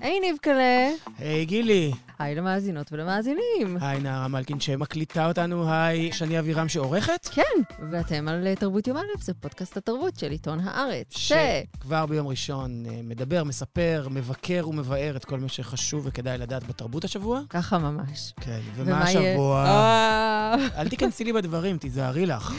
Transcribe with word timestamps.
היי 0.00 0.20
ניבקלה. 0.20 0.88
היי 1.18 1.44
גילי. 1.44 1.92
היי 2.18 2.34
למאזינות 2.34 2.92
ולמאזינים. 2.92 3.76
היי 3.80 4.00
נערה 4.00 4.28
מלכין 4.28 4.60
שמקליטה 4.60 5.26
אותנו, 5.28 5.72
היי 5.72 6.12
שני 6.12 6.38
אבירם 6.38 6.68
שעורכת. 6.68 7.28
כן, 7.32 7.42
ואתם 7.90 8.28
על 8.28 8.54
תרבות 8.54 8.86
יום 8.86 8.96
א', 8.96 9.00
זה 9.20 9.34
פודקאסט 9.34 9.76
התרבות 9.76 10.16
של 10.18 10.30
עיתון 10.30 10.60
הארץ. 10.64 11.16
שכבר 11.16 12.06
ביום 12.06 12.26
ראשון 12.26 12.86
אה, 12.86 13.00
מדבר, 13.04 13.44
מספר, 13.44 14.08
מבקר 14.10 14.68
ומבאר 14.68 15.16
את 15.16 15.24
כל 15.24 15.40
מה 15.40 15.48
שחשוב 15.48 16.06
וכדאי 16.06 16.38
לדעת 16.38 16.66
בתרבות 16.66 17.04
השבוע. 17.04 17.40
ככה 17.50 17.78
ממש. 17.78 18.32
כן, 18.40 18.60
ומה 18.74 19.02
השבוע? 19.02 19.64
אה. 20.54 20.80
אל 20.80 20.88
תיכנסי 20.88 21.24
לי 21.24 21.32
בדברים, 21.32 21.78
תיזהרי 21.78 22.26
לך. 22.26 22.54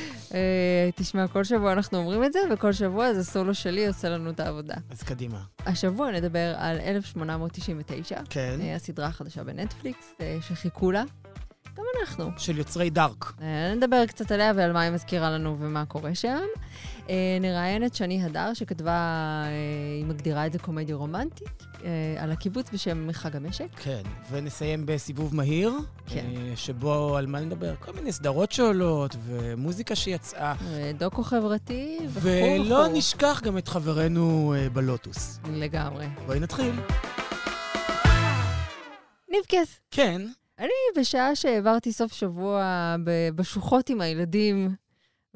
תשמע, 0.96 1.28
כל 1.28 1.44
שבוע 1.44 1.74
אנחנו 1.74 1.98
אומרים 1.98 2.24
את 2.24 2.34
זה, 2.34 2.39
וכל 2.54 2.74
שבוע 2.74 3.14
זה 3.14 3.24
סולו 3.24 3.56
שלי 3.56 3.88
עושה 3.88 4.10
לנו 4.10 4.30
את 4.30 4.39
העבודה. 4.39 4.75
אז 4.89 5.04
קדימה. 5.04 5.39
השבוע 5.66 6.12
נדבר 6.12 6.54
על 6.57 6.78
1899. 6.80 8.20
כן. 8.29 8.60
הסדרה 8.75 9.07
החדשה 9.07 9.43
בנטפליקס, 9.43 10.14
אה, 10.21 10.38
שחיכו 10.42 10.92
לה. 10.92 11.04
גם 11.78 11.84
אנחנו. 12.01 12.29
של 12.38 12.57
יוצרי 12.57 12.89
דארק. 12.89 13.34
אה, 13.42 13.74
נדבר 13.75 14.06
קצת 14.06 14.32
עליה 14.32 14.54
ועל 14.56 14.73
מה 14.73 14.82
היא 14.82 14.92
מזכירה 14.92 15.29
לנו 15.29 15.57
ומה 15.60 15.86
קורה 15.86 16.15
שם. 16.15 16.39
אה, 17.10 17.37
נראיין 17.41 17.86
את 17.86 17.96
שני 17.96 18.23
הדר, 18.23 18.54
שכתבה, 18.54 19.43
היא 19.97 20.05
מגדירה 20.05 20.46
את 20.46 20.54
זה 20.54 20.59
קומדיה 20.59 20.96
רומנטית, 20.96 21.64
על 22.18 22.32
הקיבוץ 22.32 22.69
בשם 22.73 23.11
חג 23.11 23.36
המשק. 23.36 23.68
כן, 23.75 24.01
ונסיים 24.32 24.86
בסיבוב 24.86 25.36
מהיר, 25.36 25.71
כן. 26.07 26.25
שבו 26.56 27.18
על 27.18 27.28
מה 27.28 27.39
נדבר? 27.39 27.75
כל 27.75 27.92
מיני 27.92 28.11
סדרות 28.11 28.51
שעולות, 28.51 29.15
ומוזיקה 29.25 29.95
שיצאה. 29.95 30.54
דוקו 30.97 31.23
חברתי, 31.23 31.97
וכו' 32.08 32.28
ולא 32.28 32.88
נשכח 32.94 33.42
גם 33.44 33.58
את 33.58 33.67
חברנו 33.67 34.53
בלוטוס. 34.73 35.39
לגמרי. 35.52 36.06
בואי 36.25 36.39
נתחיל. 36.39 36.75
ניבקס. 39.30 39.80
כן. 39.92 40.22
אני, 40.59 41.02
בשעה 41.02 41.36
שהעברתי 41.36 41.92
סוף 41.92 42.14
שבוע 42.14 42.95
בשוחות 43.36 43.89
עם 43.89 44.02
הילדים 44.02 44.76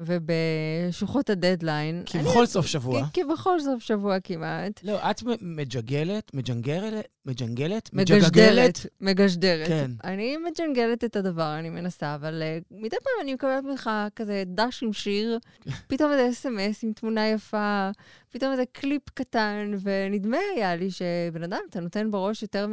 ובשוחות 0.00 1.30
הדדליין... 1.30 2.02
כבכל 2.06 2.38
אני, 2.38 2.46
סוף 2.46 2.66
שבוע. 2.66 3.02
כבכל 3.12 3.60
סוף 3.60 3.82
שבוע 3.82 4.20
כמעט. 4.20 4.80
לא, 4.84 5.10
את 5.10 5.22
מג'גלת, 5.40 6.34
מג'נגרת, 6.34 7.08
מג'נגלת? 7.24 7.90
מגשדרת. 7.92 8.78
מגשדרת. 9.00 9.68
כן. 9.68 9.90
אני 10.04 10.36
מג'נגלת 10.36 11.04
את 11.04 11.16
הדבר, 11.16 11.58
אני 11.58 11.70
מנסה, 11.70 12.14
אבל 12.14 12.42
uh, 12.42 12.64
מדי 12.70 12.96
פעם 12.96 13.22
אני 13.22 13.34
מקבלת 13.34 13.64
ממך 13.64 13.90
כזה 14.16 14.42
דש 14.46 14.82
עם 14.82 14.92
שיר, 14.92 15.38
פתאום 15.88 16.12
איזה 16.12 16.28
אס.אם.אס 16.30 16.84
עם 16.84 16.92
תמונה 16.92 17.28
יפה, 17.28 17.90
פתאום 18.30 18.52
איזה 18.52 18.64
קליפ 18.72 19.10
קטן, 19.14 19.72
ונדמה 19.82 20.38
היה 20.56 20.76
לי 20.76 20.90
שבן 20.90 21.42
אדם, 21.42 21.60
אתה 21.70 21.80
נותן 21.80 22.10
בראש 22.10 22.42
יותר 22.42 22.66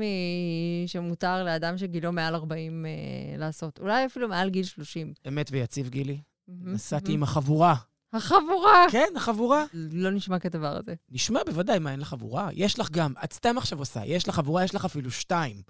משמותר 0.86 1.44
לאדם 1.44 1.78
שגילו 1.78 2.12
מעל 2.12 2.36
40 2.36 2.86
uh, 2.86 2.88
אה, 2.88 3.38
לעשות. 3.38 3.80
אולי 3.80 4.06
אפילו 4.06 4.28
מעל 4.28 4.50
גיל 4.50 4.64
30. 4.64 5.14
אמת 5.28 5.50
ויציב, 5.52 5.90
גילי. 5.90 6.33
נסעתי 6.48 7.14
עם 7.14 7.24
החבורה. 7.24 7.76
החבורה. 8.14 8.86
כן, 8.92 9.08
החבורה. 9.16 9.66
לא 9.74 10.12
נשמע 10.12 10.40
כדבר 10.40 10.78
הזה. 10.78 10.94
נשמע 11.10 11.40
בוודאי, 11.46 11.80
מה, 11.80 11.92
אין 11.92 12.00
לך 12.00 12.08
חבורה? 12.08 12.50
יש 12.54 12.80
לך 12.80 12.92
גם, 12.92 13.14
את 13.24 13.34
סתם 13.34 13.58
עכשיו 13.58 13.80
עושה, 13.80 14.06
יש 14.06 14.30
לך 14.30 14.36
חבורה, 14.36 14.64
יש 14.64 14.76
לך 14.76 14.86
אפילו 14.86 15.12
שתיים. 15.12 15.62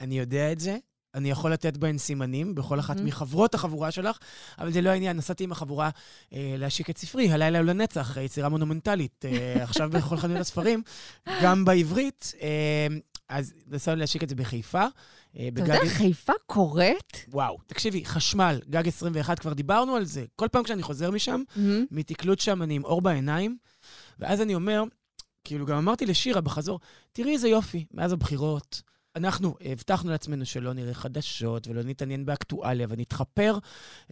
אני 0.00 0.18
יודע 0.18 0.52
את 0.52 0.60
זה, 0.60 0.78
אני 1.14 1.30
יכול 1.30 1.52
לתת 1.52 1.76
בהן 1.76 1.98
סימנים 1.98 2.54
בכל 2.54 2.80
אחת 2.80 3.00
מחברות 3.00 3.54
החבורה 3.54 3.90
שלך, 3.90 4.18
אבל 4.58 4.72
זה 4.72 4.80
לא 4.80 4.90
העניין. 4.90 5.16
נסעתי 5.16 5.44
עם 5.44 5.52
החבורה 5.52 5.90
אה, 6.32 6.54
להשיק 6.58 6.90
את 6.90 6.98
ספרי, 6.98 7.30
הלילה 7.30 7.58
הוא 7.58 7.66
לנצח, 7.66 8.16
יצירה 8.16 8.48
מונומנטלית, 8.48 9.24
אה, 9.24 9.62
עכשיו 9.62 9.90
בכל 9.90 10.16
חנויות 10.16 10.40
הספרים, 10.40 10.82
גם 11.42 11.64
בעברית. 11.64 12.32
אה, 12.40 12.86
אז 13.28 13.54
נסענו 13.66 14.00
להשיק 14.00 14.22
את 14.22 14.28
זה 14.28 14.34
בחיפה. 14.34 14.84
אה, 15.38 15.48
אתה 15.48 15.60
יודע, 15.60 15.78
חיפה 15.88 16.32
קורית? 16.46 17.24
וואו, 17.28 17.58
תקשיבי, 17.66 18.04
חשמל, 18.04 18.60
גג 18.70 18.88
21, 18.88 19.38
כבר 19.38 19.52
דיברנו 19.52 19.96
על 19.96 20.04
זה. 20.04 20.24
כל 20.36 20.48
פעם 20.52 20.62
כשאני 20.62 20.82
חוזר 20.82 21.10
משם, 21.10 21.42
מתקלוט 21.90 22.38
שם 22.40 22.62
אני 22.62 22.74
עם 22.74 22.84
אור 22.84 23.00
בעיניים, 23.00 23.56
ואז 24.18 24.40
אני 24.40 24.54
אומר, 24.54 24.82
כאילו, 25.44 25.66
גם 25.66 25.76
אמרתי 25.76 26.06
לשירה 26.06 26.40
בחזור, 26.40 26.80
תראי 27.12 27.32
איזה 27.32 27.48
יופי, 27.48 27.86
מאז 27.94 28.12
הבחירות. 28.12 28.82
אנחנו 29.16 29.54
הבטחנו 29.60 30.10
לעצמנו 30.10 30.46
שלא 30.46 30.72
נראה 30.72 30.94
חדשות 30.94 31.68
ולא 31.68 31.82
נתעניין 31.82 32.26
באקטואליה 32.26 32.86
ונתחפר 32.90 33.58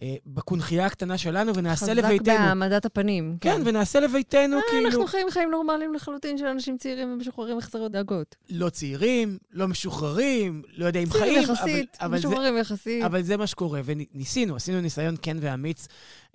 אה, 0.01 0.15
בקונכייה 0.25 0.85
הקטנה 0.85 1.17
שלנו 1.17 1.55
ונעשה 1.55 1.85
חזק 1.85 1.91
לביתנו. 1.91 2.33
חזק 2.33 2.39
בהעמדת 2.39 2.85
הפנים. 2.85 3.37
כן, 3.41 3.55
כן, 3.57 3.61
ונעשה 3.65 3.99
לביתנו, 3.99 4.57
אה, 4.57 4.61
כאילו... 4.69 4.87
אנחנו 4.87 5.07
חיים 5.07 5.27
חיים 5.29 5.51
נורמליים 5.51 5.93
לחלוטין 5.93 6.37
של 6.37 6.45
אנשים 6.45 6.77
צעירים 6.77 7.13
ומשוחררים 7.13 7.57
וחסרות 7.57 7.91
דאגות. 7.91 8.35
לא 8.49 8.69
צעירים, 8.69 9.37
לא 9.51 9.67
משוחררים, 9.67 10.61
לא 10.77 10.85
יודע 10.85 10.99
אם 10.99 11.09
חיים. 11.09 11.23
צעירים 11.23 11.43
יחסית, 11.43 11.97
אבל, 12.01 12.17
משוחררים 12.17 12.53
זה, 12.53 12.59
יחסית. 12.59 13.03
אבל 13.03 13.21
זה 13.21 13.37
מה 13.37 13.47
שקורה, 13.47 13.81
וניסינו, 13.85 14.55
עשינו 14.55 14.81
ניסיון 14.81 15.15
כן 15.21 15.37
ואמיץ 15.41 15.87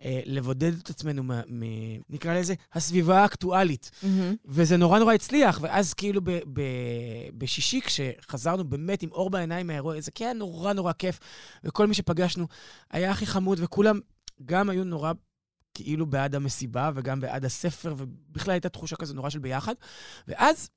אה, 0.05 0.21
לבודד 0.27 0.79
את 0.79 0.91
עצמנו, 0.91 1.23
מ, 1.23 1.31
מ, 1.33 1.63
נקרא 2.11 2.35
לזה, 2.35 2.55
הסביבה 2.75 3.21
האקטואלית. 3.21 3.91
Mm-hmm. 3.95 4.07
וזה 4.47 4.77
נורא 4.77 4.99
נורא 4.99 5.15
הצליח, 5.15 5.59
ואז 5.63 5.95
כאילו 5.95 6.21
בשישי, 7.39 7.81
כשחזרנו 7.81 8.60
באמת 8.65 9.03
עם 9.03 9.13
אור 9.13 9.31
בעיניים 9.31 9.67
מהאירוע, 9.67 10.01
זה 10.01 10.11
כן 10.11 10.37
נורא 10.39 10.73
נורא 10.73 10.93
כיף, 10.93 11.19
וכל 11.65 11.87
מי 11.87 11.95
שפגשנו 11.95 12.47
היה 12.91 13.11
הכי 13.11 13.27
חמוד, 13.27 13.59
וכולם 13.63 14.01
גם 14.45 14.71
היו 14.71 14.85
נורא... 14.85 15.13
כאילו 15.75 16.07
בעד 16.07 16.35
המסיבה 16.35 16.91
וגם 16.95 17.21
בעד 17.21 17.45
הספר, 17.45 17.95
ובכלל 17.97 18.53
הייתה 18.53 18.69
תחושה 18.69 18.97
כזו 18.97 19.15
נורא 19.15 19.31
של 19.31 19.39
ביחד. 19.39 19.75
ואז 20.29 20.71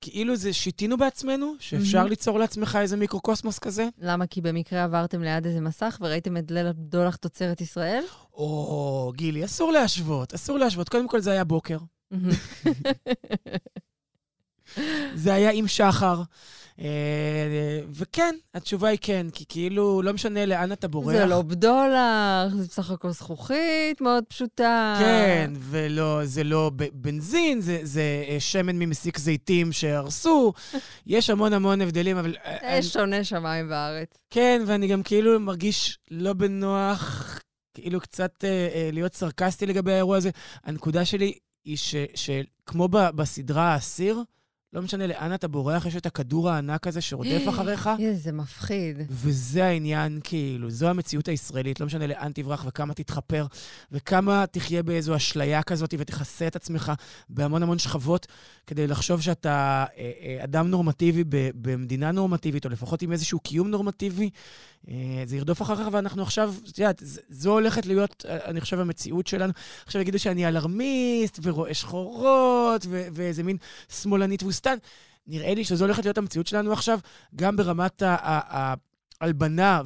כאילו 0.00 0.36
זה 0.36 0.52
שיתינו 0.52 0.96
בעצמנו, 0.96 1.54
שאפשר 1.58 2.04
mm-hmm. 2.04 2.08
ליצור 2.08 2.38
לעצמך 2.38 2.78
איזה 2.80 2.96
מיקרוקוסמוס 2.96 3.58
כזה. 3.58 3.88
למה? 3.98 4.26
כי 4.26 4.40
במקרה 4.40 4.84
עברתם 4.84 5.22
ליד 5.22 5.46
איזה 5.46 5.60
מסך 5.60 5.98
וראיתם 6.00 6.36
את 6.36 6.50
ליל 6.50 6.66
הבדולח 6.66 7.16
תוצרת 7.16 7.60
ישראל? 7.60 8.04
או, 8.32 9.12
גילי, 9.16 9.44
אסור 9.44 9.72
להשוות, 9.72 10.34
אסור 10.34 10.58
להשוות. 10.58 10.88
קודם 10.88 11.08
כל 11.08 11.20
זה 11.20 11.30
היה 11.30 11.44
בוקר. 11.44 11.78
זה 15.14 15.34
היה 15.34 15.50
עם 15.50 15.68
שחר. 15.68 16.22
אה, 16.80 17.80
וכן, 17.90 18.34
התשובה 18.54 18.88
היא 18.88 18.98
כן, 19.00 19.26
כי 19.32 19.44
כאילו, 19.48 20.02
לא 20.02 20.12
משנה 20.12 20.46
לאן 20.46 20.72
אתה 20.72 20.88
בורח. 20.88 21.12
זה 21.12 21.26
לא 21.26 21.42
בדולר, 21.42 22.48
זה 22.56 22.64
בסך 22.64 22.90
הכל 22.90 23.10
זכוכית 23.10 24.00
מאוד 24.00 24.24
פשוטה. 24.28 24.96
כן, 24.98 25.50
ולא, 25.58 26.20
זה 26.24 26.44
לא 26.44 26.70
בנזין, 26.92 27.60
זה, 27.60 27.78
זה 27.82 28.24
אה, 28.28 28.36
שמן 28.40 28.78
ממסיק 28.78 29.18
זיתים 29.18 29.72
שהרסו. 29.72 30.52
יש 31.06 31.30
המון 31.30 31.52
המון 31.52 31.80
הבדלים, 31.80 32.16
אבל... 32.16 32.36
אה, 32.44 32.78
יש 32.78 32.92
שונה 32.92 33.24
שמיים 33.24 33.66
וארץ. 33.70 34.08
כן, 34.30 34.62
ואני 34.66 34.86
גם 34.86 35.02
כאילו 35.02 35.40
מרגיש 35.40 35.98
לא 36.10 36.32
בנוח, 36.32 37.38
כאילו 37.74 38.00
קצת 38.00 38.44
אה, 38.44 38.90
להיות 38.92 39.14
סרקסטי 39.14 39.66
לגבי 39.66 39.92
האירוע 39.92 40.16
הזה. 40.16 40.30
הנקודה 40.64 41.04
שלי 41.04 41.38
היא 41.64 41.76
ש, 41.76 41.94
שכמו 42.14 42.88
בסדרה 42.88 43.64
האסיר, 43.74 44.22
לא 44.76 44.82
משנה 44.82 45.06
לאן 45.06 45.34
אתה 45.34 45.48
בורח, 45.48 45.86
יש 45.86 45.96
את 45.96 46.06
הכדור 46.06 46.50
הענק 46.50 46.86
הזה 46.86 47.00
שרודף 47.00 47.42
אחריך. 47.48 47.90
איזה 47.98 48.32
מפחיד. 48.32 48.96
וזה 49.10 49.64
העניין, 49.64 50.20
כאילו, 50.24 50.70
זו 50.70 50.88
המציאות 50.88 51.28
הישראלית, 51.28 51.80
לא 51.80 51.86
משנה 51.86 52.06
לאן 52.06 52.32
תברח 52.32 52.64
וכמה 52.68 52.94
תתחפר, 52.94 53.46
וכמה 53.92 54.44
תחיה 54.46 54.82
באיזו 54.82 55.16
אשליה 55.16 55.62
כזאת 55.62 55.94
ותכסה 55.98 56.46
את 56.46 56.56
עצמך 56.56 56.92
בהמון 57.28 57.62
המון 57.62 57.78
שכבות, 57.78 58.26
כדי 58.66 58.86
לחשוב 58.86 59.20
שאתה 59.20 59.84
אה, 59.98 60.10
אה, 60.22 60.44
אדם 60.44 60.68
נורמטיבי 60.68 61.24
במדינה 61.54 62.12
נורמטיבית, 62.12 62.64
או 62.64 62.70
לפחות 62.70 63.02
עם 63.02 63.12
איזשהו 63.12 63.40
קיום 63.40 63.70
נורמטיבי. 63.70 64.30
אה, 64.88 64.94
זה 65.24 65.36
ירדוף 65.36 65.62
אחריך, 65.62 65.88
ואנחנו 65.92 66.22
עכשיו, 66.22 66.54
את 66.70 66.78
יודעת, 66.78 67.02
זו 67.28 67.52
הולכת 67.52 67.86
להיות, 67.86 68.24
אני 68.28 68.60
חושב, 68.60 68.80
המציאות 68.80 69.26
שלנו. 69.26 69.52
עכשיו 69.86 70.00
יגידו 70.00 70.18
שאני 70.18 70.48
אלרמיסט, 70.48 71.38
ורואה 71.42 71.74
שחורות, 71.74 72.86
ואיזה 72.90 73.42
מין 73.42 73.56
שמאלנית 73.88 74.42
תבוסתן. 74.66 74.78
נראה 75.26 75.54
לי 75.54 75.64
שזו 75.64 75.84
הולכת 75.84 76.04
להיות 76.04 76.18
המציאות 76.18 76.46
שלנו 76.46 76.72
עכשיו, 76.72 76.98
גם 77.36 77.56
ברמת 77.56 78.02
ההלבנה 79.20 79.82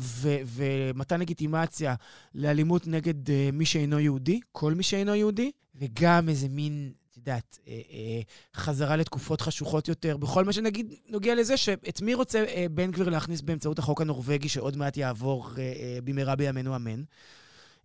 ומתן 0.46 1.20
לגיטימציה 1.20 1.94
לאלימות 2.34 2.86
נגד 2.86 3.28
uh, 3.28 3.32
מי 3.52 3.66
שאינו 3.66 3.98
יהודי, 3.98 4.40
כל 4.52 4.74
מי 4.74 4.82
שאינו 4.82 5.14
יהודי, 5.14 5.50
וגם 5.74 6.28
איזה 6.28 6.48
מין, 6.48 6.92
את 7.10 7.16
יודעת, 7.16 7.58
uh, 7.64 7.66
uh, 7.66 8.60
חזרה 8.60 8.96
לתקופות 8.96 9.40
חשוכות 9.40 9.88
יותר, 9.88 10.16
בכל 10.16 10.44
מה 10.44 10.52
שנגיד 10.52 10.94
נוגע 11.08 11.34
לזה, 11.34 11.56
שאת 11.56 12.02
מי 12.02 12.14
רוצה 12.14 12.44
uh, 12.44 12.68
בן 12.70 12.90
גביר 12.90 13.08
להכניס 13.08 13.40
באמצעות 13.40 13.78
החוק 13.78 14.00
הנורבגי 14.00 14.48
שעוד 14.48 14.76
מעט 14.76 14.96
יעבור 14.96 15.46
uh, 15.46 15.54
uh, 15.54 15.58
במהרה 16.04 16.36
בימינו 16.36 16.76
אמן. 16.76 17.02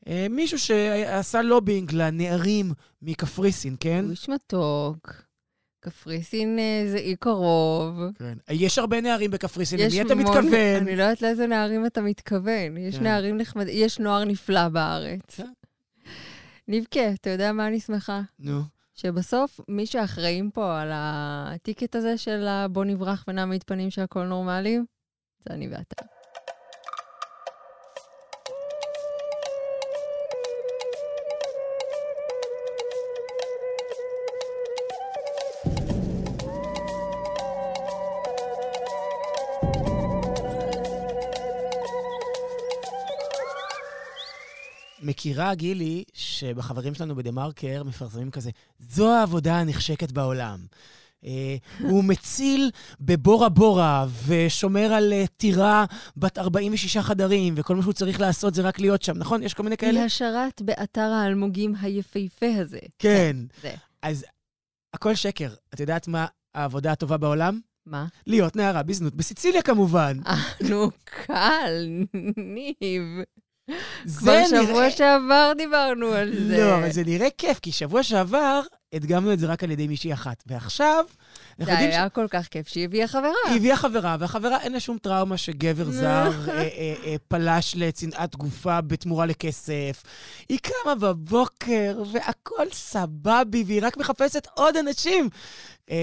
Uh, 0.06 0.10
מישהו 0.30 0.60
שעשה 0.60 1.42
לובינג 1.42 1.92
לנערים 1.94 2.72
מקפריסין, 3.02 3.76
כן? 3.80 4.02
הוא 4.04 4.12
איש 4.12 4.30
מתוק. 4.30 5.26
קפריסין 5.86 6.60
אה, 6.60 6.84
זה 6.92 6.98
אי 6.98 7.16
קרוב. 7.16 8.00
כן. 8.16 8.38
יש 8.50 8.78
הרבה 8.78 9.02
נערים 9.02 9.32
בקפריסין, 9.32 9.80
למי 9.80 10.02
אתה 10.02 10.16
מתכוון? 10.16 10.82
אני 10.82 10.96
לא 10.96 11.04
יודעת 11.04 11.22
לאיזה 11.22 11.48
נערים 11.48 11.86
אתה 11.86 12.02
מתכוון. 12.02 12.78
יש 12.78 12.98
כן. 12.98 13.04
נערים 13.04 13.38
נחמדים, 13.38 13.74
יש 13.78 14.00
נוער 14.00 14.24
נפלא 14.24 14.68
בארץ. 14.68 15.36
כן. 15.36 15.52
נבכה, 16.68 17.14
אתה 17.14 17.30
יודע 17.30 17.52
מה 17.52 17.68
אני 17.68 17.80
שמחה? 17.80 18.22
נו. 18.40 18.62
שבסוף 18.94 19.60
מי 19.68 19.86
שאחראים 19.86 20.52
פה 20.52 20.82
על 20.82 20.90
הטיקט 20.94 21.96
הזה 21.96 22.18
של 22.18 22.48
בוא 22.72 22.86
נברח 22.86 23.26
ונעמיד 23.28 23.64
פנים 23.64 23.92
שהכל 23.92 24.24
נורמלי, 24.24 24.80
זה 25.40 25.54
אני 25.54 25.68
ואתה. 25.68 26.06
מכירה, 45.26 45.56
גילי, 45.56 46.04
שבחברים 46.14 46.94
שלנו 46.94 47.16
בדה-מרקר 47.16 47.84
מפרסמים 47.84 48.32
כזה, 48.32 48.50
זו 48.80 49.14
העבודה 49.14 49.60
הנחשקת 49.60 50.12
בעולם. 50.12 50.60
Uh, 51.24 51.28
הוא 51.80 52.04
מציל 52.04 52.72
בבורה 53.00 53.50
בורה 53.50 54.06
ושומר 54.26 54.94
על 54.94 55.14
uh, 55.14 55.28
טירה 55.38 55.86
בת 56.18 56.38
46 56.38 56.98
חדרים, 56.98 57.54
וכל 57.58 57.76
מה 57.76 57.82
שהוא 57.82 57.94
צריך 57.94 58.20
לעשות 58.20 58.54
זה 58.54 58.62
רק 58.62 58.80
להיות 58.80 59.02
שם, 59.02 59.18
נכון? 59.18 59.44
יש 59.44 59.54
כל 59.54 59.64
מיני 59.64 59.78
כאלה? 59.78 60.00
היא 60.00 60.06
השרת 60.06 60.62
באתר 60.62 61.02
האלמוגים 61.02 61.76
היפהפה 61.82 62.56
הזה. 62.62 62.80
כן. 63.00 63.38
זה. 63.62 63.74
אז 64.02 64.26
הכל 64.94 65.16
שקר. 65.16 65.50
את 65.74 65.80
יודעת 65.80 66.08
מה 66.08 66.26
העבודה 66.56 66.92
הטובה 66.92 67.18
בעולם? 67.18 67.60
מה? 67.86 68.06
להיות 68.28 68.56
נערה 68.56 68.84
בזנות 68.84 69.16
בסיציליה 69.16 69.62
כמובן. 69.62 70.18
אה, 70.28 70.36
נו, 70.70 70.90
קל, 71.04 71.88
ניב. 72.38 73.04
זה 74.06 74.20
כבר 74.20 74.66
שבוע. 74.66 74.90
שעבר 74.90 75.52
דיברנו 75.58 76.08
על 76.08 76.34
זה. 76.48 76.58
לא, 76.58 76.76
אבל 76.76 76.92
זה 76.92 77.04
נראה 77.04 77.28
כיף, 77.38 77.60
כי 77.60 77.72
שבוע 77.72 78.04
שעבר 78.04 78.62
הדגמנו 78.94 79.34
את 79.34 79.40
זה 79.40 79.48
רק 79.48 79.64
על 79.64 79.72
ידי 79.72 79.88
מישהי 79.88 80.14
אחת. 80.14 80.44
ועכשיו, 80.48 81.06
זה 81.60 81.78
היה 81.78 82.10
כל 82.10 82.26
כך 82.30 82.48
כיף 82.48 82.68
שהיא 82.68 82.86
הביאה 82.86 83.08
חברה. 83.08 83.32
היא 83.48 83.56
הביאה 83.58 83.76
חברה, 83.76 84.18
והחברה 84.20 84.62
אין 84.62 84.74
לה 84.74 84.80
שום 84.80 84.98
טראומה 84.98 85.38
שגבר 85.38 85.92
זר 85.92 86.32
אה, 86.48 86.58
אה, 86.58 86.94
אה, 87.06 87.16
פלש 87.28 87.76
לצנעת 87.76 88.36
גופה 88.36 88.82
בתמורה 88.82 89.26
לכסף. 89.26 90.04
היא 90.50 90.60
קמה 90.62 90.96
בבוקר, 90.96 92.04
והכל 92.12 92.66
סבבי, 92.72 93.64
והיא 93.68 93.82
רק 93.84 93.98
מחפשת 93.98 94.48
עוד 94.54 94.78
אנשים 94.78 95.30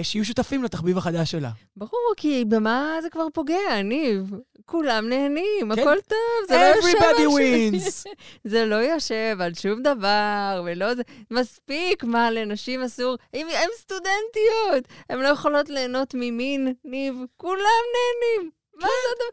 שיהיו 0.02 0.24
שותפים 0.24 0.64
לתחביב 0.64 0.98
החדש 0.98 1.30
שלה. 1.30 1.50
ברור, 1.76 2.12
כי 2.16 2.44
במה 2.48 2.96
זה 3.02 3.10
כבר 3.10 3.26
פוגע, 3.32 3.82
ניב? 3.84 4.30
כולם 4.66 5.08
נהנים, 5.08 5.74
כן. 5.74 5.80
הכל 5.80 6.00
טוב, 6.08 6.48
זה 6.48 6.54
לא 6.56 6.64
יושב 6.64 7.02
על 7.02 7.16
שום... 7.16 7.38
wins. 7.38 8.04
זה 8.52 8.64
לא 8.64 8.74
יושב 8.74 9.36
על 9.40 9.54
שום 9.54 9.82
דבר, 9.82 10.62
ולא 10.66 10.94
זה... 10.94 11.02
מספיק, 11.30 12.04
מה, 12.04 12.30
לנשים 12.30 12.82
אסור? 12.82 13.16
הן 13.32 13.46
סטודנטיות, 13.78 14.88
הן 15.10 15.18
לא 15.18 15.28
יכולות 15.28 15.68
ליהנות 15.68 16.14
ממין, 16.14 16.74
ניב, 16.84 17.14
כולם 17.36 17.84
נהנים. 17.94 18.50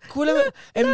כולם, 0.07 0.35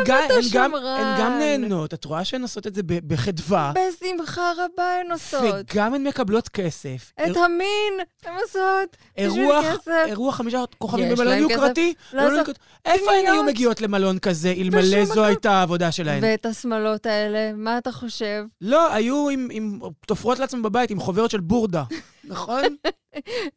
גם- 0.05 0.23
אתה 0.25 0.33
הם 0.33 0.41
גם- 0.53 0.71
שמרן? 0.71 0.99
הן 1.01 1.19
גם 1.21 1.39
נהנות, 1.39 1.93
את 1.93 2.05
רואה 2.05 2.25
שהן 2.25 2.41
עושות 2.41 2.67
את 2.67 2.75
זה 2.75 2.81
בחדווה, 2.83 3.73
בשמחה 3.75 4.51
רבה 4.57 4.83
הן 5.01 5.11
עושות. 5.11 5.65
וגם 5.73 5.93
הן 5.93 6.07
מקבלות 6.07 6.49
כסף. 6.49 7.11
את 7.25 7.37
המין 7.37 7.93
הן 8.25 8.33
עושות. 8.43 8.97
בשביל 9.17 9.49
כסף. 9.73 9.87
אירוח 10.05 10.35
חמישה 10.35 10.63
כוכבים 10.77 11.15
במלון 11.15 11.37
יוקרתי? 11.37 11.93
לא, 12.13 12.31
לא. 12.33 12.41
איפה 12.85 13.11
הן 13.11 13.25
היו. 13.33 13.43
מגיעות 13.43 13.81
למלון 13.81 14.19
כזה, 14.19 14.53
אלמלא 14.57 15.05
זו. 15.05 15.23
הייתה 15.25 15.51
העבודה 15.51 15.91
שלהן? 15.91 16.19
ואת 16.23 16.45
השמלות 16.45 17.05
האלה, 17.05 17.51
מה 17.53 17.77
אתה 17.77 17.91
חושב? 17.91 18.43
לא, 18.61 18.93
היו 18.93 19.29
עם, 19.29 19.79
תופרות 20.07 20.39
לעצמם 20.39 20.63
בבית, 20.63 20.91
עם 20.91 20.99
חוברת 20.99 21.31
של 21.31 21.39
בורדה, 21.39 21.83
נכון? 22.23 22.63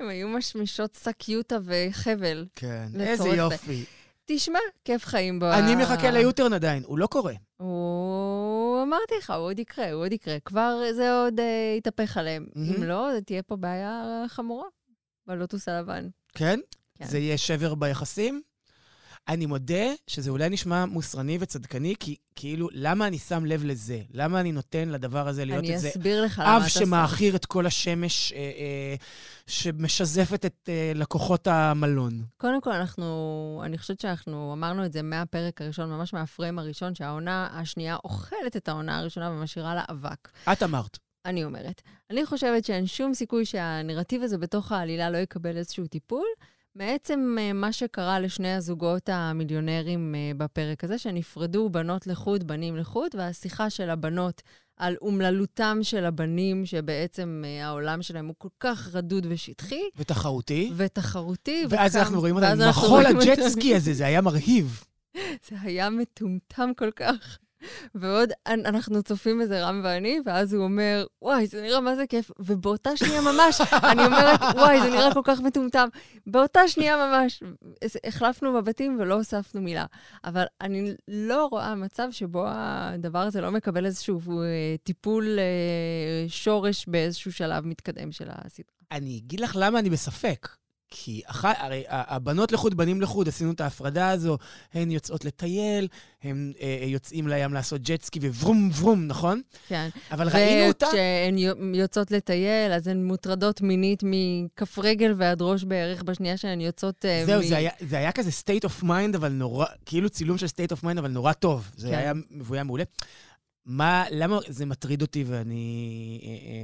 הן 0.00 0.08
היו 0.08 0.28
משמישות 0.28 0.98
שק 1.04 1.28
יוטה 1.28 1.56
וחבל. 1.64 2.46
כן, 2.56 2.86
איזה 3.00 3.22
זה. 3.22 3.28
יופי. 3.28 3.84
תשמע, 4.30 4.58
כיף 4.84 5.04
חיים 5.04 5.40
בו. 5.40 5.52
אני 5.52 5.76
מחכה 5.76 6.10
ליוטרן 6.10 6.52
עדיין, 6.52 6.82
הוא 6.86 6.98
לא 6.98 7.06
קורה. 7.06 7.32
הוא... 7.56 8.82
אמרתי 8.82 9.14
לך, 9.18 9.30
הוא 9.30 9.44
עוד 9.44 9.58
יקרה, 9.58 9.92
הוא 9.92 10.04
עוד 10.04 10.12
יקרה. 10.12 10.40
כבר 10.44 10.80
זה 10.92 11.12
עוד 11.12 11.40
אה, 11.40 11.74
יתהפך 11.78 12.16
עליהם. 12.16 12.46
מהמם. 12.54 12.74
אם 12.74 12.82
לא, 12.82 13.08
זה 13.14 13.20
תהיה 13.20 13.42
פה 13.42 13.56
בעיה 13.56 14.24
חמורה 14.28 14.66
בלוטוס 15.26 15.68
הלבן. 15.68 16.08
כן? 16.34 16.60
כן. 16.94 17.04
זה 17.04 17.18
יהיה 17.18 17.38
שבר 17.38 17.74
ביחסים? 17.74 18.42
אני 19.28 19.46
מודה 19.46 19.84
שזה 20.06 20.30
אולי 20.30 20.48
נשמע 20.48 20.84
מוסרני 20.84 21.38
וצדקני, 21.40 21.94
כי 22.00 22.16
כאילו, 22.36 22.68
למה 22.72 23.06
אני 23.06 23.18
שם 23.18 23.44
לב 23.44 23.64
לזה? 23.64 24.00
למה 24.10 24.40
אני 24.40 24.52
נותן 24.52 24.88
לדבר 24.88 25.28
הזה 25.28 25.44
להיות 25.44 25.64
אני 25.64 25.74
איזה 25.74 25.88
אסביר 25.88 26.24
לך 26.24 26.38
למה 26.38 26.56
אב 26.56 26.62
אתה 26.62 26.70
שם. 26.70 26.80
שמאכיר 26.80 27.36
את 27.36 27.46
כל 27.46 27.66
השמש, 27.66 28.32
אה, 28.32 28.38
אה, 28.38 28.94
שמשזפת 29.46 30.44
את 30.44 30.68
אה, 30.68 30.92
לקוחות 30.94 31.46
המלון? 31.46 32.22
קודם 32.36 32.60
כל, 32.60 32.72
אנחנו, 32.72 33.62
אני 33.64 33.78
חושבת 33.78 34.00
שאנחנו 34.00 34.52
אמרנו 34.52 34.84
את 34.84 34.92
זה 34.92 35.02
מהפרק 35.02 35.62
הראשון, 35.62 35.90
ממש 35.90 36.12
מהפריים 36.12 36.58
הראשון, 36.58 36.94
שהעונה 36.94 37.48
השנייה 37.52 37.96
אוכלת 38.04 38.56
את 38.56 38.68
העונה 38.68 38.98
הראשונה 38.98 39.30
ומשאירה 39.30 39.74
לה 39.74 39.84
אבק. 39.90 40.28
את 40.52 40.62
אמרת. 40.62 40.98
אני 41.24 41.44
אומרת. 41.44 41.82
אני 42.10 42.26
חושבת 42.26 42.64
שאין 42.64 42.86
שום 42.86 43.14
סיכוי 43.14 43.44
שהנרטיב 43.44 44.22
הזה 44.22 44.38
בתוך 44.38 44.72
העלילה 44.72 45.10
לא 45.10 45.18
יקבל 45.18 45.56
איזשהו 45.56 45.86
טיפול. 45.86 46.26
מעצם 46.78 47.36
אה, 47.40 47.52
מה 47.52 47.72
שקרה 47.72 48.20
לשני 48.20 48.52
הזוגות 48.54 49.08
המיליונרים 49.08 50.14
אה, 50.14 50.30
בפרק 50.36 50.84
הזה, 50.84 50.98
שנפרדו 50.98 51.68
בנות 51.70 52.06
לחוד, 52.06 52.46
בנים 52.46 52.76
לחוד, 52.76 53.10
והשיחה 53.14 53.70
של 53.70 53.90
הבנות 53.90 54.42
על 54.76 54.96
אומללותם 55.02 55.78
של 55.82 56.04
הבנים, 56.04 56.66
שבעצם 56.66 57.42
אה, 57.46 57.66
העולם 57.66 58.02
שלהם 58.02 58.26
הוא 58.26 58.34
כל 58.38 58.48
כך 58.60 58.88
רדוד 58.94 59.26
ושטחי 59.30 59.82
ותחרותי. 59.96 60.72
ותחרותי. 60.76 61.64
ואז 61.68 61.90
וכמה- 61.90 62.02
אנחנו 62.02 62.20
רואים 62.20 62.36
אותם 62.36 62.46
אותם- 63.16 63.28
הג'טסקי 63.28 63.74
הזה, 63.76 63.92
זה 63.94 64.06
היה 64.06 64.20
מרהיב. 64.20 64.84
זה 65.48 65.56
היה 65.62 65.90
מטומטם 65.90 66.70
כל 66.76 66.90
כך. 66.90 67.38
ועוד 67.94 68.30
אנ- 68.46 68.66
אנחנו 68.66 69.02
צופים 69.02 69.38
בזה, 69.40 69.64
רם 69.66 69.80
ואני, 69.84 70.20
ואז 70.26 70.52
הוא 70.54 70.64
אומר, 70.64 71.06
וואי, 71.22 71.46
זה 71.46 71.62
נראה 71.62 71.80
מה 71.80 71.96
זה 71.96 72.06
כיף. 72.06 72.30
ובאותה 72.38 72.96
שנייה 72.96 73.20
ממש, 73.20 73.60
אני 73.92 74.04
אומרת, 74.06 74.40
וואי, 74.54 74.80
זה 74.82 74.90
נראה 74.90 75.14
כל 75.14 75.20
כך 75.24 75.40
מטומטם. 75.40 75.88
באותה 76.26 76.68
שנייה 76.68 76.96
ממש, 76.96 77.42
החלפנו 78.04 78.52
מבטים 78.52 78.96
ולא 79.00 79.14
הוספנו 79.14 79.60
מילה. 79.60 79.86
אבל 80.24 80.44
אני 80.60 80.94
לא 81.08 81.46
רואה 81.46 81.74
מצב 81.74 82.08
שבו 82.10 82.44
הדבר 82.46 83.18
הזה 83.18 83.40
לא 83.40 83.50
מקבל 83.50 83.86
איזשהו 83.86 84.20
אה, 84.42 84.46
טיפול 84.82 85.38
אה, 85.38 86.28
שורש 86.28 86.86
באיזשהו 86.88 87.32
שלב 87.32 87.66
מתקדם 87.66 88.12
של 88.12 88.28
הסדרה. 88.30 88.72
אני 88.92 89.20
אגיד 89.24 89.40
לך 89.40 89.56
למה 89.60 89.78
אני 89.78 89.90
בספק. 89.90 90.48
כי 90.90 91.22
אח... 91.26 91.44
הרי 91.44 91.84
הבנות 91.88 92.52
לחוד, 92.52 92.74
בנים 92.74 93.00
לחוד, 93.00 93.28
עשינו 93.28 93.52
את 93.52 93.60
ההפרדה 93.60 94.10
הזו, 94.10 94.38
הן 94.74 94.90
יוצאות 94.90 95.24
לטייל, 95.24 95.88
הם 96.22 96.52
אה, 96.60 96.78
יוצאים 96.86 97.28
לים 97.28 97.54
לעשות 97.54 97.82
ג'טסקי 97.82 98.18
וברום 98.22 98.70
ורום, 98.80 99.06
נכון? 99.06 99.40
כן. 99.68 99.88
אבל 100.10 100.28
ראינו 100.28 100.68
אותה... 100.68 100.86
וכשהן 100.86 101.38
יו- 101.38 101.74
יוצאות 101.74 102.10
לטייל, 102.10 102.72
אז 102.72 102.86
הן 102.86 103.04
מוטרדות 103.04 103.60
מינית 103.60 104.02
מכף 104.02 104.78
רגל 104.78 105.14
ועד 105.16 105.42
ראש 105.42 105.64
בערך 105.64 106.02
בשנייה 106.02 106.36
שהן 106.36 106.60
יוצאות... 106.60 107.04
אה, 107.04 107.22
זהו, 107.26 107.40
מ- 107.40 107.46
זה 107.46 107.56
היה, 107.56 107.70
זה 107.80 107.98
היה 107.98 108.12
כזה 108.12 108.30
state 108.30 108.68
of 108.68 108.84
mind, 108.84 109.16
אבל 109.16 109.28
נורא, 109.28 109.66
כאילו 109.86 110.10
צילום 110.10 110.38
של 110.38 110.46
state 110.46 110.76
of 110.76 110.84
mind, 110.84 110.98
אבל 110.98 111.10
נורא 111.10 111.32
טוב. 111.32 111.70
זה 111.76 111.88
כן. 111.88 111.94
היה 111.94 112.12
מבוים 112.30 112.66
מעולה. 112.66 112.84
מה, 113.66 114.04
למה 114.10 114.38
זה 114.48 114.66
מטריד 114.66 115.02
אותי 115.02 115.24
ואני 115.26 116.20
אה, 116.22 116.28
אה, 116.28 116.62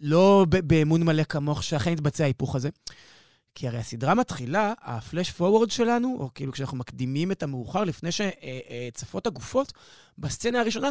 לא 0.00 0.46
באמון 0.50 1.02
מלא 1.02 1.22
כמוך 1.22 1.62
שאכן 1.62 1.92
יתבצע 1.92 2.24
ההיפוך 2.24 2.56
הזה? 2.56 2.68
כי 3.54 3.68
הרי 3.68 3.78
הסדרה 3.78 4.14
מתחילה, 4.14 4.72
הפלאש 4.82 5.30
פורוורד 5.30 5.70
שלנו, 5.70 6.16
או 6.20 6.30
כאילו 6.34 6.52
כשאנחנו 6.52 6.76
מקדימים 6.76 7.32
את 7.32 7.42
המאוחר 7.42 7.84
לפני 7.84 8.10
שצפות 8.12 9.26
הגופות, 9.26 9.72
בסצנה 10.18 10.60
הראשונה, 10.60 10.90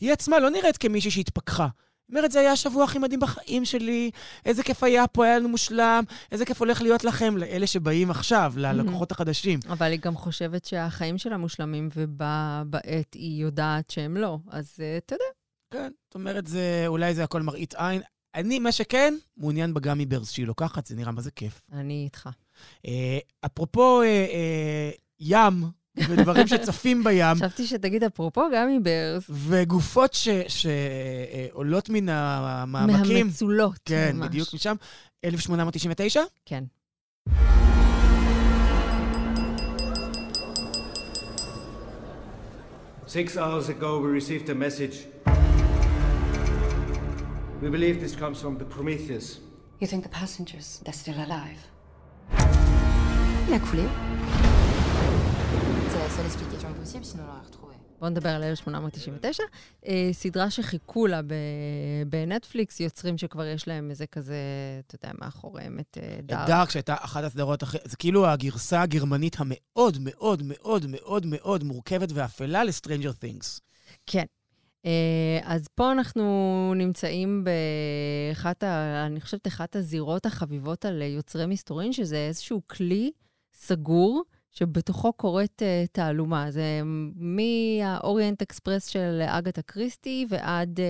היא 0.00 0.12
עצמה 0.12 0.38
לא 0.38 0.50
נראית 0.50 0.76
כמישהי 0.76 1.10
שהתפכחה. 1.10 1.68
היא 2.08 2.16
אומרת, 2.16 2.32
זה 2.32 2.40
היה 2.40 2.52
השבוע 2.52 2.84
הכי 2.84 2.98
מדהים 2.98 3.20
בחיים 3.20 3.64
שלי, 3.64 4.10
איזה 4.44 4.62
כיף 4.62 4.82
היה 4.82 5.06
פה, 5.06 5.24
היה 5.24 5.38
לנו 5.38 5.48
מושלם, 5.48 6.04
איזה 6.32 6.44
כיף 6.44 6.60
הולך 6.60 6.82
להיות 6.82 7.04
לכם, 7.04 7.36
לאלה 7.36 7.66
שבאים 7.66 8.10
עכשיו, 8.10 8.52
ללקוחות 8.56 9.12
החדשים. 9.12 9.60
אבל 9.68 9.90
היא 9.90 10.00
גם 10.00 10.16
חושבת 10.16 10.64
שהחיים 10.64 11.18
שלה 11.18 11.36
מושלמים, 11.36 11.88
ובה 11.96 12.62
בעת 12.66 13.14
היא 13.14 13.42
יודעת 13.42 13.90
שהם 13.90 14.16
לא. 14.16 14.38
אז 14.50 14.76
אה, 14.80 14.96
אתה 14.96 15.14
יודע, 15.14 15.24
כן, 15.70 15.92
זאת 16.06 16.14
אומרת, 16.14 16.46
זה, 16.46 16.84
אולי 16.86 17.14
זה 17.14 17.24
הכל 17.24 17.42
מראית 17.42 17.74
עין. 17.74 18.02
אני, 18.34 18.58
מה 18.58 18.72
שכן, 18.72 19.14
מעוניין 19.36 19.74
בגמי 19.74 20.06
ברס 20.06 20.30
שהיא 20.30 20.46
לוקחת, 20.46 20.86
זה 20.86 20.96
נראה 20.96 21.12
מה 21.12 21.20
זה 21.20 21.30
כיף. 21.30 21.60
אני 21.72 22.02
איתך. 22.04 22.28
אה, 22.86 23.18
אפרופו 23.46 24.02
אה, 24.02 24.06
אה, 24.06 24.90
ים, 25.20 25.64
ודברים 25.96 26.46
שצפים 26.46 27.04
בים, 27.04 27.34
חשבתי 27.40 27.66
שתגיד, 27.66 28.04
אפרופו 28.04 28.42
גמי 28.54 28.80
ברס, 28.80 29.24
וגופות 29.30 30.16
שעולות 30.48 31.88
מן 31.88 32.08
המעמקים. 32.08 33.26
מהמצולות. 33.26 33.78
כן, 33.84 34.16
ממש. 34.16 34.28
בדיוק 34.28 34.54
משם. 34.54 34.74
1899? 35.24 36.22
כן. 36.46 36.64
Six 43.06 43.36
hours 43.36 43.68
ago, 43.68 44.00
we 44.00 44.08
received 44.08 44.48
a 44.48 44.54
message. 44.54 44.96
We 47.62 47.70
believe 47.70 48.00
this 48.00 48.16
comes 48.16 48.40
from 48.42 48.58
the 48.58 48.64
Prometheus. 48.64 49.38
You 49.80 49.86
think 49.86 50.02
the 50.02 50.08
passengers, 50.08 50.80
they're 50.84 51.00
still 51.04 51.18
alive? 51.26 51.60
Il 53.48 53.54
a 53.54 53.58
coulé. 53.58 53.86
C'est 55.90 55.98
la 55.98 56.10
seule 56.16 56.26
explication 56.26 56.72
possible, 56.80 57.04
sinon 57.04 57.24
on 57.24 57.26
l'aurait 57.26 57.46
retrouvé. 57.46 57.74
בואו 58.00 58.10
נדבר 58.10 58.28
על 58.28 58.42
1899. 58.42 59.42
אה, 59.86 60.08
סדרה 60.12 60.50
שחיכו 60.50 61.06
לה 61.06 61.20
בנטפליקס, 62.08 62.80
יוצרים 62.80 63.18
שכבר 63.18 63.46
יש 63.46 63.68
להם 63.68 63.90
איזה 63.90 64.06
כזה, 64.06 64.36
אתה 64.86 64.94
יודע, 64.94 65.10
מאחוריהם 65.20 65.78
את 65.80 65.98
אה, 66.02 66.18
Dark. 66.22 66.48
Dark, 66.48 66.70
שהייתה 66.70 66.94
אחת 67.00 67.24
הסדרות 67.24 67.62
הכי... 67.62 67.78
זה 67.84 67.96
כאילו 67.96 68.26
הגרסה 68.26 68.82
הגרמנית 68.82 69.36
המאוד 69.38 69.98
מאוד 70.00 70.42
מאוד 70.44 70.86
מאוד 70.88 71.26
מאוד 71.26 71.64
מורכבת 71.64 72.08
ואפלה 72.14 72.64
ל 72.64 72.69
Stranger 72.69 73.12
Things. 73.12 73.60
כן. 74.06 74.24
אה, 74.86 75.40
אז 75.42 75.68
פה 75.74 75.92
אנחנו 75.92 76.72
נמצאים 76.76 77.44
באחת, 77.44 78.62
ה, 78.62 79.06
אני 79.06 79.20
חושבת, 79.20 79.46
אחת 79.46 79.76
הזירות 79.76 80.26
החביבות 80.26 80.84
על 80.84 81.02
יוצרי 81.02 81.46
מסתורין, 81.46 81.92
שזה 81.92 82.16
איזשהו 82.16 82.62
כלי 82.66 83.10
סגור, 83.52 84.24
שבתוכו 84.50 85.12
קורית 85.12 85.62
uh, 85.62 85.88
תעלומה. 85.92 86.50
זה 86.50 86.80
מהאוריינט 87.16 88.42
אקספרס 88.42 88.86
של 88.86 89.22
אגתה 89.26 89.62
קריסטי 89.62 90.26
ועד 90.28 90.80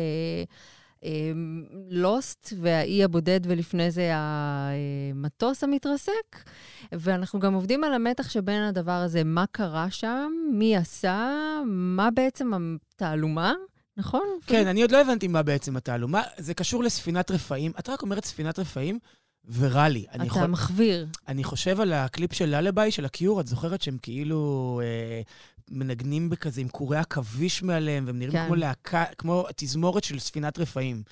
לוסט 1.90 2.46
uh, 2.46 2.50
uh, 2.50 2.54
והאי 2.60 3.04
הבודד, 3.04 3.40
ולפני 3.44 3.90
זה 3.90 4.10
המטוס 4.14 5.64
המתרסק. 5.64 6.44
ואנחנו 6.92 7.40
גם 7.40 7.54
עובדים 7.54 7.84
על 7.84 7.94
המתח 7.94 8.30
שבין 8.30 8.62
הדבר 8.62 8.92
הזה, 8.92 9.24
מה 9.24 9.44
קרה 9.50 9.90
שם, 9.90 10.32
מי 10.52 10.76
עשה, 10.76 11.30
מה 11.66 12.10
בעצם 12.10 12.50
התעלומה. 12.94 13.54
נכון? 13.96 14.38
כן, 14.46 14.66
אני 14.66 14.82
עוד 14.82 14.90
לא 14.90 15.00
הבנתי 15.00 15.28
מה 15.28 15.42
בעצם 15.42 15.76
התעלומה. 15.76 16.22
זה 16.38 16.54
קשור 16.54 16.82
לספינת 16.84 17.30
רפאים. 17.30 17.72
את 17.78 17.88
רק 17.88 18.02
אומרת 18.02 18.24
ספינת 18.24 18.58
רפאים, 18.58 18.98
ורע 19.52 19.88
לי. 19.88 20.04
אתה 20.14 20.24
יכול... 20.24 20.46
מחוויר. 20.46 21.06
אני 21.28 21.44
חושב 21.44 21.80
על 21.80 21.92
הקליפ 21.92 22.32
של 22.32 22.56
ללביי, 22.56 22.90
של 22.90 23.04
הקיור, 23.04 23.40
את 23.40 23.46
זוכרת 23.46 23.82
שהם 23.82 23.98
כאילו 24.02 24.80
אה, 24.84 25.20
מנגנים 25.70 26.30
בכזה 26.30 26.60
עם 26.60 26.68
קורי 26.68 26.96
עכביש 26.96 27.62
מעליהם, 27.62 28.06
והם 28.06 28.18
נראים 28.18 28.32
כן. 28.32 28.46
כמו 28.46 28.54
להקה, 28.54 29.04
כמו 29.18 29.46
תזמורת 29.56 30.04
של 30.04 30.18
ספינת 30.18 30.58
רפאים. 30.58 31.02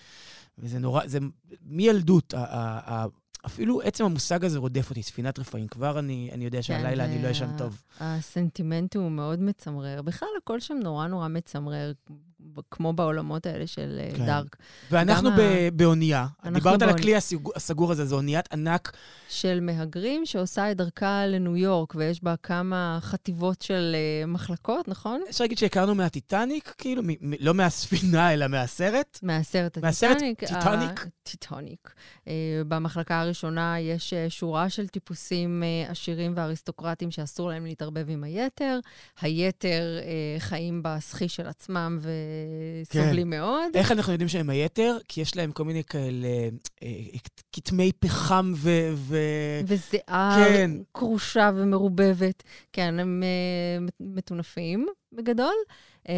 וזה 0.58 0.78
נורא, 0.78 1.06
זה 1.06 1.18
מילדות, 1.62 2.34
אפילו 3.46 3.80
עצם 3.80 4.04
המושג 4.04 4.44
הזה 4.44 4.58
רודף 4.58 4.90
אותי, 4.90 5.02
ספינת 5.02 5.38
רפאים. 5.38 5.68
כבר 5.68 5.98
אני, 5.98 6.30
אני 6.32 6.44
יודע 6.44 6.62
שהלילה 6.62 7.04
כן, 7.04 7.10
אני 7.10 7.22
לא 7.22 7.30
אשן 7.30 7.56
טוב. 7.58 7.82
הסנטימנט 8.00 8.96
הוא 8.96 9.10
מאוד 9.10 9.40
מצמרר. 9.40 10.02
בכלל, 10.02 10.28
הכל 10.42 10.60
שם 10.60 10.78
נורא 10.82 11.06
נורא 11.06 11.28
מצמרר, 11.28 11.92
כמו 12.70 12.92
בעולמות 12.92 13.46
האלה 13.46 13.66
של 13.66 14.00
כן. 14.16 14.26
דארק. 14.26 14.56
ואנחנו 14.90 15.30
ב- 15.30 15.40
ה... 15.40 15.70
באונייה. 15.72 16.26
דיברת 16.44 16.62
באוני... 16.78 16.84
על 16.84 16.98
הכלי 16.98 17.16
הסגור, 17.16 17.52
הסגור 17.56 17.92
הזה, 17.92 18.04
זו 18.04 18.16
אוניית 18.16 18.52
ענק. 18.52 18.92
של 19.28 19.58
מהגרים 19.62 20.26
שעושה 20.26 20.70
את 20.70 20.76
דרכה 20.76 21.26
לניו 21.26 21.56
יורק, 21.56 21.94
ויש 21.94 22.24
בה 22.24 22.34
כמה 22.42 22.98
חטיבות 23.02 23.62
של 23.62 23.96
אה, 24.24 24.26
מחלקות, 24.26 24.88
נכון? 24.88 25.20
אפשר 25.30 25.44
להגיד 25.44 25.58
שהכרנו 25.58 25.94
מהטיטניק, 25.94 26.74
כאילו, 26.78 27.02
מ- 27.02 27.30
מ- 27.30 27.34
לא 27.40 27.54
מהספינה, 27.54 28.30
אלא 28.32 28.46
מהסרט. 28.48 29.18
מהסרט 29.22 29.76
הטיטניק. 29.78 29.84
מהסרט 29.84 30.18
טיטניק. 30.38 31.06
טיטניק. 31.22 31.94
אה, 32.24 32.28
במחלקה 32.68 33.20
הראשונה 33.20 33.80
יש 33.80 34.12
אה, 34.12 34.30
שורה 34.30 34.70
של 34.70 34.88
טיפוסים 34.88 35.62
אה, 35.62 35.90
עשירים 35.90 36.32
ואריסטוקרטיים 36.36 37.10
שאסור 37.10 37.48
להם 37.48 37.64
להתערבב 37.66 38.10
עם 38.10 38.24
היתר. 38.24 38.78
היתר 39.20 39.98
אה, 40.00 40.40
חיים 40.40 40.80
בסחי 40.84 41.28
של 41.28 41.46
עצמם 41.46 41.98
ו... 42.00 42.10
סובלים 42.84 43.26
כן. 43.26 43.30
מאוד. 43.30 43.76
איך 43.76 43.92
אנחנו 43.92 44.12
יודעים 44.12 44.28
שהם 44.28 44.50
היתר? 44.50 44.98
כי 45.08 45.20
יש 45.20 45.36
להם 45.36 45.52
כל 45.52 45.64
מיני 45.64 45.84
כאלה 45.84 46.28
כתמי 47.52 47.92
פחם 47.92 48.52
ו... 48.56 48.70
ו... 48.94 49.16
וזיעה 49.66 50.36
כן. 50.38 50.70
כרושה 50.94 51.50
ומרובבת. 51.54 52.42
כן, 52.72 53.00
הם 53.00 53.22
uh, 53.22 53.92
מטונפים 54.00 54.86
בגדול. 55.12 55.54
Uh, 56.06 56.08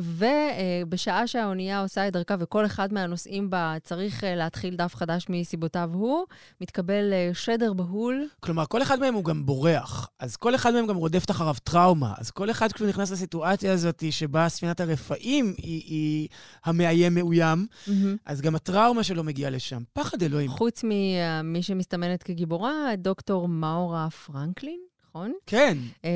ובשעה 0.00 1.26
שהאונייה 1.26 1.80
עושה 1.80 2.08
את 2.08 2.12
דרכה 2.12 2.34
וכל 2.38 2.66
אחד 2.66 2.92
מהנוסעים 2.92 3.50
בה 3.50 3.74
צריך 3.82 4.20
uh, 4.20 4.26
להתחיל 4.26 4.76
דף 4.76 4.94
חדש 4.94 5.26
מסיבותיו 5.28 5.90
הוא, 5.92 6.24
מתקבל 6.60 7.12
uh, 7.12 7.34
שדר 7.34 7.72
בהול. 7.72 8.28
כלומר, 8.40 8.66
כל 8.66 8.82
אחד 8.82 9.00
מהם 9.00 9.14
הוא 9.14 9.24
גם 9.24 9.46
בורח, 9.46 10.08
אז 10.18 10.36
כל 10.36 10.54
אחד 10.54 10.74
מהם 10.74 10.86
גם 10.86 10.96
רודפת 10.96 11.30
אחריו 11.30 11.54
טראומה. 11.64 12.14
אז 12.18 12.30
כל 12.30 12.50
אחד 12.50 12.72
כשהוא 12.72 12.88
נכנס 12.88 13.10
לסיטואציה 13.10 13.72
הזאת 13.72 14.04
שבה 14.10 14.48
ספינת 14.48 14.80
הרפאים 14.80 15.54
היא, 15.58 15.82
היא 15.86 16.28
המאיים 16.64 17.14
מאוים, 17.14 17.66
mm-hmm. 17.70 17.90
אז 18.26 18.40
גם 18.40 18.54
הטראומה 18.54 19.02
שלו 19.02 19.24
מגיעה 19.24 19.50
לשם. 19.50 19.82
פחד 19.92 20.22
אלוהים. 20.22 20.50
חוץ 20.50 20.84
ממי 20.84 21.62
שמסתמנת 21.62 22.22
כגיבורה, 22.22 22.96
דוקטור 22.96 23.48
מאורה 23.48 24.08
פרנקלין. 24.10 24.80
נכון? 25.16 25.32
כן. 25.46 25.78
אה, 26.04 26.10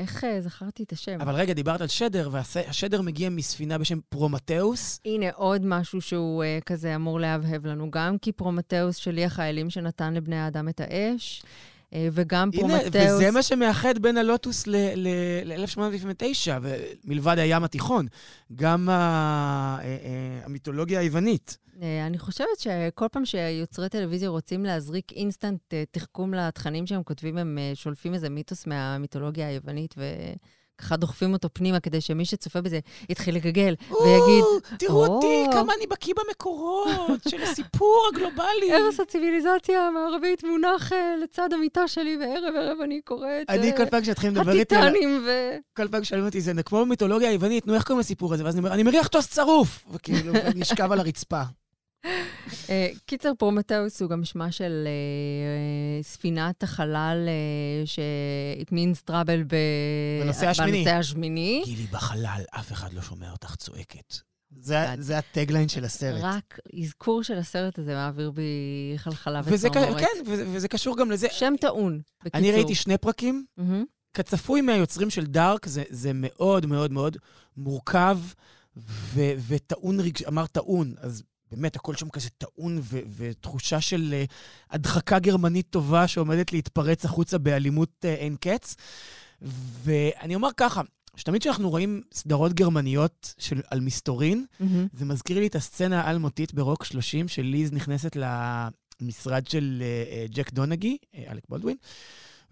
איך 0.00 0.24
אה, 0.24 0.40
זכרתי 0.40 0.82
את 0.82 0.92
השם? 0.92 1.20
אבל 1.20 1.34
רגע, 1.34 1.52
דיברת 1.52 1.80
על 1.80 1.86
שדר, 1.86 2.28
והשדר 2.32 3.02
מגיע 3.02 3.30
מספינה 3.30 3.78
בשם 3.78 3.98
פרומטאוס. 4.08 5.00
הנה, 5.04 5.26
עוד 5.34 5.62
משהו 5.64 6.00
שהוא 6.00 6.44
אה, 6.44 6.58
כזה 6.66 6.94
אמור 6.94 7.20
להבהב 7.20 7.66
לנו, 7.66 7.90
גם 7.90 8.18
כי 8.18 8.32
פרומטאוס 8.32 8.96
שליח 8.96 9.38
האלים 9.38 9.70
שנתן 9.70 10.14
לבני 10.14 10.36
האדם 10.36 10.68
את 10.68 10.80
האש. 10.80 11.42
אה, 11.92 12.08
וגם 12.12 12.50
פרומטאוס... 12.50 12.94
הנה, 12.94 13.14
וזה 13.14 13.30
מה 13.30 13.42
שמאחד 13.42 13.98
בין 13.98 14.16
הלוטוס 14.16 14.66
ל-1899, 14.66 16.50
מלבד 17.04 17.38
הים 17.38 17.64
התיכון. 17.64 18.06
גם 18.54 18.88
אה, 18.88 19.78
אה, 19.82 20.44
המיתולוגיה 20.44 21.00
היוונית. 21.00 21.58
אני 22.06 22.18
חושבת 22.18 22.58
שכל 22.58 23.06
פעם 23.12 23.24
שיוצרי 23.24 23.88
טלוויזיה 23.88 24.28
רוצים 24.28 24.64
להזריק 24.64 25.12
אינסטנט 25.12 25.74
תחכום 25.90 26.34
לתכנים 26.34 26.86
שהם 26.86 27.02
כותבים, 27.02 27.38
הם 27.38 27.58
שולפים 27.74 28.14
איזה 28.14 28.30
מיתוס 28.30 28.66
מהמיתולוגיה 28.66 29.48
היוונית, 29.48 29.94
ו... 29.98 30.02
ככה 30.82 30.96
דוחפים 30.96 31.32
אותו 31.32 31.48
פנימה 31.52 31.80
כדי 31.80 32.00
שמי 32.00 32.24
שצופה 32.24 32.60
בזה 32.60 32.78
יתחיל 33.08 33.34
לגגל 33.34 33.74
ויגיד, 34.04 34.44
תראו 34.78 35.06
אותי, 35.06 35.44
כמה 35.52 35.72
אני 35.78 35.86
בקיא 35.86 36.14
במקורות 36.14 37.20
של 37.28 37.42
הסיפור 37.42 38.08
הגלובלי. 38.12 38.72
הרס 38.74 39.00
הציוויליזציה 39.00 39.86
המערבית 39.86 40.44
מונח 40.44 40.92
אה, 40.92 41.14
לצד 41.22 41.52
המיטה 41.52 41.88
שלי, 41.88 42.16
וערב 42.20 42.54
ערב 42.56 42.80
אני 42.80 43.00
קוראת... 43.04 43.50
אני 43.50 43.76
כל 43.76 43.86
פעם 43.86 44.02
כשאתחיל 44.02 44.30
לדבר 44.30 44.52
איתי... 44.52 44.76
הטיטנים 44.76 45.22
ו... 45.26 45.56
כל 45.76 45.88
פעם 45.88 46.02
כשאומרים 46.02 46.26
אותי, 46.26 46.40
זה 46.40 46.62
כמו 46.62 46.84
במיתולוגיה 46.84 47.28
היוונית, 47.28 47.66
נו, 47.66 47.74
איך 47.74 47.84
קוראים 47.84 48.00
לסיפור 48.00 48.34
הזה? 48.34 48.44
ואז 48.44 48.54
אני 48.54 48.60
אומר, 48.60 48.74
אני 48.74 48.82
מריח 48.82 49.08
טוס 49.08 49.28
צרוף! 49.28 49.84
וכאילו, 49.92 50.32
נשכב 50.54 50.92
על 50.92 51.00
הרצפה. 51.00 51.42
אה, 52.70 52.88
קיצר, 53.06 53.32
פרומטאוס 53.38 54.02
הוא 54.02 54.10
גם 54.10 54.24
שמה 54.24 54.52
של 54.52 54.88
אה, 54.88 56.04
ספינת 56.04 56.62
החלל 56.62 57.28
אה, 57.28 57.88
ש-it 57.88 58.70
means 58.70 59.10
trouble 59.10 59.54
בנושא 60.22 60.48
השמיני. 60.48 60.78
בנושא 60.78 60.96
השמיני. 60.96 61.62
גילי, 61.64 61.86
בחלל, 61.86 62.42
אף 62.50 62.72
אחד 62.72 62.92
לא 62.92 63.02
שומע 63.02 63.32
אותך 63.32 63.56
צועקת. 63.56 64.16
זה, 64.60 64.76
זה 64.98 65.18
ה 65.18 65.24
tagline 65.24 65.68
של 65.68 65.84
הסרט. 65.84 66.20
רק 66.22 66.58
אזכור 66.82 67.22
של 67.22 67.38
הסרט 67.38 67.78
הזה 67.78 67.94
מעביר 67.94 68.30
בי 68.30 68.42
חלחלה 68.96 69.40
וצמרמורת. 69.44 70.00
כן, 70.00 70.06
וזה, 70.26 70.44
וזה 70.48 70.68
קשור 70.68 70.96
גם 70.96 71.10
לזה. 71.10 71.28
שם 71.30 71.54
טעון, 71.60 72.00
בקיצור. 72.20 72.40
אני 72.40 72.52
ראיתי 72.52 72.74
שני 72.74 72.98
פרקים. 72.98 73.44
Mm-hmm. 73.60 73.62
כצפוי 74.14 74.60
מהיוצרים 74.60 75.10
של 75.10 75.26
דארק, 75.26 75.66
זה, 75.66 75.82
זה 75.90 76.10
מאוד 76.14 76.66
מאוד 76.66 76.92
מאוד 76.92 77.16
מורכב 77.56 78.18
ו, 78.76 79.20
וטעון, 79.48 80.00
רגש, 80.00 80.22
אמר 80.22 80.46
טעון, 80.46 80.94
אז 80.98 81.22
באמת, 81.52 81.76
הכל 81.76 81.94
שם 81.94 82.08
כזה 82.08 82.28
טעון 82.38 82.78
ו- 82.82 83.00
ותחושה 83.16 83.80
של 83.80 84.14
uh, 84.14 84.32
הדחקה 84.70 85.18
גרמנית 85.18 85.66
טובה 85.70 86.08
שעומדת 86.08 86.52
להתפרץ 86.52 87.04
החוצה 87.04 87.38
באלימות 87.38 87.88
uh, 88.04 88.06
אין 88.06 88.36
קץ. 88.40 88.76
ואני 89.84 90.34
אומר 90.34 90.48
ככה, 90.56 90.80
שתמיד 91.16 91.40
כשאנחנו 91.40 91.70
רואים 91.70 92.02
סדרות 92.14 92.52
גרמניות 92.52 93.34
של, 93.38 93.60
על 93.70 93.80
מסתורין, 93.80 94.44
mm-hmm. 94.60 94.64
זה 94.92 95.04
מזכיר 95.04 95.38
לי 95.38 95.46
את 95.46 95.54
הסצנה 95.54 96.00
האלמותית 96.00 96.54
ברוק 96.54 96.84
30, 96.84 97.28
של 97.28 97.42
ליז 97.42 97.72
נכנסת 97.72 98.16
למשרד 98.16 99.46
של 99.46 99.82
uh, 99.82 100.34
ג'ק 100.34 100.52
דונגי, 100.52 100.96
uh, 101.02 101.18
אלק 101.30 101.42
בולדווין, 101.48 101.76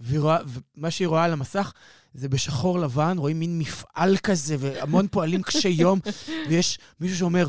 ורואה, 0.09 0.39
ומה 0.77 0.91
שהיא 0.91 1.09
רואה 1.09 1.25
על 1.25 1.33
המסך 1.33 1.73
זה 2.15 2.29
בשחור 2.29 2.79
לבן, 2.79 3.19
רואים 3.19 3.41
מין 3.41 3.59
מפעל 3.59 4.17
כזה, 4.17 4.57
והמון 4.59 5.09
פועלים 5.09 5.43
קשי 5.43 5.69
יום, 5.69 6.01
ויש 6.49 6.79
מישהו 7.01 7.19
שאומר, 7.19 7.47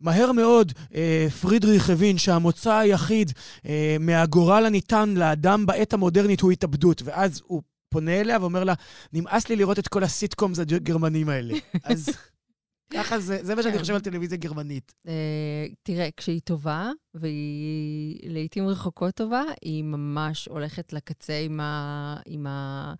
מהר 0.00 0.32
מאוד 0.32 0.72
אה, 0.94 1.26
פרידריך 1.40 1.90
הבין 1.90 2.18
שהמוצא 2.18 2.74
היחיד 2.74 3.32
אה, 3.66 3.96
מהגורל 4.00 4.66
הניתן 4.66 5.14
לאדם 5.16 5.66
בעת 5.66 5.92
המודרנית 5.92 6.40
הוא 6.40 6.52
התאבדות, 6.52 7.02
ואז 7.04 7.40
הוא 7.44 7.62
פונה 7.88 8.20
אליה 8.20 8.38
ואומר 8.40 8.64
לה, 8.64 8.74
נמאס 9.12 9.48
לי 9.48 9.56
לראות 9.56 9.78
את 9.78 9.88
כל 9.88 10.04
הסיטקומס 10.04 10.58
הגרמנים 10.58 11.28
האלה. 11.28 11.54
אז 11.84 12.08
ככה 12.92 13.18
זה, 13.18 13.38
זה 13.42 13.54
מה 13.54 13.62
שאני 13.62 13.74
כן. 13.74 13.80
חושב 13.80 13.94
על 13.94 14.00
טלוויזיה 14.00 14.38
גרמנית. 14.38 14.94
אה, 15.08 15.66
תראה, 15.82 16.08
כשהיא 16.16 16.40
טובה, 16.44 16.90
והיא 17.14 18.30
לעיתים 18.30 18.68
רחוקות 18.68 19.14
טובה, 19.14 19.42
היא 19.62 19.84
ממש 19.84 20.48
הולכת 20.48 20.92
לקצה 20.92 21.46
עם 22.26 22.46
ה... 22.46 22.94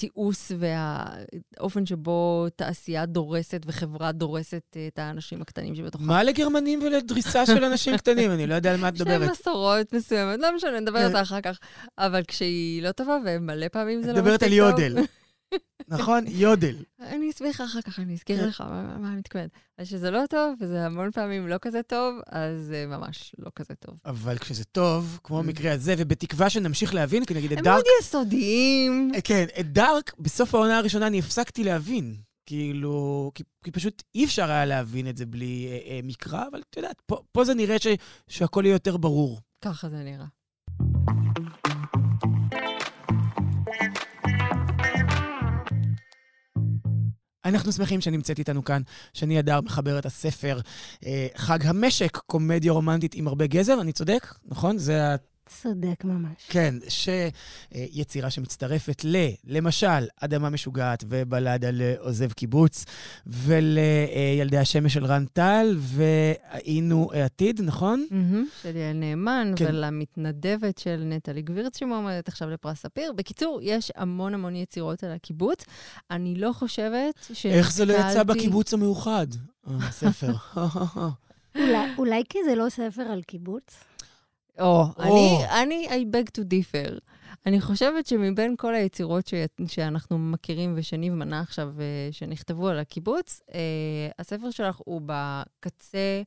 התיעוש 0.00 0.52
והאופן 0.58 1.86
שבו 1.86 2.46
תעשייה 2.56 3.06
דורסת 3.06 3.62
וחברה 3.66 4.12
דורסת 4.12 4.76
את 4.88 4.98
האנשים 4.98 5.42
הקטנים 5.42 5.74
שבתוכה. 5.74 6.04
מה 6.04 6.22
לגרמנים 6.22 6.82
ולדריסה 6.82 7.46
של 7.46 7.64
אנשים 7.64 7.96
קטנים? 7.96 8.30
אני 8.30 8.46
לא 8.46 8.54
יודע 8.54 8.72
על 8.72 8.80
מה 8.80 8.88
את 8.88 8.94
יש 8.94 9.00
מדברת. 9.00 9.30
מסורות 9.30 9.92
מסוימות, 9.92 10.40
לא 10.40 10.56
משנה, 10.56 10.80
נדבר 10.80 10.98
על. 10.98 11.12
זה 11.12 11.22
אחר 11.22 11.40
כך. 11.40 11.58
אבל 11.98 12.22
כשהיא 12.28 12.82
לא 12.82 12.92
טובה, 12.92 13.16
ומלא 13.24 13.68
פעמים 13.68 14.02
זה 14.02 14.10
את 14.10 14.16
לא 14.16 14.22
מספיק 14.22 14.34
מדברת 14.34 14.40
טוב. 14.40 14.48
על 14.48 14.54
יודל. 14.54 14.98
נכון? 15.88 16.24
יודל. 16.28 16.76
אני 17.00 17.30
אסביר 17.30 17.50
לך 17.50 17.60
אחר 17.60 17.80
כך, 17.80 17.98
אני 17.98 18.06
כן. 18.06 18.12
אזכיר 18.12 18.46
לך 18.46 18.60
מה 19.00 19.08
אני 19.08 19.16
מתכוונת. 19.16 19.50
אז 19.78 19.88
שזה 19.88 20.10
לא 20.10 20.22
טוב, 20.30 20.54
וזה 20.60 20.86
המון 20.86 21.10
פעמים 21.10 21.48
לא 21.48 21.56
כזה 21.62 21.82
טוב, 21.82 22.14
אז 22.28 22.60
זה 22.60 22.86
ממש 22.88 23.34
לא 23.38 23.50
כזה 23.56 23.74
טוב. 23.74 23.94
אבל 24.04 24.38
כשזה 24.38 24.64
טוב, 24.64 25.20
כמו 25.24 25.42
במקרה 25.42 25.72
הזה, 25.72 25.94
ובתקווה 25.98 26.50
שנמשיך 26.50 26.94
להבין, 26.94 27.24
כי 27.24 27.34
נגיד 27.34 27.52
את 27.52 27.58
הם 27.58 27.64
דארק... 27.64 27.74
מאוד 27.74 27.84
יסודיים. 28.00 29.12
אה, 29.14 29.20
כן, 29.20 29.46
את 29.60 29.72
דארק, 29.72 30.14
בסוף 30.18 30.54
העונה 30.54 30.78
הראשונה 30.78 31.06
אני 31.06 31.18
הפסקתי 31.18 31.64
להבין. 31.64 32.16
כאילו, 32.46 33.30
כי, 33.34 33.42
כי 33.64 33.70
פשוט 33.70 34.02
אי 34.14 34.24
אפשר 34.24 34.50
היה 34.50 34.64
להבין 34.64 35.08
את 35.08 35.16
זה 35.16 35.26
בלי 35.26 35.68
אה, 35.70 35.90
אה, 35.90 36.00
מקרא, 36.02 36.44
אבל 36.50 36.62
את 36.70 36.76
יודעת, 36.76 37.02
פה, 37.06 37.22
פה 37.32 37.44
זה 37.44 37.54
נראה 37.54 37.78
ש, 37.78 37.86
שהכל 38.28 38.62
יהיה 38.64 38.74
יותר 38.74 38.96
ברור. 38.96 39.40
ככה 39.64 39.88
זה 39.88 39.96
נראה. 39.96 40.26
אנחנו 47.44 47.72
שמחים 47.72 48.00
שנמצאת 48.00 48.38
איתנו 48.38 48.64
כאן 48.64 48.82
שני 49.14 49.38
הדר, 49.38 49.60
מחברת 49.60 50.06
הספר 50.06 50.60
אה, 51.06 51.26
חג 51.36 51.66
המשק, 51.66 52.16
קומדיה 52.16 52.72
רומנטית 52.72 53.14
עם 53.14 53.28
הרבה 53.28 53.46
גזר, 53.46 53.80
אני 53.80 53.92
צודק? 53.92 54.34
נכון? 54.44 54.78
זה. 54.78 55.16
צודק 55.62 56.04
ממש. 56.04 56.46
כן, 56.48 56.74
שיצירה 56.88 58.30
שמצטרפת 58.30 59.04
ל, 59.04 59.16
למשל, 59.44 60.06
אדמה 60.20 60.50
משוגעת 60.50 61.04
ובלדה 61.08 61.68
לעוזב 61.72 62.32
קיבוץ, 62.32 62.84
ולילדי 63.26 64.58
השמש 64.58 64.94
של 64.94 65.04
רן 65.04 65.24
טל, 65.32 65.76
והיינו 65.78 67.10
העתיד, 67.14 67.60
נכון? 67.60 68.06
של 68.62 68.76
יעל 68.76 68.96
נאמן, 68.96 69.52
כן. 69.56 69.64
ולמתנדבת 69.68 70.78
של 70.78 71.02
נטלי 71.04 71.42
גבירץ 71.42 71.78
שמועמדת 71.78 72.28
עכשיו 72.28 72.50
לפרס 72.50 72.82
ספיר. 72.82 73.12
בקיצור, 73.12 73.60
יש 73.62 73.92
המון 73.96 74.34
המון 74.34 74.56
יצירות 74.56 75.04
על 75.04 75.12
הקיבוץ. 75.12 75.64
אני 76.10 76.34
לא 76.34 76.52
חושבת 76.52 77.14
ש... 77.32 77.46
איך 77.46 77.72
זה 77.72 77.84
לא 77.84 77.92
יצא 77.92 78.22
בקיבוץ 78.22 78.74
המאוחד? 78.74 79.26
אה, 79.68 79.76
הספר. 79.76 80.32
אולי, 81.56 81.94
אולי 81.98 82.22
כי 82.28 82.38
זה 82.44 82.54
לא 82.54 82.68
ספר 82.68 83.02
על 83.02 83.22
קיבוץ? 83.22 83.89
או, 84.60 84.84
או. 84.98 85.02
אני, 85.02 85.44
אני, 85.62 85.88
I 85.88 86.14
beg 86.14 86.40
to 86.40 86.44
differ. 86.44 87.00
אני 87.46 87.60
חושבת 87.60 88.06
שמבין 88.06 88.56
כל 88.56 88.74
היצירות 88.74 89.26
ש... 89.26 89.34
שאנחנו 89.66 90.18
מכירים 90.18 90.74
ושניב 90.76 91.14
מנה 91.14 91.40
עכשיו, 91.40 91.72
אה, 91.80 92.08
שנכתבו 92.12 92.68
על 92.68 92.78
הקיבוץ, 92.78 93.40
אה, 93.54 94.08
הספר 94.18 94.50
שלך 94.50 94.80
הוא 94.84 95.02
בקצה 95.06 96.22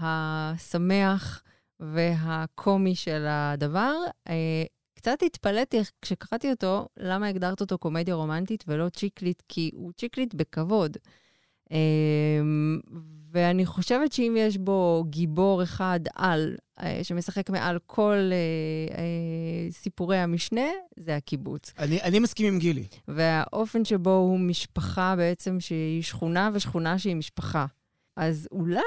השמח 0.00 1.42
והקומי 1.80 2.94
של 2.94 3.24
הדבר. 3.28 3.94
אה, 4.28 4.64
קצת 4.94 5.22
התפלאתי 5.22 5.80
כשקראתי 6.02 6.50
אותו, 6.50 6.88
למה 6.96 7.28
הגדרת 7.28 7.60
אותו 7.60 7.78
קומדיה 7.78 8.14
רומנטית 8.14 8.64
ולא 8.66 8.88
צ'יקלית, 8.88 9.42
כי 9.48 9.70
הוא 9.74 9.92
צ'יקלית 9.92 10.34
בכבוד. 10.34 10.96
אמ, 11.70 12.80
ואני 13.36 13.66
חושבת 13.66 14.12
שאם 14.12 14.34
יש 14.38 14.56
בו 14.56 15.04
גיבור 15.10 15.62
אחד 15.62 16.00
על, 16.14 16.56
אה, 16.80 17.00
שמשחק 17.02 17.50
מעל 17.50 17.78
כל 17.86 18.12
אה, 18.32 18.98
אה, 18.98 19.70
סיפורי 19.70 20.18
המשנה, 20.18 20.66
זה 20.96 21.16
הקיבוץ. 21.16 21.72
אני, 21.78 22.02
אני 22.02 22.18
מסכים 22.18 22.46
עם 22.46 22.58
גילי. 22.58 22.86
והאופן 23.08 23.84
שבו 23.84 24.10
הוא 24.10 24.38
משפחה 24.38 25.14
בעצם 25.16 25.60
שהיא 25.60 26.02
שכונה 26.02 26.50
ושכונה 26.52 26.98
שהיא 26.98 27.16
משפחה. 27.16 27.66
אז 28.16 28.48
אולי 28.52 28.80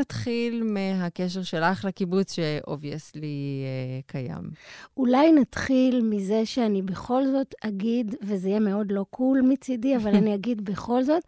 נתחיל 0.00 0.62
מהקשר 0.62 1.42
שלך 1.42 1.84
לקיבוץ, 1.84 2.32
ש 2.32 2.56
obviously 2.56 3.64
אה, 3.64 4.00
קיים. 4.06 4.50
אולי 4.96 5.32
נתחיל 5.32 6.02
מזה 6.02 6.46
שאני 6.46 6.82
בכל 6.82 7.26
זאת 7.26 7.54
אגיד, 7.60 8.14
וזה 8.22 8.48
יהיה 8.48 8.60
מאוד 8.60 8.92
לא 8.92 9.04
cool 9.10 9.40
מצידי, 9.42 9.96
אבל 9.96 10.14
אני 10.14 10.34
אגיד 10.38 10.64
בכל 10.64 11.02
זאת, 11.02 11.22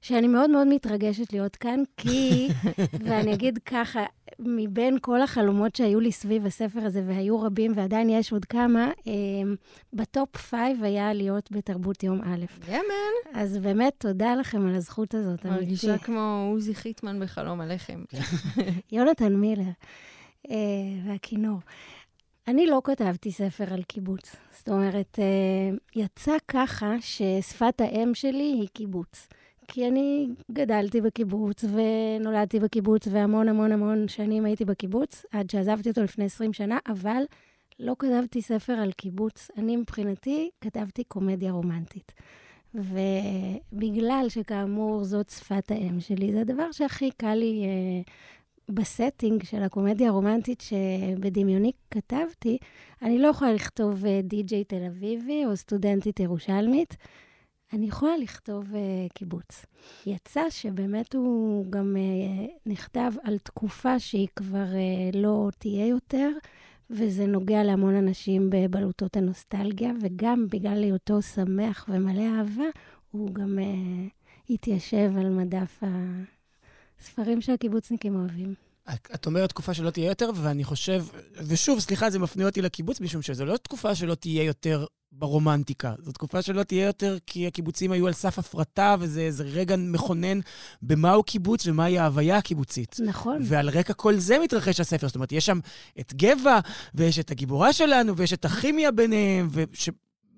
שאני 0.00 0.28
מאוד 0.28 0.50
מאוד 0.50 0.66
מתרגשת 0.66 1.32
להיות 1.32 1.56
כאן, 1.56 1.82
כי, 1.96 2.48
ואני 3.04 3.34
אגיד 3.34 3.58
ככה, 3.58 4.04
מבין 4.38 4.98
כל 5.00 5.22
החלומות 5.22 5.76
שהיו 5.76 6.00
לי 6.00 6.12
סביב 6.12 6.46
הספר 6.46 6.80
הזה, 6.80 7.02
והיו 7.06 7.40
רבים, 7.40 7.72
ועדיין 7.74 8.10
יש 8.10 8.32
עוד 8.32 8.44
כמה, 8.44 8.90
אה, 9.06 9.12
ב 9.92 10.03
top 10.03 10.36
five 10.36 10.84
היה 10.84 11.12
להיות 11.12 11.52
בתרבות 11.52 12.02
יום 12.02 12.20
א'. 12.22 12.44
ימן, 12.68 13.40
אז 13.40 13.58
באמת, 13.58 13.92
תודה 13.98 14.34
לכם 14.34 14.68
על 14.68 14.74
הזכות 14.74 15.14
הזאת, 15.14 15.44
מרגישה 15.44 15.90
אמיתי. 15.90 16.04
כמו 16.04 16.48
עוזי 16.52 16.74
חיטמן 16.74 17.20
בחלום 17.20 17.60
הלחם. 17.60 18.04
יונתן 18.92 19.34
מילר 19.34 19.70
אה, 20.50 20.56
והכינור. 21.06 21.58
אני 22.48 22.66
לא 22.66 22.80
כתבתי 22.84 23.32
ספר 23.32 23.74
על 23.74 23.82
קיבוץ. 23.82 24.36
זאת 24.58 24.68
אומרת, 24.68 25.18
אה, 25.18 25.76
יצא 25.96 26.36
ככה 26.48 26.94
ששפת 27.00 27.80
האם 27.80 28.14
שלי 28.14 28.56
היא 28.60 28.68
קיבוץ. 28.72 29.28
כי 29.72 29.88
אני 29.88 30.28
גדלתי 30.52 31.00
בקיבוץ 31.00 31.64
ונולדתי 31.64 32.60
בקיבוץ 32.60 33.06
והמון 33.10 33.48
המון 33.48 33.72
המון 33.72 34.08
שנים 34.08 34.44
הייתי 34.44 34.64
בקיבוץ, 34.64 35.24
עד 35.32 35.50
שעזבתי 35.50 35.88
אותו 35.90 36.02
לפני 36.02 36.24
20 36.24 36.52
שנה, 36.52 36.78
אבל 36.88 37.22
לא 37.78 37.96
כתבתי 37.98 38.42
ספר 38.42 38.72
על 38.72 38.92
קיבוץ. 38.92 39.50
אני 39.56 39.76
מבחינתי 39.76 40.50
כתבתי 40.60 41.04
קומדיה 41.04 41.52
רומנטית. 41.52 42.12
ובגלל 42.74 44.26
שכאמור 44.28 45.04
זאת 45.04 45.30
שפת 45.30 45.70
האם 45.70 46.00
שלי, 46.00 46.32
זה 46.32 46.40
הדבר 46.40 46.72
שהכי 46.72 47.10
קל 47.10 47.34
לי 47.34 47.64
אה, 47.64 48.12
ב 48.74 48.83
setting 48.83 49.42
של 49.42 49.62
הקומדיה 49.62 50.08
הרומנטית 50.08 50.60
שבדמיוני 50.60 51.72
כתבתי, 51.90 52.58
אני 53.02 53.18
לא 53.18 53.28
יכולה 53.28 53.52
לכתוב 53.52 54.06
אה, 54.06 54.20
די-ג'יי 54.22 54.64
תל 54.64 54.84
אביבי 54.86 55.46
או 55.46 55.56
סטודנטית 55.56 56.20
ירושלמית, 56.20 56.96
אני 57.72 57.86
יכולה 57.86 58.16
לכתוב 58.16 58.74
אה, 58.74 59.06
קיבוץ. 59.14 59.66
יצא 60.06 60.50
שבאמת 60.50 61.14
הוא 61.14 61.66
גם 61.70 61.96
אה, 61.96 62.46
נכתב 62.66 63.12
על 63.22 63.38
תקופה 63.38 63.98
שהיא 63.98 64.28
כבר 64.36 64.74
אה, 64.74 65.10
לא 65.20 65.48
תהיה 65.58 65.86
יותר, 65.86 66.30
וזה 66.90 67.26
נוגע 67.26 67.62
להמון 67.64 67.94
אנשים 67.94 68.50
בבלוטות 68.50 69.16
הנוסטלגיה, 69.16 69.92
וגם 70.00 70.46
בגלל 70.50 70.82
היותו 70.82 71.22
שמח 71.22 71.86
ומלא 71.88 72.38
אהבה, 72.38 72.64
הוא 73.10 73.34
גם 73.34 73.58
אה, 73.58 74.06
התיישב 74.50 75.12
על 75.16 75.28
מדף 75.28 75.82
הספרים 77.00 77.40
שהקיבוצניקים 77.40 78.16
אוהבים. 78.16 78.69
את 79.14 79.26
אומרת 79.26 79.48
תקופה 79.48 79.74
שלא 79.74 79.90
תהיה 79.90 80.08
יותר, 80.08 80.30
ואני 80.34 80.64
חושב, 80.64 81.04
ושוב, 81.46 81.80
סליחה, 81.80 82.10
זה 82.10 82.18
מפנה 82.18 82.46
אותי 82.46 82.62
לקיבוץ, 82.62 83.00
משום 83.00 83.22
שזו 83.22 83.44
לא 83.44 83.56
תקופה 83.56 83.94
שלא 83.94 84.14
תהיה 84.14 84.42
יותר 84.42 84.86
ברומנטיקה. 85.12 85.94
זו 85.98 86.12
תקופה 86.12 86.42
שלא 86.42 86.62
תהיה 86.62 86.86
יותר 86.86 87.18
כי 87.26 87.46
הקיבוצים 87.46 87.92
היו 87.92 88.06
על 88.06 88.12
סף 88.12 88.38
הפרטה, 88.38 88.96
וזה 89.00 89.44
רגע 89.44 89.76
מכונן 89.76 90.40
במהו 90.82 91.22
קיבוץ 91.22 91.66
ומהי 91.66 91.98
ההוויה 91.98 92.36
הקיבוצית. 92.36 92.96
נכון. 93.04 93.42
ועל 93.44 93.68
רקע 93.68 93.92
כל 93.92 94.16
זה 94.16 94.38
מתרחש 94.38 94.80
הספר. 94.80 95.06
זאת 95.06 95.14
אומרת, 95.14 95.32
יש 95.32 95.46
שם 95.46 95.58
את 96.00 96.14
גבע, 96.14 96.58
ויש 96.94 97.18
את 97.18 97.30
הגיבורה 97.30 97.72
שלנו, 97.72 98.16
ויש 98.16 98.32
את 98.32 98.44
הכימיה 98.44 98.90
ביניהם, 98.90 99.48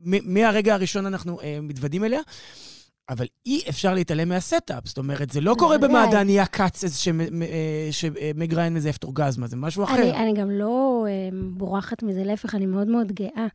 ומהרגע 0.06 0.74
הראשון 0.74 1.06
אנחנו 1.06 1.40
אה, 1.40 1.58
מתוודעים 1.62 2.04
אליה. 2.04 2.20
אבל 3.08 3.26
אי 3.46 3.62
אפשר 3.68 3.94
להתעלם 3.94 4.28
מה 4.28 4.43
setup. 4.43 4.86
זאת 4.86 4.98
אומרת, 4.98 5.30
זה 5.30 5.40
לא 5.40 5.54
קורה 5.58 5.78
בוודאי. 5.78 6.06
במעדניה 6.06 6.46
קאצז 6.46 7.08
אה, 7.42 7.88
שמג 7.90 8.28
ראיין 8.28 8.74
מזייפת 8.74 9.04
אורגזמה, 9.04 9.46
זה 9.46 9.56
משהו 9.56 9.84
אחר. 9.84 9.94
אני, 9.94 10.16
אני 10.16 10.32
גם 10.34 10.50
לא 10.50 11.06
אה, 11.08 11.28
בורחת 11.50 12.02
מזה, 12.02 12.24
להפך, 12.24 12.54
אני 12.54 12.66
מאוד 12.66 12.88
מאוד 12.88 13.12
גאה. 13.12 13.46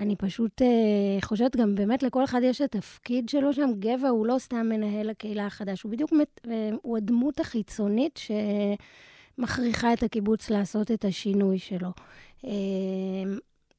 אני 0.00 0.16
פשוט 0.16 0.62
אה, 0.62 1.20
חושבת 1.22 1.56
גם 1.56 1.74
באמת 1.74 2.02
לכל 2.02 2.24
אחד 2.24 2.40
יש 2.44 2.60
את 2.60 2.74
התפקיד 2.74 3.28
שלו 3.28 3.52
שם. 3.52 3.70
גבע 3.78 4.08
הוא 4.08 4.26
לא 4.26 4.38
סתם 4.38 4.66
מנהל 4.68 5.10
הקהילה 5.10 5.46
החדש, 5.46 5.82
הוא 5.82 5.92
בדיוק, 5.92 6.12
מת, 6.12 6.40
אה, 6.50 6.70
הוא 6.82 6.96
הדמות 6.96 7.40
החיצונית 7.40 8.20
שמכריחה 9.38 9.92
את 9.92 10.02
הקיבוץ 10.02 10.50
לעשות 10.50 10.90
את 10.90 11.04
השינוי 11.04 11.58
שלו. 11.58 11.88
אה, 12.44 12.50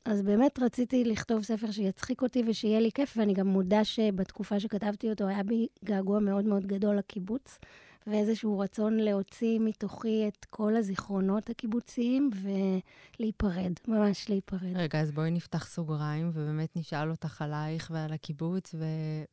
אז 0.05 0.21
באמת 0.21 0.59
רציתי 0.59 1.03
לכתוב 1.03 1.43
ספר 1.43 1.71
שיצחיק 1.71 2.21
אותי 2.21 2.43
ושיהיה 2.47 2.79
לי 2.79 2.91
כיף, 2.91 3.13
ואני 3.17 3.33
גם 3.33 3.47
מודה 3.47 3.83
שבתקופה 3.83 4.59
שכתבתי 4.59 5.09
אותו 5.09 5.27
היה 5.27 5.43
בי 5.43 5.67
געגוע 5.85 6.19
מאוד 6.19 6.45
מאוד 6.45 6.65
גדול 6.65 6.97
לקיבוץ. 6.97 7.59
ואיזשהו 8.07 8.59
רצון 8.59 8.97
להוציא 8.97 9.59
מתוכי 9.59 10.27
את 10.27 10.45
כל 10.49 10.75
הזיכרונות 10.75 11.49
הקיבוציים 11.49 12.29
ולהיפרד, 12.33 13.73
ממש 13.87 14.29
להיפרד. 14.29 14.75
רגע, 14.75 15.01
אז 15.01 15.11
בואי 15.11 15.31
נפתח 15.31 15.67
סוגריים, 15.67 16.29
ובאמת 16.33 16.75
נשאל 16.75 17.09
אותך 17.11 17.41
עלייך 17.41 17.91
ועל 17.93 18.13
הקיבוץ, 18.13 18.75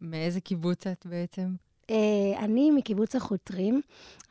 ומאיזה 0.01 0.41
קיבוץ 0.41 0.87
את 0.87 1.07
בעצם? 1.07 1.55
אה, 1.91 1.97
אני 2.45 2.71
מקיבוץ 2.71 3.17
החותרים, 3.17 3.81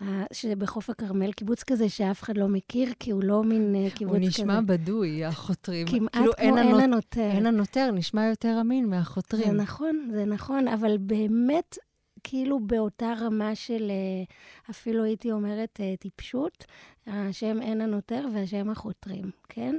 אה, 0.01 0.23
שזה 0.33 0.55
בחוף 0.55 0.89
הכרמל, 0.89 1.31
קיבוץ 1.31 1.63
כזה 1.63 1.89
שאף 1.89 2.23
אחד 2.23 2.37
לא 2.37 2.47
מכיר, 2.47 2.89
כי 2.99 3.11
הוא 3.11 3.23
לא 3.23 3.43
מין 3.43 3.75
אה, 3.75 3.89
קיבוץ 3.89 4.13
הוא 4.13 4.19
כזה. 4.21 4.27
נשמע 4.29 4.61
בדוי, 4.61 5.25
החותרים. 5.25 5.87
כמעט 5.87 6.13
כאילו, 6.13 6.31
כמו 6.37 6.45
הנות- 6.57 6.59
עין 6.69 6.79
הנוטר. 6.83 7.29
עין 7.33 7.45
הנוטר 7.45 7.91
נשמע 7.91 8.25
יותר 8.25 8.57
אמין 8.61 8.83
זה 8.85 8.89
מהחותרים. 8.89 9.55
נכון, 9.57 10.09
זה 10.13 10.25
נכון, 10.25 10.67
אבל 10.67 10.97
באמת, 10.97 11.77
כאילו 12.23 12.59
באותה 12.59 13.13
רמה 13.21 13.55
של, 13.55 13.87
אה, 13.89 14.23
אפילו 14.69 15.03
הייתי 15.03 15.31
אומרת, 15.31 15.79
טיפשות, 15.99 16.65
השם 17.07 17.57
עין 17.61 17.81
הנוטר 17.81 18.25
והשם 18.33 18.69
החותרים, 18.69 19.31
כן? 19.49 19.75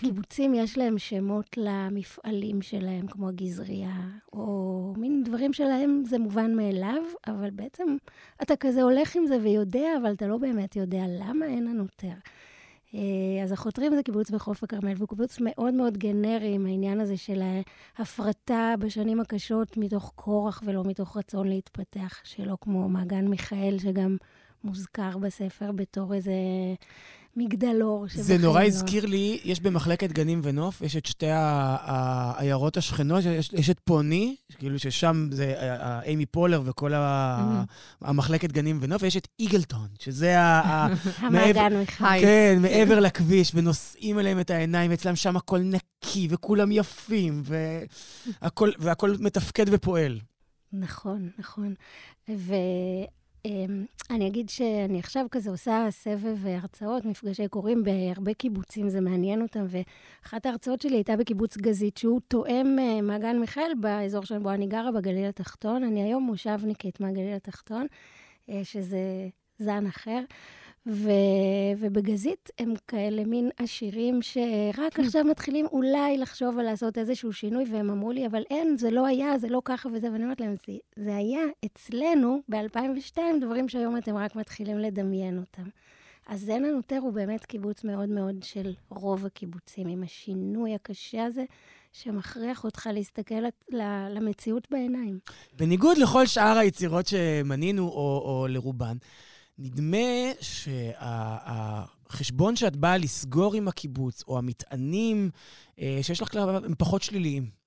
קיבוצים, 0.00 0.54
יש 0.54 0.78
להם 0.78 0.98
שמות 0.98 1.56
למפעלים 1.56 2.62
שלהם, 2.62 3.06
כמו 3.06 3.28
הגזרייה, 3.28 4.00
או 4.32 4.94
מין 4.96 5.22
דברים 5.24 5.52
שלהם 5.52 6.02
זה 6.06 6.18
מובן 6.18 6.54
מאליו, 6.54 7.02
אבל 7.26 7.50
בעצם 7.50 7.96
אתה 8.42 8.56
כזה 8.56 8.82
הולך 8.82 9.16
עם 9.16 9.26
זה 9.26 9.38
ויודע, 9.42 9.88
אבל 10.02 10.12
אתה 10.12 10.26
לא 10.26 10.38
באמת 10.38 10.76
יודע 10.76 11.04
למה 11.08 11.46
עין 11.46 11.66
הנוטר. 11.66 12.14
אה, 12.94 13.42
אז 13.42 13.52
החותרים 13.52 13.94
זה 13.94 14.02
קיבוץ 14.02 14.30
בחוף 14.30 14.64
הכרמל, 14.64 14.92
והוא 14.96 15.08
קיבוץ 15.08 15.38
מאוד 15.40 15.74
מאוד 15.74 15.98
גנרי 15.98 16.54
עם 16.54 16.66
העניין 16.66 17.00
הזה 17.00 17.16
של 17.16 17.42
ההפרטה 17.98 18.74
בשנים 18.78 19.20
הקשות 19.20 19.76
מתוך 19.76 20.12
כורח 20.16 20.62
ולא 20.66 20.82
מתוך 20.84 21.16
רצון 21.16 21.48
להתפתח, 21.48 22.20
שלא 22.24 22.56
כמו 22.60 22.88
מעגן 22.88 23.28
מיכאל, 23.28 23.76
שגם 23.78 24.16
מוזכר 24.64 25.18
בספר 25.18 25.72
בתור 25.72 26.14
איזה 26.14 26.32
מגדלור. 27.36 28.06
זה 28.14 28.38
נורא 28.38 28.60
לא- 28.62 28.66
הזכיר 28.66 29.06
לי, 29.06 29.40
יש 29.44 29.60
במחלקת 29.60 30.12
גנים 30.12 30.40
ונוף, 30.42 30.80
יש 30.80 30.96
את 30.96 31.06
שתי 31.06 31.26
העיירות 31.30 32.76
השכנות, 32.76 33.24
יש, 33.24 33.50
יש 33.52 33.70
את 33.70 33.78
פוני, 33.84 34.36
כאילו 34.58 34.78
ששם 34.78 35.28
זה 35.32 35.54
אימי 36.04 36.26
פולר 36.26 36.62
וכל 36.64 36.94
ה- 36.94 37.64
המחלקת 38.00 38.52
גנים 38.52 38.78
ונוף, 38.82 39.02
ויש 39.02 39.16
את 39.16 39.28
איגלטון, 39.38 39.88
שזה 39.98 40.40
ה... 40.40 40.86
המעגן. 41.26 41.72
היי. 42.00 42.22
כן, 42.22 42.58
מעבר 42.62 43.00
לכביש, 43.00 43.52
ונושאים 43.54 44.18
אליהם 44.18 44.40
את 44.40 44.50
העיניים, 44.50 44.90
ואצלם 44.90 45.16
שם 45.16 45.36
הכל 45.36 45.58
נקי, 45.58 46.26
וכולם 46.30 46.72
יפים, 46.72 47.42
והכל, 48.40 48.70
והכל 48.78 49.14
מתפקד 49.20 49.66
ופועל. 49.72 50.20
נכון, 50.72 51.30
נכון. 51.38 51.74
ואני 53.46 54.26
אגיד 54.26 54.48
שאני 54.48 54.98
עכשיו 54.98 55.26
כזה 55.30 55.50
עושה 55.50 55.86
סבב 55.90 56.46
הרצאות, 56.46 57.04
מפגשי 57.04 57.48
קוראים 57.48 57.82
בהרבה 57.84 58.34
קיבוצים, 58.34 58.88
זה 58.88 59.00
מעניין 59.00 59.42
אותם, 59.42 59.66
ואחת 59.68 60.46
ההרצאות 60.46 60.80
שלי 60.80 60.96
הייתה 60.96 61.16
בקיבוץ 61.16 61.56
גזית, 61.56 61.96
שהוא 61.96 62.20
תואם 62.28 62.76
אה, 62.78 63.00
מעגן 63.00 63.38
מיכאל 63.38 63.72
באזור 63.80 64.24
שבו 64.24 64.50
אני 64.50 64.66
גרה, 64.66 64.92
בגליל 64.92 65.28
התחתון. 65.28 65.84
אני 65.84 66.02
היום 66.02 66.22
מושבניקית 66.22 67.00
מהגליל 67.00 67.34
התחתון, 67.34 67.86
אה, 68.50 68.60
שזה 68.64 69.28
זן 69.58 69.86
אחר. 69.86 70.20
ו... 70.88 71.10
ובגזית 71.78 72.50
הם 72.58 72.74
כאלה 72.88 73.24
מין 73.24 73.50
עשירים 73.56 74.22
שרק 74.22 75.00
עכשיו 75.00 75.24
מתחילים 75.24 75.66
אולי 75.66 76.18
לחשוב 76.18 76.58
על 76.58 76.64
לעשות 76.64 76.98
איזשהו 76.98 77.32
שינוי, 77.32 77.64
והם 77.72 77.90
אמרו 77.90 78.12
לי, 78.12 78.26
אבל 78.26 78.42
אין, 78.50 78.76
זה 78.78 78.90
לא 78.90 79.06
היה, 79.06 79.38
זה 79.38 79.48
לא 79.48 79.62
ככה 79.64 79.88
וזה, 79.88 80.12
ואני 80.12 80.24
אומרת 80.24 80.40
להם, 80.40 80.54
זה, 80.66 80.72
זה 80.96 81.16
היה 81.16 81.40
אצלנו 81.64 82.40
ב-2002 82.48 83.18
דברים 83.40 83.68
שהיום 83.68 83.96
אתם 83.96 84.16
רק 84.16 84.36
מתחילים 84.36 84.78
לדמיין 84.78 85.38
אותם. 85.38 85.68
אז 86.26 86.40
זן 86.40 86.64
הנוטר 86.64 86.98
הוא 86.98 87.12
באמת 87.12 87.44
קיבוץ 87.44 87.84
מאוד 87.84 88.08
מאוד 88.08 88.42
של 88.42 88.74
רוב 88.90 89.26
הקיבוצים, 89.26 89.88
עם 89.88 90.02
השינוי 90.02 90.74
הקשה 90.74 91.24
הזה, 91.24 91.44
שמכריח 91.92 92.64
אותך 92.64 92.88
להסתכל 92.92 93.44
למציאות 94.10 94.68
בעיניים. 94.70 95.18
בניגוד 95.56 95.98
לכל 95.98 96.26
שאר 96.26 96.58
היצירות 96.58 97.06
שמנינו, 97.06 97.82
או, 97.82 98.22
או 98.24 98.46
לרובן, 98.48 98.96
נדמה 99.58 100.32
שהחשבון 100.40 102.56
שאת 102.56 102.76
באה 102.76 102.96
לסגור 102.96 103.54
עם 103.54 103.68
הקיבוץ, 103.68 104.22
או 104.28 104.38
המטענים 104.38 105.30
אה, 105.80 105.98
שיש 106.02 106.22
לך 106.22 106.32
כלפיו, 106.32 106.64
הם 106.64 106.74
פחות 106.78 107.02
שליליים. 107.02 107.58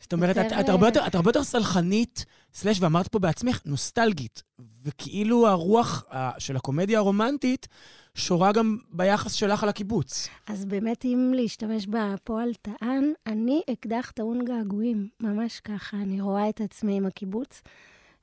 זאת 0.00 0.12
אומרת, 0.12 0.38
את, 0.38 0.44
יותר, 0.44 0.60
את, 0.60 0.68
הרבה 0.68 0.86
אה, 0.86 0.88
יותר, 0.88 1.06
את 1.06 1.14
הרבה 1.14 1.28
יותר 1.28 1.44
סלחנית, 1.44 2.24
סלש, 2.54 2.80
ואמרת 2.80 3.08
פה 3.08 3.18
בעצמך, 3.18 3.60
נוסטלגית. 3.64 4.42
וכאילו 4.82 5.48
הרוח 5.48 6.04
אה, 6.12 6.30
של 6.38 6.56
הקומדיה 6.56 6.98
הרומנטית 6.98 7.68
שורה 8.14 8.52
גם 8.52 8.78
ביחס 8.90 9.32
שלך 9.32 9.62
על 9.62 9.68
הקיבוץ. 9.68 10.28
אז 10.46 10.64
באמת, 10.64 11.04
אם 11.04 11.32
להשתמש 11.36 11.86
בפועל 11.86 12.50
טען, 12.62 13.12
אני 13.26 13.62
אקדח 13.72 14.12
טעון 14.14 14.44
געגועים, 14.44 15.08
ממש 15.20 15.60
ככה. 15.60 15.96
אני 15.96 16.20
רואה 16.20 16.48
את 16.48 16.60
עצמי 16.60 16.96
עם 16.96 17.06
הקיבוץ. 17.06 17.62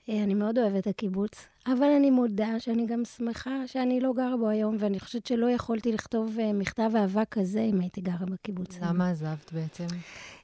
אה, 0.10 0.24
אני 0.24 0.34
מאוד 0.34 0.58
אוהבת 0.58 0.78
את 0.78 0.88
הקיבוץ, 0.88 1.46
אבל 1.68 1.92
אני 1.98 2.12
מודה 2.12 2.60
שאני 2.60 2.86
גם 2.86 3.06
שמחה 3.06 3.68
שאני 3.68 4.00
לא 4.00 4.14
גרה 4.14 4.38
בו 4.38 4.50
היום, 4.50 4.78
ואני 4.80 5.00
חושבת 5.00 5.26
שלא 5.26 5.50
יכולתי 5.50 5.92
לכתוב 5.92 6.40
אה, 6.40 6.54
מכתב 6.54 6.92
אהבה 6.96 7.26
כזה 7.26 7.62
אם 7.62 7.80
הייתי 7.80 8.02
גרה 8.02 8.26
בקיבוץ. 8.26 8.80
למה 8.82 9.10
עזבת 9.10 9.54
בעצם? 9.54 9.86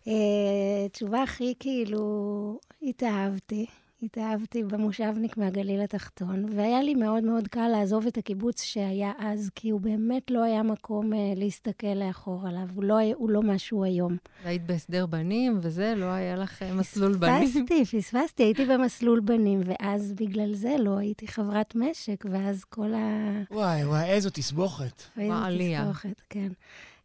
אה, 0.08 0.88
תשובה 0.91 1.24
הכי 1.24 1.54
כאילו, 1.60 2.60
התאהבתי. 2.84 3.65
התאהבתי 4.03 4.63
במושבניק 4.63 5.37
מהגליל 5.37 5.81
התחתון, 5.81 6.45
והיה 6.55 6.81
לי 6.81 6.95
מאוד 6.95 7.23
מאוד 7.23 7.47
קל 7.47 7.67
לעזוב 7.67 8.07
את 8.07 8.17
הקיבוץ 8.17 8.63
שהיה 8.63 9.11
אז, 9.19 9.49
כי 9.55 9.69
הוא 9.69 9.81
באמת 9.81 10.31
לא 10.31 10.43
היה 10.43 10.63
מקום 10.63 11.13
אה, 11.13 11.33
להסתכל 11.35 11.87
לאחור 11.95 12.47
עליו, 12.47 12.67
הוא 12.75 12.83
לא, 12.83 12.99
הוא 13.15 13.29
לא 13.29 13.43
מה 13.43 13.57
שהוא 13.57 13.85
היום. 13.85 14.17
והיית 14.43 14.65
בהסדר 14.65 15.05
בנים, 15.05 15.59
וזה, 15.61 15.93
לא 15.97 16.05
היה 16.05 16.35
לך 16.35 16.61
אה, 16.61 16.73
מסלול 16.73 17.15
בנים. 17.17 17.47
פספסתי, 17.47 17.85
פספסתי, 17.85 18.43
הייתי 18.43 18.65
במסלול 18.65 19.19
בנים, 19.19 19.61
ואז 19.65 20.13
בגלל 20.13 20.53
זה 20.53 20.75
לא 20.79 20.97
הייתי 20.97 21.27
חברת 21.27 21.75
משק, 21.75 22.25
ואז 22.31 22.63
כל 22.63 22.93
ה... 22.93 23.31
וואי, 23.51 23.85
וואי, 23.85 24.09
איזו 24.09 24.29
תסבוכת. 24.29 25.03
עלייה. 25.17 25.81
תסבוכת, 25.81 26.21
כן. 26.29 26.49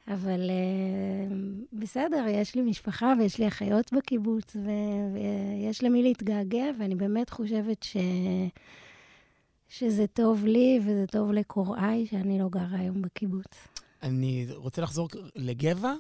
אבל 0.09 0.51
uh, 0.51 1.33
בסדר, 1.73 2.25
יש 2.29 2.55
לי 2.55 2.63
משפחה 2.63 3.13
ויש 3.19 3.39
לי 3.39 3.49
אחיות 3.49 3.93
בקיבוץ, 3.93 4.57
ויש 5.15 5.83
למי 5.83 6.03
להתגעגע, 6.03 6.65
ואני 6.79 6.95
באמת 6.95 7.31
חושבת 7.31 7.83
ש... 7.83 7.97
שזה 9.69 10.07
טוב 10.07 10.45
לי 10.45 10.81
וזה 10.83 11.05
טוב 11.07 11.33
לקוראי, 11.33 12.07
שאני 12.07 12.39
לא 12.39 12.49
גרה 12.49 12.79
היום 12.79 13.03
בקיבוץ. 13.03 13.69
אני 14.03 14.47
רוצה 14.55 14.83
לחזור 14.83 15.09
לגבע, 15.37 15.95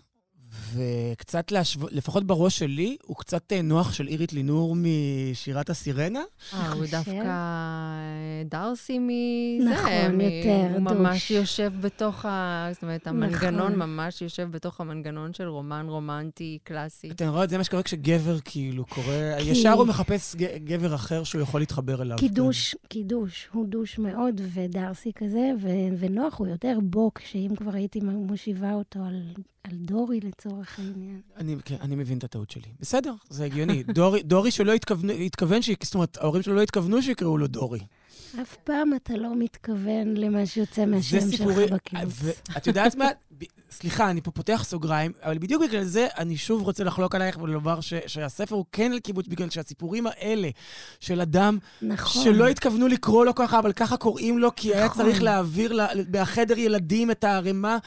וקצת 0.74 1.52
להשוות, 1.52 1.92
לפחות 1.92 2.24
בראש 2.26 2.58
שלי, 2.58 2.96
הוא 3.02 3.16
קצת 3.16 3.52
אה, 3.52 3.62
נוח 3.62 3.92
של 3.92 4.08
אירית 4.08 4.32
לינור 4.32 4.76
משירת 4.76 5.70
הסירנה. 5.70 6.22
אה, 6.54 6.72
הוא? 6.72 6.84
דווקא 6.90 7.10
אה, 7.10 8.42
דרסי 8.50 8.98
מזה. 8.98 9.70
נכון, 9.70 10.16
מ- 10.16 10.20
יותר 10.20 10.48
הוא 10.72 10.88
דוש. 10.88 10.98
ממש 10.98 11.30
יושב 11.30 11.72
בתוך 11.80 12.24
ה... 12.24 12.68
זאת 12.72 12.82
אומרת, 12.82 13.06
המנגנון 13.06 13.72
נכון. 13.72 13.74
ממש 13.90 14.22
יושב 14.22 14.48
בתוך 14.50 14.80
המנגנון 14.80 15.32
של 15.32 15.48
רומן 15.48 15.86
רומנטי 15.88 16.58
קלאסי. 16.64 17.10
אתן 17.10 17.28
רואות, 17.28 17.50
זה 17.50 17.58
מה 17.58 17.64
שקורה 17.64 17.82
כשגבר 17.82 18.36
כאילו 18.44 18.84
קורא, 18.86 19.14
ישר 19.40 19.72
הוא 19.72 19.86
מחפש 19.86 20.36
גבר 20.64 20.94
אחר 20.94 21.24
שהוא 21.24 21.42
יכול 21.42 21.60
להתחבר 21.60 22.02
אליו. 22.02 22.16
קידוש, 22.18 22.74
קידוש, 22.88 23.48
הוא 23.52 23.66
דוש 23.68 23.98
מאוד, 23.98 24.40
ודרסי 24.54 25.12
כזה, 25.16 25.50
ונוח 25.98 26.38
הוא 26.38 26.46
יותר 26.46 26.78
בוק, 26.82 27.20
שאם 27.30 27.50
כבר 27.56 27.74
הייתי 27.74 28.00
מושיבה 28.00 28.72
אותו 28.72 29.00
על, 29.00 29.22
על 29.70 29.76
דורי 29.76 30.20
לצורך 30.20 30.78
העניין. 30.78 31.20
אני, 31.36 31.56
כן, 31.64 31.76
אני 31.80 31.96
מבין 31.96 32.18
את 32.18 32.24
הטעות 32.24 32.50
שלי. 32.50 32.68
בסדר, 32.80 33.14
זה 33.30 33.44
הגיוני. 33.44 33.82
דורי, 33.94 34.22
דורי 34.22 34.50
שלא 34.50 34.72
התכוון, 34.72 35.10
התכוון, 35.10 35.62
ש... 35.62 35.70
זאת 35.82 35.94
אומרת, 35.94 36.16
ההורים 36.20 36.42
שלו 36.42 36.54
לא 36.54 36.62
התכוונו 36.62 37.02
שיקראו 37.02 37.38
לו 37.38 37.46
דורי. 37.46 37.80
אף 38.42 38.56
פעם 38.64 38.94
אתה 38.94 39.14
לא 39.16 39.36
מתכוון 39.38 40.16
למה 40.16 40.46
שיוצא 40.46 40.86
מהשם 40.86 41.20
זה 41.20 41.20
שלך 41.20 41.30
סיפורי... 41.48 41.66
בקיבוץ. 41.66 42.14
ואת 42.22 42.66
יודעת 42.66 42.94
מה? 42.94 43.04
ב- 43.38 43.44
סליחה, 43.70 44.10
אני 44.10 44.20
פה 44.20 44.30
פותח 44.30 44.62
סוגריים, 44.64 45.12
אבל 45.22 45.38
בדיוק 45.38 45.62
בגלל 45.62 45.84
זה 45.84 46.06
אני 46.18 46.36
שוב 46.36 46.62
רוצה 46.62 46.84
לחלוק 46.84 47.14
עלייך 47.14 47.38
ולומר 47.42 47.80
ש... 47.80 47.94
שהספר 48.06 48.54
הוא 48.54 48.64
כן 48.72 48.92
על 48.92 49.00
קיבוץ, 49.00 49.26
בגלל 49.26 49.50
שהסיפורים 49.50 50.06
האלה 50.06 50.48
של 51.00 51.20
אדם 51.20 51.58
נכון. 51.82 52.24
שלא 52.24 52.48
התכוונו 52.48 52.88
לקרוא 52.88 53.24
לו 53.24 53.34
ככה, 53.34 53.58
אבל 53.58 53.72
ככה 53.72 53.96
קוראים 53.96 54.38
לו, 54.38 54.50
כי 54.56 54.74
היה 54.74 54.84
נכון. 54.86 55.04
צריך 55.04 55.22
להעביר 55.22 55.72
ל- 55.72 55.86
בחדר 56.10 56.58
ילדים 56.58 57.10
את 57.10 57.24
הערימה. 57.24 57.78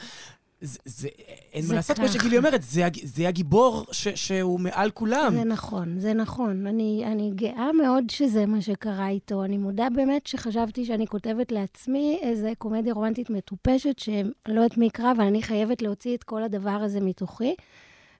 זה, 0.60 0.78
זה, 0.84 1.08
אין 1.52 1.62
זה 1.62 1.68
מה 1.68 1.74
לעשות, 1.74 1.96
כמו. 1.96 2.08
שגילי 2.08 2.38
אומרת, 2.38 2.62
זה, 2.62 2.82
זה 3.02 3.28
הגיבור 3.28 3.86
ש, 3.92 4.08
שהוא 4.08 4.60
מעל 4.60 4.90
כולם. 4.90 5.32
זה 5.34 5.44
נכון, 5.44 5.98
זה 5.98 6.14
נכון. 6.14 6.66
אני, 6.66 7.02
אני 7.06 7.30
גאה 7.34 7.72
מאוד 7.72 8.10
שזה 8.10 8.46
מה 8.46 8.60
שקרה 8.60 9.08
איתו. 9.08 9.44
אני 9.44 9.58
מודה 9.58 9.88
באמת 9.94 10.26
שחשבתי 10.26 10.84
שאני 10.84 11.06
כותבת 11.06 11.52
לעצמי 11.52 12.18
איזה 12.22 12.52
קומדיה 12.58 12.94
רומנטית 12.94 13.30
מטופשת, 13.30 13.98
שאני 13.98 14.30
לא 14.48 14.60
יודעת 14.60 14.78
מי 14.78 14.86
יקרא, 14.86 15.12
אבל 15.12 15.24
אני 15.24 15.42
חייבת 15.42 15.82
להוציא 15.82 16.14
את 16.16 16.22
כל 16.24 16.42
הדבר 16.42 16.70
הזה 16.70 17.00
מתוכי. 17.00 17.54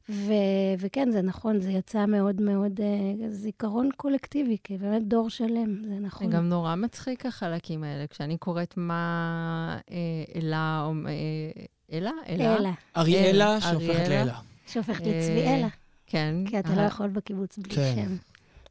ו- 0.09 0.33
וכן, 0.79 1.11
זה 1.11 1.23
נכון, 1.23 1.61
זה 1.61 1.71
יצא 1.73 2.07
מאוד 2.07 2.41
מאוד 2.43 2.81
אה, 2.81 3.31
זיכרון 3.31 3.89
קולקטיבי, 3.97 4.57
כי 4.65 4.79
באמת 4.79 5.09
דור 5.09 5.31
שלם, 5.31 5.83
זה 5.83 5.89
זה 5.95 6.01
נכון. 6.01 6.31
גם 6.31 6.49
נורא 6.49 6.75
מצחיק 6.75 7.27
החלקים 7.27 7.85
האלה. 7.85 8.07
כשאני 8.07 8.39
קוראת 8.39 8.75
מה 8.77 9.79
אה, 9.91 9.97
אלה, 10.37 10.85
או- 10.87 11.09
אה, 11.09 11.65
אלה? 11.93 12.11
אלה? 12.29 12.57
אלה, 12.57 12.73
אריאלה 12.97 13.51
אלה, 13.53 13.61
שהופכת. 13.61 14.09
לאלה. 14.09 14.39
שהופכת 14.67 15.07
אה, 15.07 15.19
לצביאלה, 15.19 15.69
כן. 16.07 16.35
כי 16.47 16.59
אתה 16.59 16.75
לא 16.75 16.81
יכול 16.81 17.09
בקיבוץ 17.09 17.59
בלי 17.59 17.75
כן. 17.75 17.95
שם. 17.95 18.17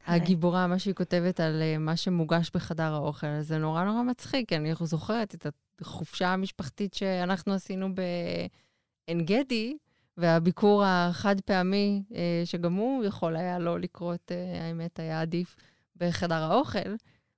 הגיבורה, 0.06 0.66
מה 0.66 0.78
שהיא 0.78 0.94
כותבת 0.94 1.40
על 1.40 1.62
אה, 1.62 1.78
מה 1.78 1.96
שמוגש 1.96 2.50
בחדר 2.54 2.94
האוכל, 2.94 3.40
זה 3.40 3.58
נורא 3.58 3.84
נורא 3.84 4.02
מצחיק, 4.02 4.48
כי 4.48 4.56
אני 4.56 4.72
זוכרת 4.80 5.34
את 5.34 5.46
החופשה 5.80 6.28
המשפחתית 6.28 6.94
שאנחנו 6.94 7.52
עשינו 7.52 7.88
בעין 7.94 9.24
גדי, 9.24 9.76
והביקור 10.16 10.84
החד 10.84 11.40
פעמי, 11.40 12.02
אה, 12.14 12.42
שגם 12.44 12.74
הוא 12.74 13.04
יכול 13.04 13.36
היה 13.36 13.58
לא 13.58 13.80
לקרות, 13.80 14.32
אה, 14.32 14.66
האמת, 14.66 14.98
היה 14.98 15.20
עדיף 15.20 15.56
בחדר 15.96 16.42
האוכל. 16.42 16.94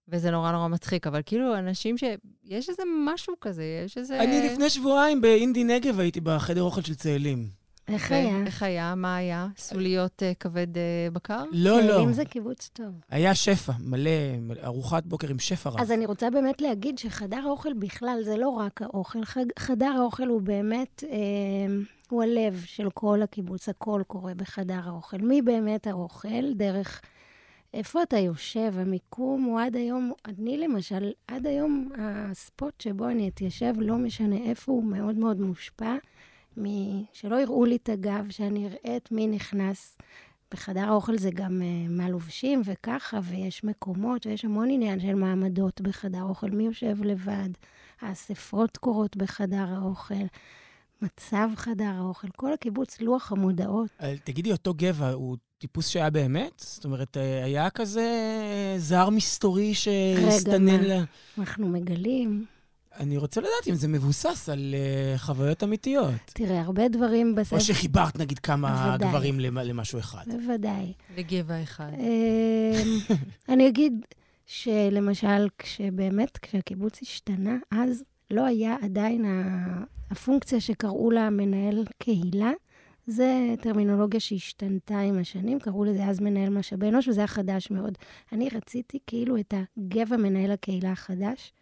וזה 0.09 0.31
נורא 0.31 0.53
נורא 0.53 0.69
מצחיק, 0.69 1.07
אבל 1.07 1.21
כאילו, 1.27 1.59
אנשים 1.59 1.99
ש... 1.99 2.05
יש 2.45 2.69
איזה 2.69 2.83
משהו 3.05 3.35
כזה, 3.41 3.65
יש 3.85 3.99
איזה... 3.99 4.21
אני 4.21 4.49
לפני 4.49 4.71
שבועיים 4.71 5.21
באינדי 5.21 5.65
נגב 5.65 6.01
הייתי 6.01 6.21
בחדר 6.21 6.63
אוכל 6.63 6.83
של 6.83 6.95
צאלים. 6.95 7.63
איך 7.89 8.11
ו- 8.11 8.15
היה? 8.15 8.37
איך 8.47 8.63
היה? 8.63 8.95
מה 8.95 9.17
היה? 9.17 9.47
סוליות 9.57 10.23
uh, 10.23 10.39
כבד 10.41 10.77
uh, 10.77 10.79
בקר? 11.13 11.45
לא, 11.53 11.81
לא. 11.81 11.93
צאלים 11.93 12.13
זה 12.13 12.25
קיבוץ 12.25 12.71
טוב. 12.73 12.87
היה 13.11 13.35
שפע, 13.35 13.73
מלא, 13.81 14.11
ארוחת 14.65 15.07
בוקר 15.07 15.29
עם 15.29 15.39
שפע 15.39 15.71
רב. 15.71 15.81
אז 15.81 15.93
אני 15.93 16.07
רוצה 16.07 16.31
באמת 16.31 16.61
להגיד 16.61 16.99
שחדר 16.99 17.41
האוכל 17.47 17.73
בכלל 17.73 18.19
זה 18.25 18.37
לא 18.37 18.49
רק 18.49 18.83
האוכל. 18.83 19.19
חדר 19.59 19.93
האוכל 19.99 20.27
הוא 20.27 20.43
באמת, 20.43 21.05
אה, 21.11 21.19
הוא 22.11 22.23
הלב 22.23 22.63
של 22.67 22.91
כל 22.95 23.23
הקיבוץ, 23.23 23.69
הכל 23.69 24.03
קורה 24.07 24.35
בחדר 24.35 24.81
האוכל. 24.85 25.19
מי 25.19 25.43
באמת 25.43 25.87
האוכל? 25.87 26.53
דרך 26.55 27.01
איפה 27.75 28.03
אתה 28.03 28.19
יושב, 28.19 28.73
המיקום 28.77 29.43
הוא 29.43 29.61
עד 29.61 29.77
היום, 29.77 30.13
אני 30.27 30.59
למשל, 30.59 31.13
עד 31.29 31.47
היום 31.47 31.89
הספוט 31.99 32.81
שבו 32.81 33.09
אני 33.09 33.29
אתיישב, 33.29 33.75
לא 33.79 33.97
משנה 33.97 34.37
איפה, 34.37 34.73
הוא 34.73 34.85
מאוד 34.85 35.17
מאוד 35.17 35.41
מושפע 35.41 35.97
מ... 36.59 36.65
שלא 37.13 37.37
יראו 37.41 37.65
לי 37.65 37.77
את 37.77 37.89
הגב, 37.89 38.27
שאני 38.31 38.67
אראה 38.67 38.97
את 38.97 39.13
מי 39.13 39.27
נכנס. 39.27 39.99
בחדר 40.53 40.89
האוכל 40.89 41.19
זה 41.19 41.31
גם 41.31 41.63
uh, 41.63 41.91
מה 41.91 42.09
לובשים 42.09 42.63
וככה, 42.65 43.19
ויש 43.23 43.65
מקומות, 43.65 44.27
ויש 44.27 44.45
המון 44.45 44.71
עניין 44.71 45.01
של 45.01 45.15
מעמדות 45.15 45.81
בחדר 45.81 46.19
האוכל. 46.19 46.51
מי 46.51 46.65
יושב 46.65 47.03
לבד? 47.03 47.49
האספות 48.01 48.77
קורות 48.77 49.17
בחדר 49.17 49.65
האוכל, 49.69 50.25
מצב 51.03 51.49
חדר 51.57 51.93
האוכל, 51.95 52.29
כל 52.37 52.53
הקיבוץ, 52.53 53.01
לוח 53.01 53.33
המודעות. 53.33 53.91
תגידי, 54.25 54.53
אותו 54.53 54.75
גבע 54.75 55.11
הוא 55.11 55.37
טיפוס 55.63 55.89
שהיה 55.89 56.11
באמת? 56.11 56.53
זאת 56.67 56.85
אומרת, 56.85 57.17
אה, 57.17 57.45
היה 57.45 57.71
כזה 57.71 58.09
זר 58.79 59.11
מסתורי 59.11 59.75
שהסתנן 59.75 60.81
מה? 60.81 60.87
ל... 60.97 61.05
אנחנו 61.39 61.69
מגלים, 61.69 62.45
אני 63.01 63.17
רוצה 63.17 63.41
לדעת 63.41 63.69
אם 63.69 63.75
זה 63.75 63.89
מבוסס 63.89 64.49
על 64.49 64.75
uh, 64.75 65.19
חוויות 65.19 65.63
אמיתיות. 65.65 66.13
תראה, 66.27 66.61
הרבה 66.61 66.89
דברים 66.89 67.35
בספר... 67.35 67.57
או 67.57 67.61
שחיברת, 67.61 68.19
נגיד, 68.19 68.39
כמה 68.39 68.87
בוודאי. 68.87 69.09
גברים 69.09 69.41
למ- 69.41 69.59
למשהו 69.59 69.99
אחד. 69.99 70.25
בוודאי. 70.27 70.93
לגבע 71.17 71.63
אחד. 71.63 71.91
אמ, 71.99 73.17
אני 73.55 73.69
אגיד 73.69 73.93
שלמשל, 74.47 75.49
כשבאמת, 75.59 76.39
כשהקיבוץ 76.39 76.99
השתנה, 77.03 77.57
אז 77.71 78.03
לא 78.31 78.45
היה 78.47 78.77
עדיין 78.83 79.25
הפונקציה 80.11 80.61
שקראו 80.61 81.11
לה 81.11 81.31
מנהל 81.31 81.85
קהילה. 81.99 82.51
זה 83.07 83.55
טרמינולוגיה 83.61 84.21
שהשתנתה 84.21 85.01
עם 85.01 85.19
השנים, 85.19 85.61
קראו 85.61 85.85
לזה 85.85 86.05
אז 86.05 86.21
מנהל 86.21 86.49
משאבי 86.49 86.89
אנוש, 86.89 87.09
וזה 87.09 87.21
היה 87.21 87.27
חדש 87.27 87.71
מאוד. 87.71 87.99
אני 88.33 88.49
רציתי 88.55 88.99
כאילו 89.07 89.37
את 89.37 89.55
הגבע 89.55 90.17
מנהל 90.17 90.51
הקהילה 90.51 90.93
החדש, 90.93 91.53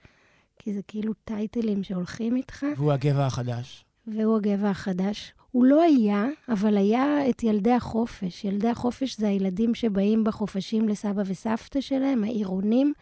כי 0.58 0.74
זה 0.74 0.80
כאילו 0.88 1.12
טייטלים 1.24 1.82
שהולכים 1.82 2.36
איתך. 2.36 2.66
והוא 2.76 2.92
הגבע 2.92 3.26
החדש. 3.26 3.84
והוא 4.06 4.36
הגבע 4.36 4.70
החדש. 4.70 5.32
הוא 5.50 5.64
לא 5.64 5.82
היה, 5.82 6.26
אבל 6.48 6.76
היה 6.76 7.30
את 7.30 7.42
ילדי 7.42 7.72
החופש. 7.72 8.44
ילדי 8.44 8.68
החופש 8.68 9.16
זה 9.16 9.28
הילדים 9.28 9.74
שבאים 9.74 10.24
בחופשים 10.24 10.88
לסבא 10.88 11.22
וסבתא 11.26 11.80
שלהם, 11.80 12.24
העירונים, 12.24 12.92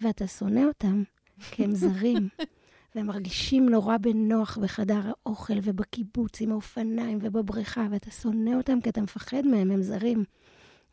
ואתה 0.00 0.26
שונא 0.26 0.60
אותם, 0.60 1.02
כי 1.50 1.64
הם 1.64 1.74
זרים. 1.74 2.28
והם 2.94 3.06
מרגישים 3.06 3.68
נורא 3.68 3.96
בנוח 3.96 4.58
בחדר 4.58 5.00
האוכל 5.04 5.58
ובקיבוץ 5.62 6.40
עם 6.40 6.52
האופניים 6.52 7.18
ובבריכה, 7.22 7.86
ואתה 7.90 8.10
שונא 8.10 8.50
אותם 8.56 8.80
כי 8.80 8.88
אתה 8.88 9.00
מפחד 9.00 9.46
מהם, 9.46 9.70
הם 9.70 9.82
זרים. 9.82 10.24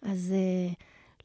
אז 0.01 0.33
אה, 0.35 0.73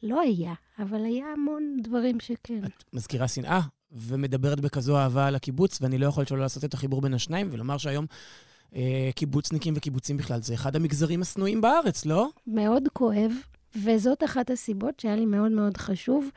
לא 0.03 0.21
היה, 0.21 0.53
אבל 0.79 1.05
היה 1.05 1.25
המון 1.33 1.77
דברים 1.83 2.19
שכן. 2.19 2.65
את 2.65 2.83
מזכירה 2.93 3.27
שנאה, 3.27 3.61
ומדברת 3.91 4.59
בכזו 4.59 4.97
אהבה 4.97 5.27
על 5.27 5.35
הקיבוץ, 5.35 5.81
ואני 5.81 5.97
לא 5.97 6.05
יכול 6.05 6.25
שלא 6.25 6.39
לעשות 6.39 6.65
את 6.65 6.73
החיבור 6.73 7.01
בין 7.01 7.13
השניים, 7.13 7.49
ולומר 7.51 7.77
שהיום 7.77 8.05
אה, 8.75 9.09
קיבוצניקים 9.15 9.73
וקיבוצים 9.77 10.17
בכלל 10.17 10.41
זה 10.41 10.53
אחד 10.53 10.75
המגזרים 10.75 11.21
השנואים 11.21 11.61
בארץ, 11.61 12.05
לא? 12.05 12.29
מאוד 12.47 12.83
כואב, 12.93 13.31
וזאת 13.75 14.23
אחת 14.23 14.49
הסיבות 14.49 14.99
שהיה 14.99 15.15
לי 15.15 15.25
מאוד 15.25 15.51
מאוד 15.51 15.77
חשוב 15.77 16.29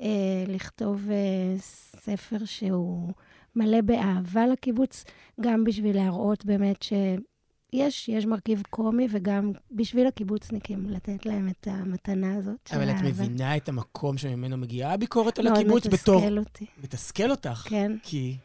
אה, 0.00 0.06
לכתוב 0.48 1.10
אה, 1.10 1.58
ספר 2.00 2.44
שהוא 2.44 3.12
מלא 3.56 3.80
באהבה 3.80 4.46
לקיבוץ, 4.46 5.04
גם 5.40 5.64
בשביל 5.64 5.96
להראות 5.96 6.44
באמת 6.44 6.82
שיש 6.82 8.08
יש 8.08 8.26
מרכיב 8.26 8.62
קומי, 8.70 9.06
וגם 9.10 9.52
בשביל 9.70 10.06
הקיבוצניקים, 10.06 10.86
לתת 10.90 11.26
להם 11.26 11.48
את 11.48 11.68
המתנה 11.70 12.36
הזאת 12.36 12.56
של 12.68 12.76
אבל 12.76 12.90
את. 12.90 13.02
מבינה 13.04 13.56
את 13.56 13.68
המקום 13.68 14.18
שממנו 14.18 14.56
מגיעה 14.56 14.92
הביקורת 14.92 15.38
על 15.38 15.44
מאוד 15.44 15.58
הקיבוץ 15.58 15.86
בתור... 15.86 16.20
מתסכל 16.20 16.38
אותי, 16.38 16.66
מתסכל 16.82 17.30
אותך. 17.30 17.66
כן. 17.68 17.92
כי... 18.02 18.36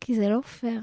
כי 0.00 0.14
זה 0.14 0.28
לא 0.28 0.40
פייר. 0.40 0.80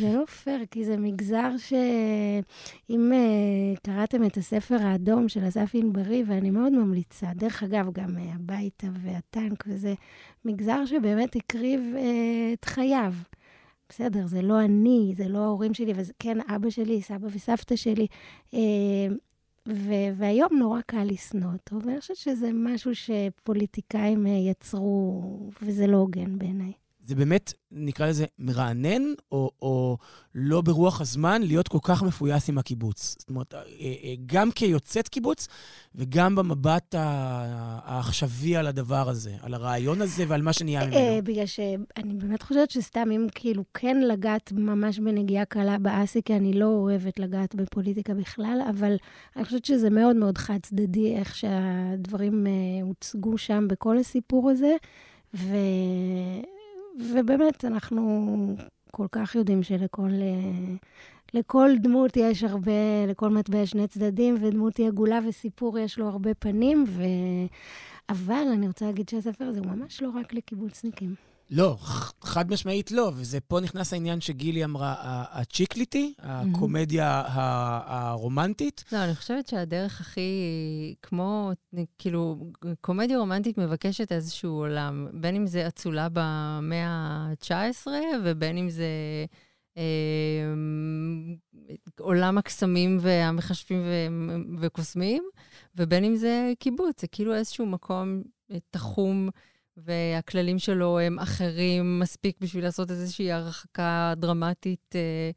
זה 0.00 0.12
לא 0.12 0.24
פייר, 0.26 0.66
כי 0.70 0.84
זה 0.84 0.96
מגזר 0.96 1.50
שאם 1.56 3.12
uh, 3.12 3.80
קראתם 3.82 4.24
את 4.24 4.36
הספר 4.36 4.76
האדום 4.80 5.28
של 5.28 5.48
אסף 5.48 5.70
ענברי, 5.74 6.24
ואני 6.26 6.50
מאוד 6.50 6.72
ממליצה, 6.72 7.26
דרך 7.34 7.62
אגב, 7.62 7.92
גם 7.92 8.16
uh, 8.16 8.34
הביתה 8.34 8.86
והטנק, 9.02 9.64
וזה 9.66 9.94
מגזר 10.44 10.84
שבאמת 10.86 11.36
הקריב 11.36 11.80
uh, 11.94 11.98
את 12.52 12.64
חייו. 12.64 13.14
בסדר, 13.88 14.26
זה 14.26 14.42
לא 14.42 14.60
אני, 14.60 15.12
זה 15.16 15.28
לא 15.28 15.38
ההורים 15.38 15.74
שלי, 15.74 15.92
וזה 15.96 16.12
כן 16.18 16.38
אבא 16.54 16.70
שלי, 16.70 17.02
סבא 17.02 17.28
וסבתא 17.30 17.76
שלי. 17.76 18.06
Uh, 18.50 18.56
ו- 19.68 20.12
והיום 20.16 20.58
נורא 20.58 20.80
קל 20.80 21.04
לשנוא 21.04 21.52
אותו, 21.52 21.76
ואני 21.84 22.00
חושבת 22.00 22.16
שזה 22.16 22.50
משהו 22.54 22.90
שפוליטיקאים 22.94 24.26
יצרו, 24.26 25.22
וזה 25.62 25.86
לא 25.86 25.96
הוגן 25.96 26.38
בעיניי. 26.38 26.72
זה 27.06 27.14
באמת, 27.14 27.52
נקרא 27.70 28.06
לזה, 28.06 28.24
מרענן, 28.38 29.02
או, 29.32 29.50
או 29.62 29.96
לא 30.34 30.60
ברוח 30.60 31.00
הזמן, 31.00 31.42
להיות 31.42 31.68
כל 31.68 31.78
כך 31.82 32.02
מפויס 32.02 32.48
עם 32.48 32.58
הקיבוץ. 32.58 33.16
זאת 33.18 33.28
אומרת, 33.28 33.54
אה, 33.54 33.60
אה, 33.80 34.14
גם 34.26 34.50
כיוצאת 34.50 35.08
קיבוץ, 35.08 35.48
וגם 35.94 36.34
במבט 36.34 36.94
העכשווי 36.98 38.56
על 38.56 38.66
הדבר 38.66 39.08
הזה, 39.08 39.32
על 39.42 39.54
הרעיון 39.54 40.02
הזה 40.02 40.24
ועל 40.28 40.42
מה 40.42 40.52
שנהיה 40.52 40.80
אה, 40.80 40.86
ממנו. 40.86 41.24
בגלל 41.24 41.46
שאני 41.46 42.14
באמת 42.14 42.42
חושבת 42.42 42.70
שסתם, 42.70 43.10
אם 43.10 43.26
כאילו 43.34 43.64
כן 43.74 44.00
לגעת 44.00 44.52
ממש 44.52 44.98
בנגיעה 44.98 45.44
קלה 45.44 45.78
באסי, 45.78 46.22
כי 46.24 46.36
אני 46.36 46.52
לא 46.52 46.66
אוהבת 46.66 47.18
לגעת 47.18 47.54
בפוליטיקה 47.54 48.14
בכלל, 48.14 48.60
אבל 48.70 48.96
אני 49.36 49.44
חושבת 49.44 49.64
שזה 49.64 49.90
מאוד 49.90 50.16
מאוד 50.16 50.38
חד-צדדי, 50.38 51.16
איך 51.16 51.36
שהדברים 51.36 52.46
הוצגו 52.82 53.38
שם 53.38 53.68
בכל 53.68 53.98
הסיפור 53.98 54.50
הזה, 54.50 54.72
ו... 55.34 55.56
ובאמת, 56.98 57.64
אנחנו 57.64 58.56
כל 58.90 59.06
כך 59.12 59.34
יודעים 59.34 59.62
שלכל 59.62 60.10
אה, 60.12 60.74
לכל 61.34 61.70
דמות 61.78 62.16
יש 62.16 62.44
הרבה, 62.44 62.72
לכל 63.08 63.28
מטבע 63.28 63.58
יש 63.58 63.70
שני 63.70 63.88
צדדים, 63.88 64.34
ודמות 64.40 64.76
היא 64.76 64.86
עגולה 64.86 65.20
וסיפור 65.28 65.78
יש 65.78 65.98
לו 65.98 66.08
הרבה 66.08 66.34
פנים, 66.34 66.84
ו... 66.88 67.02
אבל 68.08 68.46
אני 68.52 68.66
רוצה 68.66 68.86
להגיד 68.86 69.08
שהספר 69.08 69.44
הזה 69.44 69.60
הוא 69.60 69.66
ממש 69.66 70.02
לא 70.02 70.10
רק 70.14 70.34
לקיבוצניקים. 70.34 71.14
לא, 71.50 71.76
חד 72.20 72.50
משמעית 72.50 72.90
לא, 72.90 73.12
וזה 73.14 73.40
פה 73.40 73.60
נכנס 73.60 73.92
העניין 73.92 74.20
שגילי 74.20 74.64
אמרה, 74.64 74.94
הצ'יקליטי, 75.30 76.14
הקומדיה 76.18 77.22
הרומנטית. 77.86 78.84
לא, 78.92 79.04
אני 79.04 79.14
חושבת 79.14 79.46
שהדרך 79.46 80.00
הכי, 80.00 80.20
כמו, 81.02 81.50
כאילו, 81.98 82.50
קומדיה 82.80 83.18
רומנטית 83.18 83.58
מבקשת 83.58 84.12
איזשהו 84.12 84.52
עולם, 84.52 85.08
בין 85.12 85.36
אם 85.36 85.46
זה 85.46 85.66
אצולה 85.68 86.08
במאה 86.12 86.86
ה-19, 86.86 87.86
ובין 88.24 88.58
אם 88.58 88.70
זה 88.70 88.86
אה, 89.76 89.82
עולם 92.00 92.38
הקסמים 92.38 92.98
והמכשפים 93.00 93.82
ו- 93.84 94.58
וקוסמים, 94.58 95.24
ובין 95.76 96.04
אם 96.04 96.16
זה 96.16 96.52
קיבוץ, 96.58 97.00
זה 97.00 97.06
כאילו 97.06 97.34
איזשהו 97.34 97.66
מקום 97.66 98.22
אה, 98.50 98.56
תחום. 98.70 99.28
והכללים 99.76 100.58
שלו 100.58 100.98
הם 100.98 101.18
אחרים 101.18 101.98
מספיק 101.98 102.36
בשביל 102.40 102.64
לעשות 102.64 102.90
איזושהי 102.90 103.32
הרחקה 103.32 104.14
דרמטית 104.16 104.94
אה, 104.94 105.30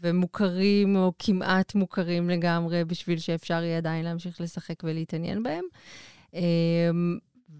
ומוכרים 0.00 0.96
או 0.96 1.12
כמעט 1.18 1.74
מוכרים 1.74 2.30
לגמרי 2.30 2.84
בשביל 2.84 3.18
שאפשר 3.18 3.62
יהיה 3.62 3.76
עדיין 3.76 4.04
להמשיך 4.04 4.40
לשחק 4.40 4.82
ולהתעניין 4.84 5.42
בהם. 5.42 5.64
אה, 6.34 6.90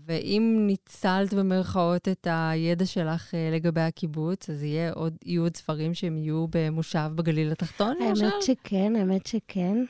ואם 0.07 0.65
ניצלת 0.67 1.35
במרכאות 1.35 2.09
את 2.09 2.27
הידע 2.31 2.87
שלך 2.87 3.35
אה, 3.35 3.51
לגבי 3.53 3.81
הקיבוץ, 3.81 4.51
אז 4.51 4.63
יהיה 4.63 4.93
עוד, 4.93 5.17
יהיו 5.25 5.43
עוד 5.43 5.57
ספרים 5.57 5.95
שהם 5.95 6.17
יהיו 6.17 6.47
במושב 6.51 7.11
בגליל 7.15 7.53
התחתון, 7.53 7.97
למשל? 8.09 8.25
האמת 8.25 8.43
שכן, 8.43 8.97
האמת 8.97 9.27
שכן. 9.27 9.85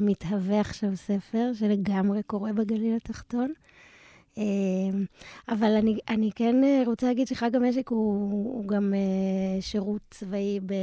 מתהווה 0.00 0.60
עכשיו 0.60 0.96
ספר 0.96 1.50
שלגמרי 1.54 2.22
קורה 2.22 2.52
בגליל 2.52 2.96
התחתון. 2.96 3.52
אמ, 4.38 5.04
אבל 5.48 5.76
אני, 5.76 5.98
אני 6.08 6.30
כן 6.34 6.64
אה, 6.64 6.82
רוצה 6.86 7.06
להגיד 7.06 7.26
שחג 7.26 7.56
המשק 7.56 7.88
הוא, 7.88 8.32
הוא 8.54 8.68
גם 8.68 8.94
uh, 8.94 9.62
שירות 9.62 10.00
צבאי 10.10 10.60
ב, 10.66 10.74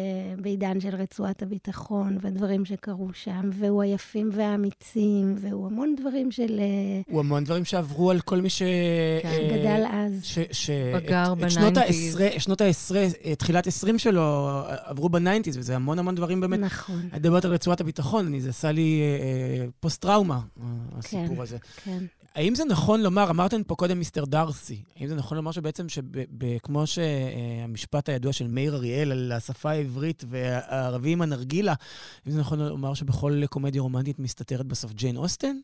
בעידן 0.41 0.79
של 0.79 0.95
רצועת 0.95 1.41
הביטחון 1.41 2.17
ודברים 2.21 2.65
שקרו 2.65 3.09
שם, 3.13 3.49
והוא 3.53 3.81
היפים 3.83 4.29
והאמיצים, 4.33 5.35
והוא 5.37 5.67
המון 5.67 5.95
דברים 5.99 6.31
של... 6.31 6.59
Uh, 6.59 7.11
הוא 7.11 7.19
המון 7.19 7.43
דברים 7.43 7.65
שעברו 7.65 8.11
על 8.11 8.21
כל 8.21 8.41
מי 8.41 8.49
ש... 8.49 8.61
כן, 9.21 9.47
גדל 9.49 9.83
אז. 9.91 10.23
ש, 10.23 10.39
ש, 10.51 10.69
בגר 10.95 11.35
ב 11.35 11.44
nineties. 11.44 12.19
שנות 12.37 12.61
העשרה, 12.61 13.07
תחילת 13.37 13.67
עשרים 13.67 13.99
שלו, 13.99 14.61
עברו 14.67 15.09
ב 15.09 15.14
nineties, 15.14 15.57
וזה 15.57 15.75
המון 15.75 15.99
המון 15.99 16.15
דברים 16.15 16.41
באמת. 16.41 16.59
נכון. 16.59 17.01
את 17.07 17.13
מדברת 17.13 17.45
על 17.45 17.53
רצועת 17.53 17.81
הביטחון, 17.81 18.27
אני, 18.27 18.41
זה 18.41 18.49
עשה 18.49 18.71
לי 18.71 19.01
פוסט-טראומה, 19.79 20.39
הסיפור 20.97 21.35
כן, 21.35 21.41
הזה. 21.41 21.57
כן. 21.83 22.03
האם 22.35 22.55
זה 22.55 22.65
נכון 22.65 23.01
לומר, 23.01 23.29
אמרתם 23.29 23.63
פה 23.63 23.75
קודם 23.75 23.97
Mister 23.97 24.25
דארסי, 24.25 24.81
האם 24.99 25.07
זה 25.07 25.15
נכון 25.15 25.37
לומר 25.37 25.51
שבעצם, 25.51 25.85
כמו 26.63 26.87
שהמשפט 26.87 28.09
הידוע 28.09 28.33
של 28.33 28.47
מאיר 28.47 28.75
אריאל 28.75 29.11
על 29.11 29.31
השפה 29.31 29.69
העברית 29.69 30.23
והערבי 30.27 31.11
עם 31.11 31.21
הנרגילה, 31.21 31.73
האם 32.25 32.33
זה 32.33 32.39
נכון 32.39 32.59
לומר 32.59 32.93
שבכל 32.93 33.41
קומדיה 33.49 33.81
רומנטית 33.81 34.19
מסתתרת 34.19 34.65
בסוף 34.65 34.93
ג'יין 34.93 35.17
אוסטן? 35.17 35.55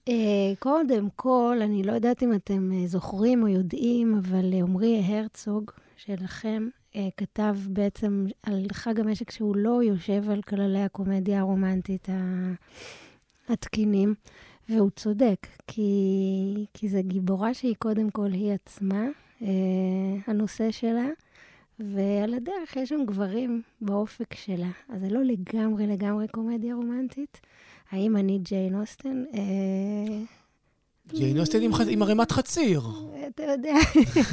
קודם 0.59 1.07
כל, 1.15 1.57
אני 1.63 1.83
לא 1.83 1.91
יודעת 1.91 2.23
אם 2.23 2.33
אתם 2.33 2.71
זוכרים 2.85 3.43
או 3.43 3.47
יודעים, 3.47 4.21
אבל 4.23 4.53
עמרי 4.53 5.03
הרצוג 5.05 5.71
שלכם 5.97 6.67
כתב 7.17 7.55
בעצם 7.67 8.25
על 8.43 8.65
חג 8.71 8.99
המשק 8.99 9.31
שהוא 9.31 9.55
לא 9.55 9.83
יושב 9.83 10.29
על 10.29 10.41
כללי 10.41 10.81
הקומדיה 10.81 11.39
הרומנטית 11.39 12.07
התקינים. 13.49 14.15
והוא 14.69 14.89
צודק, 14.89 15.47
כי, 15.67 16.65
כי 16.73 16.89
זו 16.89 16.97
גיבורה 17.01 17.53
שהיא 17.53 17.75
קודם 17.79 18.09
כל 18.09 18.31
היא 18.31 18.51
עצמה, 18.51 19.05
אה, 19.41 19.47
הנושא 20.27 20.71
שלה, 20.71 21.07
ועל 21.79 22.33
הדרך 22.33 22.75
יש 22.75 22.89
שם 22.89 23.05
גברים 23.05 23.61
באופק 23.81 24.33
שלה. 24.33 24.69
אז 24.89 25.01
זה 25.01 25.09
לא 25.09 25.23
לגמרי 25.23 25.87
לגמרי 25.87 26.27
קומדיה 26.27 26.75
רומנטית. 26.75 27.39
האם 27.91 28.17
אני 28.17 28.39
ג'יין 28.39 28.75
אוסטן? 28.75 29.23
אה, 29.33 30.23
ג'יין 31.07 31.39
אוסטן 31.39 31.61
עם, 31.61 31.71
עם 31.89 32.01
ערימת 32.01 32.31
חציר. 32.31 32.81
אתה 33.27 33.43
יודע. 33.43 33.75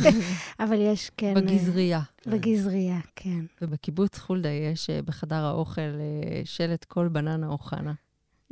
אבל 0.64 0.81
יש, 0.81 1.11
כן... 1.16 1.35
בגזרייה. 1.35 2.01
בגזרייה, 2.27 3.01
כן. 3.16 3.44
ובקיבוץ 3.62 4.18
חולדה 4.18 4.49
יש 4.49 4.90
אה, 4.90 5.03
בחדר 5.03 5.44
האוכל 5.44 5.90
שלט 6.44 6.85
כל 6.85 7.09
בננה 7.09 7.49
או 7.49 7.59
חנה. 7.59 7.92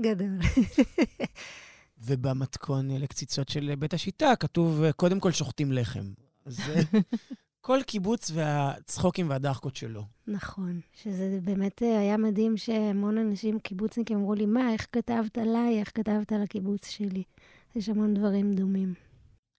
גדול. 0.01 0.38
ובמתכון 1.98 2.90
לקציצות 2.90 3.48
של 3.48 3.74
בית 3.78 3.94
השיטה 3.94 4.37
כתוב, 4.37 4.90
קודם 4.90 5.20
כל 5.20 5.33
שוחטים 5.33 5.72
לחם. 5.72 6.04
אז 6.46 6.61
כל 7.66 7.78
קיבוץ 7.87 8.30
והצחוקים 8.35 9.30
והדחקות 9.30 9.76
שלו. 9.76 10.04
נכון, 10.26 10.80
שזה 10.92 11.38
באמת 11.42 11.83
היה 11.83 12.16
מדהים 12.16 12.57
שהמון 12.57 13.18
אנשים, 13.18 13.59
קיבוצניקים, 13.59 14.18
אמרו 14.18 14.35
לי, 14.35 14.46
מה, 14.46 14.72
איך 14.72 14.87
כתבת 14.92 15.38
עליי, 15.38 15.80
איך 15.80 15.90
כתבת 15.94 16.33
על 16.33 16.42
הקיבוץ 16.42 16.88
שלי? 16.88 17.22
יש 17.76 17.88
המון 17.88 18.14
דברים 18.14 18.52
דומים. 18.52 18.94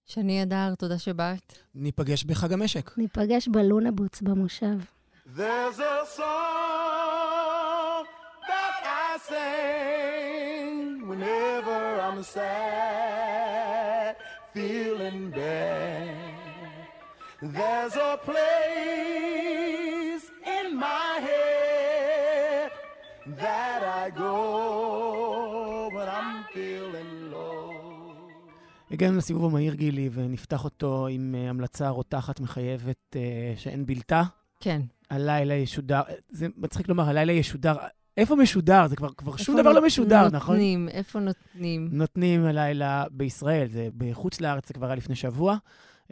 שני 0.06 0.44
אדר, 0.44 0.76
תודה 0.76 1.00
שבאת. 1.00 1.58
ניפגש 1.76 2.24
בחג 2.24 2.54
המשק. 2.54 2.98
ניפגש 2.98 3.48
בלונה 3.48 3.92
בוץ 3.92 4.22
במושב. 4.22 4.78
There's 5.38 5.80
a 5.80 6.06
song 6.18 6.75
whenever 12.16 12.20
I'm 12.20 12.24
sad, 12.24 14.16
feeling 14.54 15.22
bad. 15.32 16.88
There's 17.42 17.96
a 17.96 18.18
place 18.30 20.26
in 20.58 20.66
my 20.78 21.12
head 21.28 22.72
that 23.44 23.82
I 24.04 24.10
go 24.10 25.90
when 25.96 26.08
I'm 26.08 26.44
feeling 26.54 27.32
low. 27.32 27.72
הגענו 28.92 29.18
לסיבוב 29.18 29.46
המהיר, 29.46 29.74
גילי, 29.74 30.10
ונפתח 30.14 30.64
אותו 30.64 31.08
עם 31.08 31.36
uh, 31.36 31.50
המלצה 31.50 31.90
רותחת 31.90 32.40
מחייבת 32.40 33.16
uh, 33.16 33.18
שאין 33.60 33.86
בלתה. 33.86 34.24
כן. 34.60 34.82
הלילה 35.10 35.54
ישודר, 35.54 36.02
זה 36.30 36.48
מצחיק 36.58 36.90
לומר, 36.90 37.10
הלילה 37.10 37.32
ישודר 37.32 37.76
איפה 38.18 38.36
משודר? 38.36 38.88
זה 38.88 38.96
כבר, 38.96 39.14
כבר 39.14 39.38
שום 39.38 39.58
דבר 39.58 39.74
לא 39.74 39.86
משודר, 39.86 40.24
נותנים, 40.24 40.36
נכון? 40.36 40.56
נותנים, 40.56 40.90
איפה 40.90 41.20
נותנים? 41.20 41.90
נותנים 41.92 42.46
הלילה 42.46 43.06
בישראל, 43.12 43.68
זה 43.68 43.88
בחוץ 43.98 44.42
לארץ, 44.42 44.68
זה 44.68 44.74
כבר 44.74 44.86
היה 44.86 44.96
לפני 44.96 45.16
שבוע. 45.16 45.58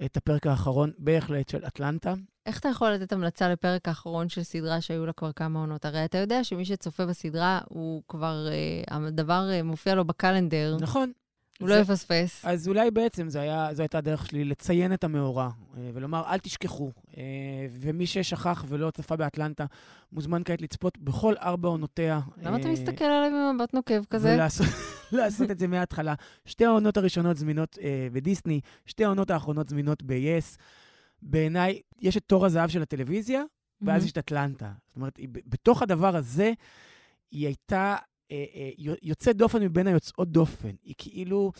את 0.05 0.17
הפרק 0.17 0.47
האחרון 0.47 0.91
בהחלט 0.97 1.49
של 1.49 1.65
אטלנטה. 1.67 2.13
איך 2.45 2.59
אתה 2.59 2.69
יכול 2.69 2.91
לתת 2.91 3.13
המלצה 3.13 3.49
לפרק 3.49 3.87
האחרון 3.87 4.29
של 4.29 4.43
סדרה 4.43 4.81
שהיו 4.81 5.05
לה 5.05 5.13
כבר 5.13 5.31
כמה 5.31 5.59
עונות? 5.59 5.85
הרי 5.85 6.05
אתה 6.05 6.17
יודע 6.17 6.43
שמי 6.43 6.65
שצופה 6.65 7.05
בסדרה, 7.05 7.59
הוא 7.69 8.03
כבר, 8.07 8.47
אה, 8.51 8.97
הדבר 8.97 9.49
אה, 9.51 9.63
מופיע 9.63 9.95
לו 9.95 10.05
בקלנדר. 10.05 10.77
נכון. 10.79 11.11
הוא 11.59 11.69
לא 11.69 11.75
יפספס. 11.75 12.45
אז 12.45 12.67
אולי 12.67 12.91
בעצם 12.91 13.29
זו, 13.29 13.39
היה, 13.39 13.69
זו 13.73 13.81
הייתה 13.81 13.97
הדרך 13.97 14.25
שלי 14.27 14.43
לציין 14.43 14.93
את 14.93 15.03
המאורע 15.03 15.49
אה, 15.77 15.89
ולומר, 15.93 16.23
אל 16.27 16.39
תשכחו. 16.39 16.91
אה, 17.17 17.23
ומי 17.71 18.07
ששכח 18.07 18.65
ולא 18.67 18.91
צפה 18.91 19.15
באטלנטה, 19.15 19.65
מוזמן 20.11 20.41
כעת 20.45 20.61
לצפות 20.61 20.97
בכל 20.97 21.33
ארבע 21.41 21.69
עונותיה. 21.69 22.19
למה 22.41 22.57
אתה 22.57 22.67
מסתכל 22.67 23.05
עליי 23.05 23.29
במבט 23.29 23.73
נוקב 23.73 24.05
כזה? 24.09 24.33
ולעשות 25.11 25.49
את 25.51 25.57
זה 25.57 25.67
מההתחלה. 25.67 26.13
שתי 26.45 26.65
העונות 26.65 26.97
הראשונות 26.97 27.37
זמינות 27.37 27.77
אה, 27.81 28.07
בדיסני, 28.11 28.59
שתי 28.85 29.05
העונות 29.05 29.31
האחרונות 29.31 29.69
זמינות 29.69 30.03
ב-yes. 30.03 30.57
בעיניי, 31.21 31.79
יש 31.99 32.17
את 32.17 32.23
תור 32.27 32.45
הזהב 32.45 32.69
של 32.69 32.81
הטלוויזיה, 32.81 33.43
ואז 33.81 34.05
יש 34.05 34.11
את 34.11 34.17
אטלנטה. 34.17 34.71
זאת 34.87 34.95
אומרת, 34.95 35.19
בתוך 35.45 35.81
הדבר 35.81 36.15
הזה, 36.15 36.53
היא 37.31 37.45
הייתה 37.45 37.77
אה, 37.77 37.95
אה, 37.95 38.12
יוצאת 39.01 39.37
דופן 39.37 39.63
מבין 39.63 39.87
היוצאות 39.87 40.31
דופן. 40.31 40.71
היא 40.83 40.95
כאילו, 40.97 41.51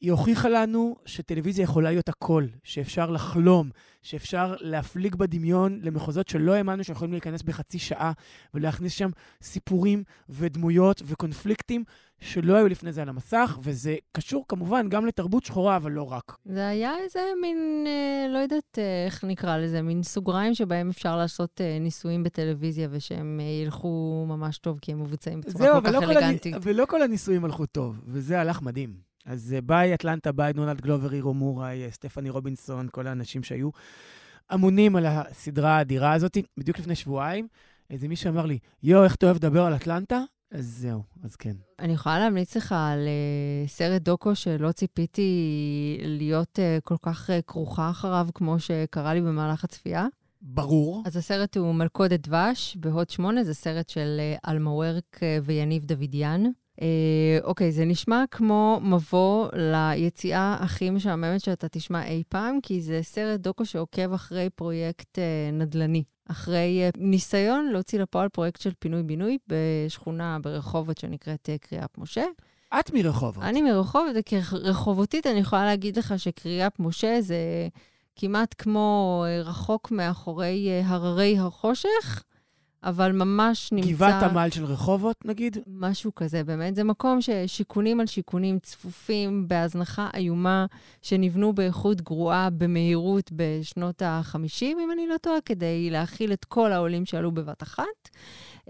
היא 0.00 0.10
הוכיחה 0.12 0.48
לנו 0.48 0.96
שטלוויזיה 1.06 1.62
יכולה 1.62 1.90
להיות 1.90 2.08
הכל, 2.08 2.46
שאפשר 2.64 3.10
לחלום, 3.10 3.70
שאפשר 4.02 4.54
להפליג 4.60 5.14
בדמיון 5.14 5.80
למחוזות 5.82 6.28
שלא 6.28 6.52
האמנו 6.52 6.84
שיכולים 6.84 7.12
להיכנס 7.12 7.42
בחצי 7.42 7.78
שעה, 7.78 8.12
ולהכניס 8.54 8.92
שם 8.92 9.10
סיפורים 9.42 10.04
ודמויות 10.28 11.02
וקונפליקטים 11.04 11.84
שלא 12.24 12.56
היו 12.56 12.68
לפני 12.68 12.92
זה 12.92 13.02
על 13.02 13.08
המסך, 13.08 13.58
וזה 13.62 13.96
קשור 14.12 14.44
כמובן 14.48 14.88
גם 14.88 15.06
לתרבות 15.06 15.44
שחורה, 15.44 15.76
אבל 15.76 15.92
לא 15.92 16.12
רק. 16.12 16.36
זה 16.44 16.68
היה 16.68 16.98
איזה 16.98 17.20
מין, 17.42 17.84
אה, 17.86 18.32
לא 18.32 18.38
יודעת 18.38 18.78
אה, 18.78 19.04
איך 19.06 19.24
נקרא 19.24 19.56
לזה, 19.56 19.82
מין 19.82 20.02
סוגריים 20.02 20.54
שבהם 20.54 20.88
אפשר 20.88 21.16
לעשות 21.16 21.60
אה, 21.60 21.78
ניסויים 21.80 22.22
בטלוויזיה, 22.22 22.88
ושהם 22.90 23.40
אה, 23.42 23.64
ילכו 23.64 24.24
ממש 24.28 24.58
טוב, 24.58 24.78
כי 24.82 24.92
הם 24.92 25.02
מבוצעים 25.02 25.40
בצורה 25.40 25.64
זהו, 25.64 25.82
כל 25.82 25.92
כך 25.92 26.02
אלגנטית. 26.02 26.52
זהו, 26.52 26.62
ולא 26.62 26.86
כל 26.88 27.02
הניסויים 27.02 27.44
הלכו 27.44 27.66
טוב, 27.66 28.00
וזה 28.06 28.40
הלך 28.40 28.62
מדהים. 28.62 28.94
אז 29.26 29.56
ביי 29.64 29.94
אטלנטה, 29.94 30.32
ביי 30.32 30.52
דונלד 30.52 30.80
גלובר, 30.80 31.12
הירו 31.12 31.34
מוראי, 31.34 31.90
סטפני 31.90 32.30
רובינסון, 32.30 32.88
כל 32.92 33.06
האנשים 33.06 33.42
שהיו 33.42 33.70
אמונים 34.54 34.96
על 34.96 35.06
הסדרה 35.06 35.76
האדירה 35.76 36.12
הזאת. 36.12 36.38
בדיוק 36.58 36.78
לפני 36.78 36.94
שבועיים, 36.94 37.48
איזה 37.90 38.08
מישהו 38.08 38.30
אמר 38.30 38.46
לי, 38.46 38.58
יואו, 38.82 39.04
איך 39.04 39.14
אתה 39.14 39.26
אוהב 39.26 39.36
לדבר 39.36 39.64
על 39.64 39.74
אטלנטה? 39.74 40.20
אז 40.50 40.66
זהו, 40.66 41.02
אז 41.22 41.36
כן. 41.36 41.56
אני 41.78 41.92
יכולה 41.92 42.18
להמליץ 42.18 42.56
לך 42.56 42.74
על 42.78 42.98
אה, 42.98 43.70
סרט 43.70 44.02
דוקו 44.02 44.34
שלא 44.34 44.72
ציפיתי 44.72 45.98
להיות 46.02 46.58
אה, 46.58 46.80
כל 46.80 46.96
כך 47.02 47.30
אה, 47.30 47.32
כרוכה 47.46 47.90
אחריו, 47.90 48.28
כמו 48.34 48.60
שקרה 48.60 49.14
לי 49.14 49.20
במהלך 49.20 49.64
הצפייה. 49.64 50.06
ברור. 50.42 51.02
אז 51.06 51.16
הסרט 51.16 51.56
הוא 51.56 51.74
מלכודת 51.74 52.28
דבש 52.28 52.76
בהוט 52.80 53.10
שמונה, 53.10 53.44
זה 53.44 53.54
סרט 53.54 53.88
של 53.88 54.20
אלמה 54.48 54.70
וורק 54.70 55.16
uh, 55.16 55.20
ויניב 55.44 55.84
דוידיאן. 55.84 56.44
אה, 56.82 57.38
אוקיי, 57.42 57.72
זה 57.72 57.84
נשמע 57.84 58.24
כמו 58.30 58.80
מבוא 58.82 59.48
ליציאה 59.52 60.56
הכי 60.60 60.90
משעממת 60.90 61.40
שאתה 61.40 61.68
תשמע 61.68 62.06
אי 62.06 62.22
פעם, 62.28 62.60
כי 62.62 62.82
זה 62.82 63.00
סרט 63.02 63.40
דוקו 63.40 63.64
שעוקב 63.64 64.12
אחרי 64.12 64.50
פרויקט 64.50 65.18
אה, 65.18 65.50
נדל"ני. 65.52 66.02
אחרי 66.30 66.80
אה, 66.82 66.90
ניסיון 66.96 67.68
להוציא 67.72 68.00
לפועל 68.00 68.28
פרויקט 68.28 68.60
של 68.60 68.70
פינוי-בינוי 68.78 69.38
בשכונה 69.48 70.38
ברחובות 70.42 70.98
שנקראת 70.98 71.48
אה, 71.50 71.58
קריאפ 71.58 71.98
משה. 71.98 72.24
את 72.80 72.92
מרחובות. 72.92 73.44
אני 73.44 73.62
מרחובות, 73.62 74.10
וכרחובותית 74.14 75.26
אני 75.26 75.40
יכולה 75.40 75.64
להגיד 75.64 75.98
לך 75.98 76.14
שקריאפ 76.18 76.72
משה 76.78 77.20
זה 77.20 77.68
כמעט 78.16 78.54
כמו 78.58 79.24
אה, 79.26 79.42
רחוק 79.42 79.90
מאחורי 79.90 80.68
אה, 80.68 80.82
הררי 80.86 81.38
החושך. 81.38 82.24
אבל 82.84 83.12
ממש 83.12 83.72
נמצא... 83.72 83.90
גבעת 83.90 84.22
עמל 84.22 84.48
של 84.50 84.64
רחובות, 84.64 85.24
נגיד? 85.24 85.56
משהו 85.66 86.14
כזה, 86.14 86.44
באמת. 86.44 86.74
זה 86.74 86.84
מקום 86.84 87.20
ששיכונים 87.20 88.00
על 88.00 88.06
שיכונים 88.06 88.58
צפופים, 88.58 89.48
בהזנחה 89.48 90.08
איומה, 90.14 90.66
שנבנו 91.02 91.52
באיכות 91.52 92.00
גרועה 92.00 92.50
במהירות 92.50 93.30
בשנות 93.32 94.02
ה-50, 94.02 94.62
אם 94.62 94.90
אני 94.92 95.06
לא 95.06 95.16
טועה, 95.16 95.40
כדי 95.44 95.90
להכיל 95.90 96.32
את 96.32 96.44
כל 96.44 96.72
העולים 96.72 97.06
שעלו 97.06 97.32
בבת 97.32 97.62
אחת. 97.62 98.08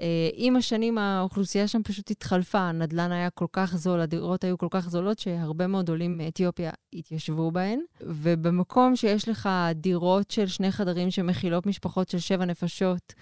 אה, 0.01 0.29
עם 0.35 0.57
השנים 0.57 0.99
האוכלוסייה 0.99 1.69
שם 1.69 1.83
פשוט 1.83 2.11
התחלפה, 2.11 2.59
הנדלן 2.59 3.13
היה 3.13 3.31
כל 3.31 3.47
כך 3.53 3.77
זול, 3.77 4.01
הדירות 4.01 4.45
היו 4.45 4.59
כל 4.59 4.69
כך 4.71 4.89
זולות, 4.89 5.19
שהרבה 5.19 5.67
מאוד 5.67 5.89
עולים 5.89 6.19
מאתיופיה 6.19 6.71
התיישבו 6.93 7.51
בהן. 7.51 7.81
ובמקום 8.01 8.97
שיש 8.97 9.29
לך 9.29 9.49
דירות 9.75 10.31
של 10.31 10.47
שני 10.47 10.73
חדרים 10.73 11.11
שמכילות 11.11 11.67
משפחות 11.67 12.09
של 12.09 12.19
שבע 12.19 12.45
נפשות, 12.45 13.15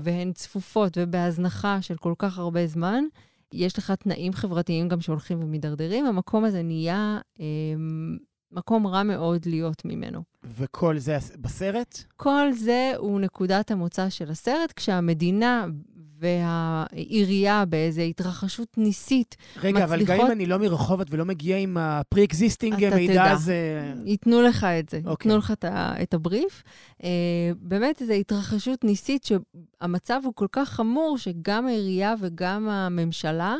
והן 0.00 0.32
צפופות 0.32 0.98
ובהזנחה 1.00 1.82
של 1.82 1.96
כל 1.96 2.14
כך 2.18 2.38
הרבה 2.38 2.66
זמן, 2.66 3.04
יש 3.52 3.78
לך 3.78 3.90
תנאים 3.90 4.32
חברתיים 4.32 4.88
גם 4.88 5.00
שהולכים 5.00 5.42
ומידרדרים, 5.42 6.06
המקום 6.06 6.44
הזה 6.44 6.62
נהיה 6.62 7.18
אה, 7.40 7.44
מקום 8.52 8.86
רע 8.86 9.02
מאוד 9.02 9.46
להיות 9.46 9.84
ממנו. 9.84 10.22
וכל 10.44 10.98
זה 10.98 11.18
בסרט? 11.40 12.02
כל 12.16 12.52
זה 12.52 12.92
הוא 12.96 13.20
נקודת 13.20 13.70
המוצא 13.70 14.08
של 14.08 14.30
הסרט, 14.30 14.72
כשהמדינה 14.76 15.66
והעירייה 16.18 17.64
באיזו 17.64 18.02
התרחשות 18.02 18.78
ניסית 18.78 19.36
רגע, 19.56 19.84
מצליחות... 19.84 19.92
אבל 19.92 20.04
גם 20.04 20.26
אם 20.26 20.32
אני 20.32 20.46
לא 20.46 20.56
מרחובות 20.56 21.06
ולא 21.10 21.24
מגיע 21.24 21.56
עם 21.56 21.76
ה-pre-existing 21.76 22.74
מידע, 22.74 23.06
תדע. 23.06 23.36
זה... 23.36 23.92
ייתנו 24.04 24.42
לך 24.42 24.64
את 24.64 24.88
זה, 24.88 25.00
okay. 25.04 25.08
אוקיי. 25.08 25.30
ייתנו 25.30 25.38
לך 25.38 25.50
את, 25.50 25.64
את 26.02 26.14
הבריף. 26.14 26.62
Uh, 26.98 27.04
באמת 27.60 28.02
איזו 28.02 28.12
התרחשות 28.12 28.84
ניסית 28.84 29.24
שהמצב 29.24 30.20
הוא 30.24 30.32
כל 30.34 30.46
כך 30.52 30.68
חמור, 30.68 31.18
שגם 31.18 31.66
העירייה 31.66 32.14
וגם 32.20 32.68
הממשלה 32.68 33.56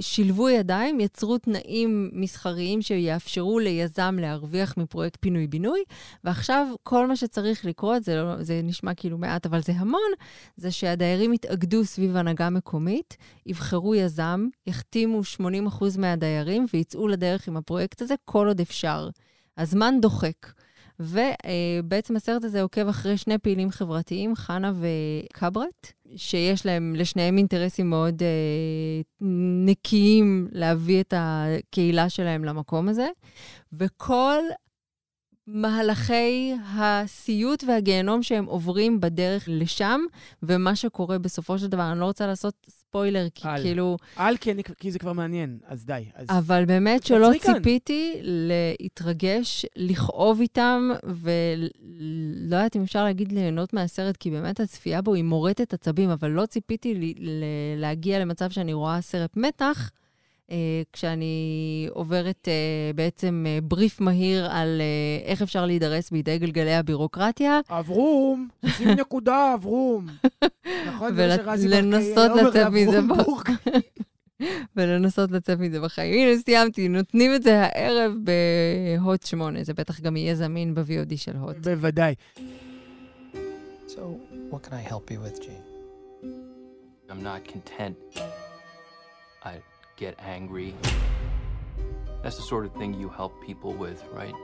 שילבו 0.00 0.48
ידיים, 0.48 1.00
יצרו 1.00 1.38
תנאים 1.38 2.10
מסחריים 2.12 2.82
שיאפשרו 2.82 3.58
ליזם 3.58 4.16
להרוויח 4.20 4.76
מפרויקט 4.76 5.18
פינוי-בינוי, 5.20 5.80
ועכשיו 6.24 6.66
כל 6.82 7.06
מה 7.06 7.16
שצריך 7.16 7.64
לקרות, 7.64 8.04
זה, 8.04 8.16
לא, 8.16 8.42
זה 8.42 8.60
נשמע 8.64 8.94
כאילו 8.94 9.18
מעט, 9.18 9.46
אבל 9.46 9.62
זה 9.62 9.72
המון, 9.76 10.10
זה 10.56 10.70
שהדיירים 10.70 11.32
יתאגדו 11.32 11.84
סביב 11.84 12.16
הנהגה 12.16 12.50
מקומית, 12.50 13.16
יבחרו 13.46 13.94
יזם, 13.94 14.48
יחתימו 14.66 15.20
80% 15.40 15.40
מהדיירים 15.98 16.66
ויצאו 16.74 17.08
לדרך 17.08 17.48
עם 17.48 17.56
הפרויקט 17.56 18.02
הזה 18.02 18.14
כל 18.24 18.46
עוד 18.48 18.60
אפשר. 18.60 19.08
הזמן 19.58 19.94
דוחק. 20.02 20.46
ובעצם 21.00 22.16
הסרט 22.16 22.44
הזה 22.44 22.62
עוקב 22.62 22.88
אחרי 22.88 23.16
שני 23.16 23.38
פעילים 23.38 23.70
חברתיים, 23.70 24.36
חנה 24.36 24.72
וקברט, 24.74 25.92
שיש 26.16 26.66
להם, 26.66 26.94
לשניהם 26.96 27.38
אינטרסים 27.38 27.90
מאוד 27.90 28.22
אה, 28.22 29.26
נקיים 29.66 30.48
להביא 30.52 31.00
את 31.00 31.14
הקהילה 31.16 32.08
שלהם 32.08 32.44
למקום 32.44 32.88
הזה. 32.88 33.08
וכל 33.72 34.38
מהלכי 35.46 36.54
הסיוט 36.74 37.64
והגיהנום 37.68 38.22
שהם 38.22 38.44
עוברים 38.44 39.00
בדרך 39.00 39.44
לשם, 39.46 40.00
ומה 40.42 40.76
שקורה 40.76 41.18
בסופו 41.18 41.58
של 41.58 41.66
דבר. 41.66 41.92
אני 41.92 42.00
לא 42.00 42.04
רוצה 42.04 42.26
לעשות 42.26 42.54
ספוילר, 42.90 43.26
כי 43.34 43.48
אל. 43.48 43.62
כאילו... 43.62 43.96
אל, 44.18 44.36
כי, 44.36 44.52
אני, 44.52 44.62
כי 44.78 44.90
זה 44.90 44.98
כבר 44.98 45.12
מעניין, 45.12 45.58
אז 45.66 45.84
די. 45.84 46.04
אז... 46.14 46.26
אבל 46.30 46.64
באמת 46.64 47.06
שלא 47.06 47.18
תעצרי 47.26 47.40
כאן. 47.40 47.54
ציפיתי 47.54 48.14
להתרגש, 48.22 49.66
לכאוב 49.76 50.40
איתם, 50.40 50.90
ולא 51.02 51.68
יודעת 52.56 52.76
אם 52.76 52.82
אפשר 52.82 53.04
להגיד 53.04 53.32
ליהנות 53.32 53.72
מהסרט, 53.72 54.16
כי 54.16 54.30
באמת 54.30 54.60
הצפייה 54.60 55.02
בו 55.02 55.14
היא 55.14 55.24
מורטת 55.24 55.74
עצבים, 55.74 56.10
אבל 56.10 56.30
לא 56.30 56.46
ציפיתי 56.46 56.94
ל- 56.94 57.30
ל- 57.30 57.44
להגיע 57.80 58.18
למצב 58.18 58.50
שאני 58.50 58.72
רואה 58.72 59.00
סרט 59.00 59.36
מתח. 59.36 59.90
אה, 60.50 60.56
כשאני 60.92 61.34
עוברת 61.90 62.48
אה, 62.48 62.52
בעצם 62.94 63.44
אה, 63.48 63.58
בריף 63.62 64.00
מהיר 64.00 64.46
על 64.50 64.80
איך 65.24 65.42
אפשר 65.42 65.66
להידרס 65.66 66.10
בידי 66.10 66.38
גלגלי 66.38 66.74
הבירוקרטיה, 66.74 67.60
אברום, 67.70 68.48
שים 68.76 68.88
נקודה, 68.88 69.54
אברום. 69.54 70.06
נכון? 70.88 71.14
זה 71.14 71.26
מה 71.26 71.32
ול- 71.34 71.44
שרזי 71.44 71.68
לנסות 71.68 72.14
ברקאי 72.30 72.40
אומר 72.40 72.48
לצאת 72.48 72.72
מזה 72.72 73.00
לאברום 73.00 73.18
ב- 73.18 73.22
בורג. 73.22 73.48
ולנסות 74.76 75.30
לצאת 75.30 75.58
מזה 75.58 75.80
בחיים. 75.80 76.28
הנה, 76.28 76.42
סיימתי, 76.44 76.88
נותנים 76.88 77.34
את 77.34 77.42
זה 77.42 77.60
הערב 77.62 78.12
בהוט 78.98 79.26
8, 79.26 79.64
זה 79.64 79.74
בטח 79.74 80.00
גם 80.00 80.16
יהיה 80.16 80.34
זמין 80.34 80.74
ב-VOD 80.74 81.16
של 81.16 81.36
הוט. 81.36 81.56
בוודאי. 81.56 82.14
So, 83.88 84.00
what 84.50 84.62
can 84.66 84.72
I 84.72 84.90
help 84.92 85.10
you 85.10 85.18
with, 85.24 85.40
Gene? 85.42 85.64
I'm 87.10 87.22
not 87.22 87.52
content. 87.52 88.20
Get 90.00 90.16
angry. 90.36 90.74
That's 92.22 92.38
the 92.40 92.46
sort 92.52 92.64
of 92.64 92.72
thing 92.80 92.90
you 93.02 93.08
help 93.20 93.32
people 93.48 93.72
with, 93.84 94.00
right? 94.20 94.36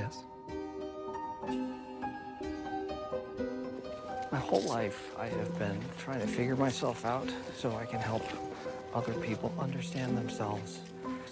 Yes. 0.00 0.14
My 4.34 4.42
whole 4.48 4.66
life, 4.78 5.00
I 5.24 5.26
have 5.38 5.52
been 5.64 5.78
trying 6.04 6.22
to 6.26 6.30
figure 6.38 6.56
myself 6.66 6.98
out 7.14 7.28
so 7.60 7.66
I 7.82 7.84
can 7.92 8.00
help 8.00 8.24
other 8.98 9.14
people 9.28 9.50
understand 9.66 10.10
themselves 10.20 10.70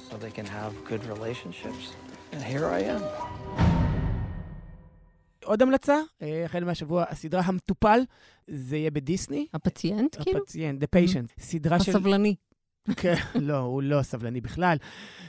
so 0.07 0.13
they 0.25 0.35
can 0.39 0.49
have 0.59 0.73
good 0.91 1.03
relationships. 1.15 1.85
And 2.33 2.43
here 2.53 2.67
I 2.67 2.81
am. 2.95 3.03
עוד 5.45 5.63
המלצה, 5.63 6.01
אה, 6.23 6.45
החל 6.45 6.65
מהשבוע, 6.65 7.05
הסדרה 7.09 7.43
המטופל, 7.45 8.01
זה 8.49 8.77
יהיה 8.77 8.91
בדיסני. 8.91 9.47
הפציינט, 9.55 10.17
כאילו? 10.23 10.39
הפציינט, 10.39 10.83
The 10.83 10.87
Patient. 10.87 11.41
סדרה 11.41 11.81
של... 11.81 11.91
הסבלני. 11.91 12.35
כן, 12.97 13.15
לא, 13.49 13.57
הוא 13.57 13.83
לא 13.83 14.03
סבלני 14.03 14.41
בכלל. 14.41 14.77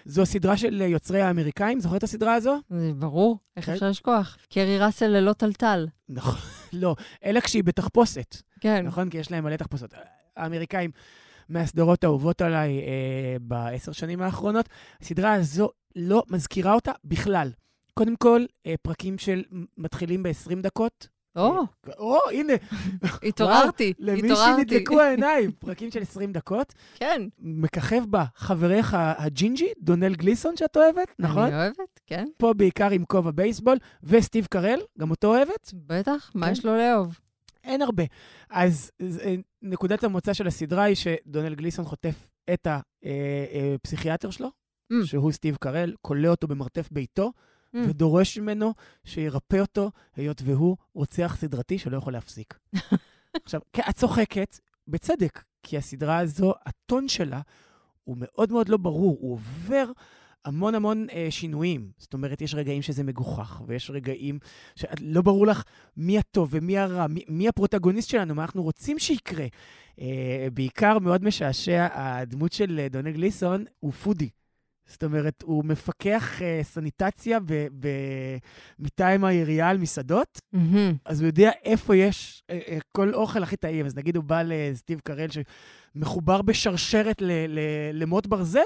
זו 0.05 0.25
סדרה 0.25 0.57
של 0.57 0.81
יוצרי 0.81 1.21
האמריקאים, 1.21 1.79
זוכר 1.79 1.97
את 1.97 2.03
הסדרה 2.03 2.33
הזו? 2.33 2.57
זה 2.69 2.91
ברור, 2.95 3.37
איך 3.57 3.65
כן. 3.65 3.73
אפשר 3.73 3.89
לשכוח? 3.89 4.37
קרי 4.49 4.79
ראסל 4.79 5.07
ללא 5.07 5.33
טלטל. 5.33 5.87
נכון, 6.09 6.35
לא, 6.73 6.95
אלא 7.25 7.39
כשהיא 7.39 7.63
בתחפושת. 7.63 8.35
כן. 8.59 8.85
נכון? 8.85 9.09
כי 9.09 9.17
יש 9.17 9.31
להם 9.31 9.43
מלא 9.43 9.55
תחפושות. 9.55 9.93
האמריקאים 10.37 10.91
מהסדרות 11.49 12.03
האהובות 12.03 12.41
עליי 12.41 12.79
אה, 12.79 13.35
בעשר 13.41 13.91
שנים 13.91 14.21
האחרונות. 14.21 14.69
הסדרה 15.01 15.33
הזו 15.33 15.69
לא 15.95 16.23
מזכירה 16.29 16.73
אותה 16.73 16.91
בכלל. 17.05 17.51
קודם 17.93 18.15
כל, 18.15 18.45
אה, 18.65 18.75
פרקים 18.81 19.17
של 19.17 19.43
מתחילים 19.77 20.23
ב-20 20.23 20.61
דקות. 20.61 21.07
או, 21.37 21.57
אה, 21.59 21.93
או, 21.97 22.19
הנה, 22.33 22.53
התעוררתי, 23.27 23.93
למי 23.99 24.19
התעוררתי. 24.31 24.61
שנדלקו 24.61 25.01
העיניים, 25.01 25.51
פרקים 25.51 25.91
של 25.91 26.01
20 26.01 26.31
דקות. 26.31 26.73
כן, 26.95 27.21
מככב 27.39 28.03
בה 28.09 28.25
חברך 28.35 28.93
הג'ינג'י, 28.97 29.67
דונל 29.81 30.15
גליסון, 30.15 30.57
שאת 30.57 30.77
אוהבת, 30.77 31.07
נכון? 31.19 31.43
אני 31.43 31.55
אוהבת, 31.55 31.99
כן, 32.07 32.27
פה 32.37 32.53
בעיקר 32.53 32.89
עם 32.91 33.05
כובע 33.05 33.31
בייסבול, 33.31 33.77
וסטיב 34.03 34.45
קרל, 34.45 34.79
גם 34.99 35.11
אותו 35.11 35.27
אוהבת? 35.27 35.71
בטח, 35.73 36.31
מה 36.35 36.45
כן. 36.45 36.51
יש 36.51 36.65
לו 36.65 36.77
לאהוב? 36.77 37.19
אין 37.63 37.81
הרבה. 37.81 38.03
אז 38.49 38.91
אז, 38.99 39.19
אה, 39.23 39.35
נקודת 39.61 40.03
המוצא 40.03 40.33
של 40.33 40.47
הסדרה 40.47 40.83
היא 40.83 40.95
שדונל 40.95 41.55
גליסון 41.55 41.85
חוטף 41.85 42.29
את 42.53 42.67
הפסיכיאטר 43.75 44.29
שלו, 44.29 44.49
Mm. 44.93 45.05
שהוא 45.05 45.31
סטיב 45.31 45.55
קרל, 45.55 45.93
כולא 46.01 46.27
אותו 46.27 46.47
במרתף 46.47 46.89
ביתו, 46.91 47.31
Mm. 47.75 47.77
ודורש 47.89 48.37
ממנו 48.37 48.73
שירפא 49.03 49.57
אותו, 49.59 49.91
היות 50.15 50.41
והוא 50.45 50.77
רוצח 50.93 51.37
סדרתי 51.39 51.79
שלא 51.79 51.97
יכול 51.97 52.13
להפסיק. 52.13 52.59
עכשיו, 53.45 53.61
את 53.89 53.95
צוחקת, 53.95 54.59
בצדק, 54.87 55.43
כי 55.63 55.77
הסדרה 55.77 56.17
הזו, 56.17 56.53
הטון 56.65 57.07
שלה 57.07 57.41
הוא 58.03 58.17
מאוד 58.19 58.51
מאוד 58.51 58.69
לא 58.69 58.77
ברור, 58.77 59.17
הוא 59.21 59.33
עובר 59.33 59.91
המון 60.45 60.75
המון 60.75 61.07
אה, 61.11 61.27
שינויים. 61.29 61.91
זאת 61.97 62.13
אומרת, 62.13 62.41
יש 62.41 62.55
רגעים 62.55 62.81
שזה 62.81 63.03
מגוחך, 63.03 63.61
ויש 63.67 63.91
רגעים 63.91 64.39
שלא 64.75 65.21
ברור 65.21 65.47
לך 65.47 65.63
מי 65.97 66.17
הטוב 66.17 66.49
ומי 66.51 66.77
הרע, 66.77 67.07
מי, 67.07 67.23
מי 67.27 67.47
הפרוטגוניסט 67.47 68.09
שלנו, 68.09 68.35
מה 68.35 68.41
אנחנו 68.41 68.63
רוצים 68.63 68.99
שיקרה. 68.99 69.45
אה, 70.01 70.47
בעיקר 70.53 70.99
מאוד 70.99 71.23
משעשע, 71.23 71.87
הדמות 71.91 72.53
של 72.53 72.79
אה, 72.79 72.89
דונל 72.89 73.11
גליסון 73.11 73.65
הוא 73.79 73.91
פודי. 73.91 74.29
זאת 74.87 75.03
אומרת, 75.03 75.43
הוא 75.45 75.65
מפקח 75.65 76.41
אה, 76.41 76.59
סניטציה 76.63 77.39
ב- 77.39 77.67
ב- 77.79 78.37
מטעם 78.79 79.23
העירייה 79.23 79.69
על 79.69 79.77
מסעדות, 79.77 80.41
מהמם. 80.53 80.93
אז 81.05 81.21
הוא 81.21 81.27
יודע 81.27 81.51
איפה 81.63 81.95
יש 81.95 82.43
אה, 82.49 82.59
אה, 82.67 82.77
כל 82.91 83.13
אוכל 83.13 83.43
הכי 83.43 83.57
טעים. 83.57 83.85
אז 83.85 83.95
נגיד 83.95 84.15
הוא 84.15 84.23
בא 84.23 84.41
לסטיב 84.45 84.99
קרל 84.99 85.27
שמחובר 85.95 86.41
בשרשרת 86.41 87.21
ל- 87.21 87.31
ל- 87.47 87.59
למוט 87.93 88.27
ברזל, 88.27 88.59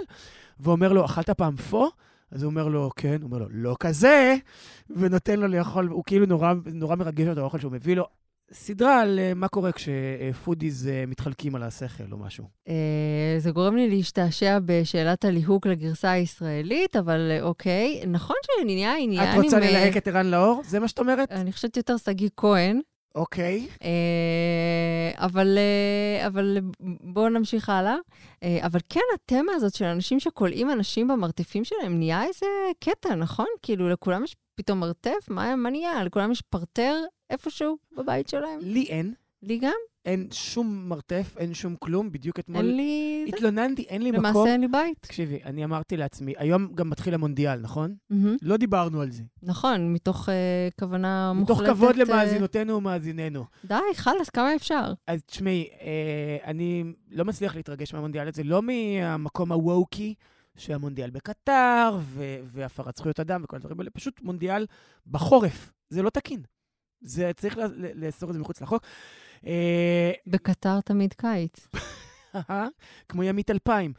ואומר 0.59 0.93
לו, 0.93 1.05
אכלת 1.05 1.29
פעם 1.29 1.55
פו? 1.55 1.89
אז 2.31 2.43
הוא 2.43 2.49
אומר 2.49 2.67
לו, 2.67 2.89
כן. 2.95 3.15
הוא 3.21 3.27
אומר 3.27 3.37
לו, 3.37 3.45
לא 3.49 3.75
כזה, 3.79 4.35
ונותן 4.89 5.39
לו 5.39 5.47
לאכול, 5.47 5.87
הוא 5.87 6.03
כאילו 6.05 6.25
נורא, 6.25 6.53
נורא 6.73 6.95
מרגש 6.95 7.27
אותו 7.27 7.41
האוכל 7.41 7.59
שהוא 7.59 7.71
מביא 7.71 7.95
לו. 7.95 8.05
סדרה 8.53 9.01
על 9.01 9.19
אה, 9.19 9.33
מה 9.33 9.47
קורה 9.47 9.71
כשפודיז 9.71 10.87
אה, 10.87 11.03
מתחלקים 11.07 11.55
על 11.55 11.63
השכל 11.63 12.03
או 12.11 12.17
משהו. 12.17 12.45
אה, 12.67 13.35
זה 13.37 13.51
גורם 13.51 13.75
לי 13.75 13.89
להשתעשע 13.89 14.59
בשאלת 14.65 15.25
הליהוק 15.25 15.67
לגרסה 15.67 16.11
הישראלית, 16.11 16.95
אבל 16.95 17.31
אה, 17.31 17.41
אוקיי. 17.41 18.01
נכון 18.07 18.35
שנהיה 18.45 18.95
עניין 18.97 19.23
את 19.23 19.43
רוצה 19.43 19.57
עם... 19.57 19.63
אה, 19.63 19.69
ללהק 19.69 19.97
את 19.97 20.07
ערן 20.07 20.25
לאור? 20.25 20.61
זה 20.65 20.79
מה 20.79 20.87
שאת 20.87 20.99
אומרת? 20.99 21.31
אני 21.31 21.51
חושבת 21.51 21.77
יותר 21.77 21.97
שגיא 21.97 22.29
כהן. 22.37 22.79
אוקיי. 23.15 23.67
אה, 23.83 25.25
אבל, 25.25 25.57
אה, 25.57 26.27
אבל 26.27 26.57
בואו 27.03 27.29
נמשיך 27.29 27.69
הלאה. 27.69 27.95
אה, 28.43 28.59
אבל 28.65 28.79
כן, 28.89 28.99
התמה 29.13 29.53
הזאת 29.55 29.73
של 29.75 29.85
אנשים 29.85 30.19
שכולאים 30.19 30.71
אנשים 30.71 31.07
במרתפים 31.07 31.63
שלהם 31.63 31.97
נהיה 31.97 32.23
איזה 32.23 32.45
קטע, 32.79 33.15
נכון? 33.15 33.45
כאילו, 33.61 33.89
לכולם 33.89 34.23
יש 34.23 34.35
פתאום 34.55 34.79
מרתף? 34.79 35.29
מה, 35.29 35.55
מה 35.55 35.69
נהיה? 35.69 36.03
לכולם 36.03 36.31
יש 36.31 36.41
פרטר 36.41 36.95
איפשהו 37.31 37.77
בבית 37.97 38.29
שלהם? 38.29 38.59
לי 38.61 38.83
אין. 38.83 39.13
לי 39.43 39.57
גם? 39.57 39.73
אין 40.05 40.27
שום 40.31 40.89
מרתף, 40.89 41.35
אין 41.37 41.53
שום 41.53 41.75
כלום. 41.75 42.11
בדיוק 42.11 42.39
אתמול 42.39 42.65
אין 42.65 42.75
לי... 42.75 43.25
התלוננתי, 43.27 43.81
אין 43.81 44.01
לי 44.01 44.11
מקום. 44.11 44.25
למעשה 44.25 44.51
אין 44.51 44.61
לי 44.61 44.67
בית. 44.67 44.97
תקשיבי, 45.01 45.39
אני 45.45 45.63
אמרתי 45.63 45.97
לעצמי, 45.97 46.33
היום 46.37 46.73
גם 46.75 46.89
מתחיל 46.89 47.13
המונדיאל, 47.13 47.59
נכון? 47.59 47.95
מהמם. 48.09 48.35
לא 48.41 48.57
דיברנו 48.57 49.01
על 49.01 49.11
זה. 49.11 49.23
נכון, 49.43 49.93
מתוך 49.93 50.29
אה, 50.29 50.67
כוונה 50.79 51.33
מתוך 51.33 51.49
מוחלטת... 51.49 51.73
כבוד 51.73 51.95
אה, 51.95 52.03
למאזינותינו 52.03 52.75
ומאזיננו. 52.75 53.45
די, 53.65 53.75
חלאס, 53.95 54.29
כמה 54.29 54.55
אפשר? 54.55 54.93
אז 55.07 55.21
תשמעי, 55.25 55.67
אה, 55.81 56.37
אני 56.45 56.83
לא 57.11 57.25
מצליח 57.25 57.55
להתרגש 57.55 57.93
מהמונדיאל 57.93 58.27
הזה, 58.27 58.43
לא 58.43 58.61
מהמקום 58.61 59.51
הווקי, 59.51 60.13
שהמונדיאל 60.57 61.09
בקטר, 61.09 61.97
ו- 61.99 62.39
והפרת 62.43 62.95
זכויות 62.95 63.19
אדם 63.19 63.41
וכל 63.43 63.55
הדברים 63.55 63.79
האלה, 63.79 63.89
פשוט 63.89 64.21
מונדיאל 64.21 64.65
בחורף. 65.07 65.71
זה 65.89 66.01
לא 66.01 66.09
תקין. 66.09 66.41
זה, 67.01 67.31
צריך 67.35 67.57
לאסור 67.95 68.29
את 68.29 68.33
זה 68.33 68.39
מחוץ 68.39 68.61
לחוק. 68.61 68.83
אה, 69.45 70.11
בקטר 70.27 70.81
תמיד 70.81 71.13
קיץ. 71.13 71.67
כמו 73.09 73.23
ימית 73.23 73.51
2000. 73.51 73.93